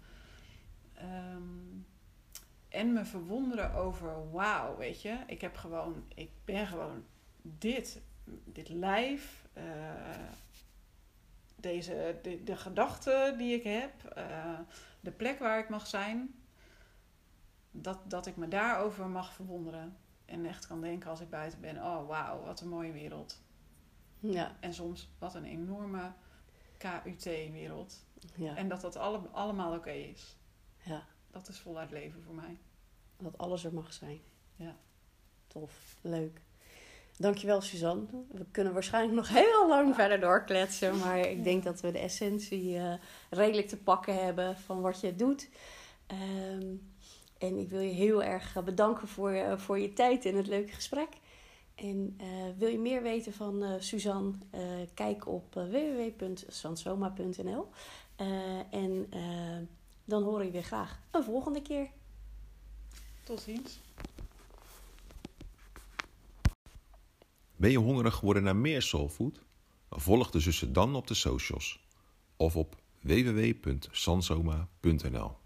Um, 1.02 1.86
en 2.68 2.92
me 2.92 3.04
verwonderen 3.04 3.74
over, 3.74 4.30
wauw, 4.30 4.76
weet 4.76 5.02
je, 5.02 5.16
ik 5.26 5.40
heb 5.40 5.56
gewoon, 5.56 6.04
ik 6.14 6.30
ben 6.44 6.66
gewoon 6.66 7.04
dit, 7.42 8.00
dit 8.44 8.68
lijf, 8.68 9.47
uh, 9.58 10.28
deze, 11.56 12.18
de, 12.22 12.42
de 12.44 12.56
gedachten 12.56 13.38
die 13.38 13.54
ik 13.54 13.62
heb, 13.62 13.92
de 15.00 15.10
plek 15.10 15.38
waar 15.38 15.58
ik 15.58 15.68
mag 15.68 15.86
zijn, 15.86 16.34
dat, 17.70 17.98
dat 18.10 18.26
ik 18.26 18.36
me 18.36 18.48
daarover 18.48 19.06
mag 19.08 19.32
verwonderen. 19.32 19.96
En 20.24 20.46
echt 20.46 20.66
kan 20.66 20.80
denken 20.80 21.10
als 21.10 21.20
ik 21.20 21.30
buiten 21.30 21.60
ben: 21.60 21.76
oh 21.76 22.06
wauw, 22.06 22.44
wat 22.44 22.60
een 22.60 22.68
mooie 22.68 22.92
wereld. 22.92 23.42
Ja, 24.20 24.56
En 24.60 24.74
soms 24.74 25.08
wat 25.18 25.34
een 25.34 25.44
enorme 25.44 26.12
KUT-wereld. 26.76 28.04
ja, 28.34 28.56
En 28.56 28.68
dat 28.68 28.80
dat 28.80 28.96
alle, 28.96 29.18
allemaal 29.18 29.74
oké 29.76 29.90
is. 29.90 30.36
ja. 30.82 31.06
Dat 31.30 31.48
is 31.48 31.58
voluit 31.58 31.90
leven 31.90 32.22
voor 32.22 32.34
mij. 32.34 32.58
Dat 33.16 33.38
alles 33.38 33.64
er 33.64 33.74
mag 33.74 33.92
zijn. 33.92 34.20
Ja. 34.56 34.76
Tof, 35.46 35.98
leuk. 36.00 36.40
Dankjewel 37.18 37.60
Suzanne. 37.60 38.04
We 38.30 38.44
kunnen 38.50 38.72
waarschijnlijk 38.72 39.14
nog 39.16 39.28
heel 39.28 39.68
lang 39.68 39.94
verder 39.94 40.20
doorkletsen. 40.20 40.98
Maar 40.98 41.18
ik 41.18 41.44
denk 41.44 41.64
dat 41.64 41.80
we 41.80 41.92
de 41.92 41.98
essentie 41.98 42.76
eh, 42.76 42.92
redelijk 43.30 43.68
te 43.68 43.76
pakken 43.76 44.24
hebben 44.24 44.56
van 44.56 44.80
wat 44.80 45.00
je 45.00 45.14
doet. 45.16 45.48
Ehm, 46.06 46.66
en 47.38 47.58
ik 47.58 47.68
wil 47.70 47.80
je 47.80 47.92
heel 47.92 48.22
erg 48.22 48.56
eh, 48.56 48.62
bedanken 48.62 49.08
voor, 49.08 49.30
je- 49.32 49.58
voor 49.58 49.78
je 49.78 49.92
tijd 49.92 50.24
en 50.24 50.36
het 50.36 50.46
leuke 50.46 50.72
gesprek. 50.72 51.08
En 51.74 52.14
eh, 52.18 52.26
wil 52.58 52.68
je 52.68 52.78
meer 52.78 53.02
weten 53.02 53.32
van 53.32 53.62
eh, 53.62 53.70
Suzanne? 53.78 54.32
eh, 54.50 54.60
kijk 54.94 55.26
op 55.28 55.56
eh, 55.56 55.62
www.sansoma.nl. 55.64 57.68
Eh, 58.16 58.26
en 58.70 59.06
eh, 59.10 59.20
dan 60.04 60.22
hoor 60.22 60.44
je 60.44 60.50
weer 60.50 60.62
graag 60.62 61.00
een 61.10 61.22
volgende 61.24 61.62
keer. 61.62 61.88
Tot 63.24 63.40
ziens. 63.40 63.78
Ben 67.58 67.70
je 67.70 67.78
hongerig 67.78 68.14
geworden 68.14 68.42
naar 68.42 68.56
meer 68.56 68.82
soulfood? 68.82 69.40
Volg 69.90 70.30
de 70.30 70.40
zussen 70.40 70.72
dan 70.72 70.94
op 70.94 71.06
de 71.06 71.14
socials 71.14 71.86
of 72.36 72.56
op 72.56 72.82
www.sansoma.nl. 73.00 75.36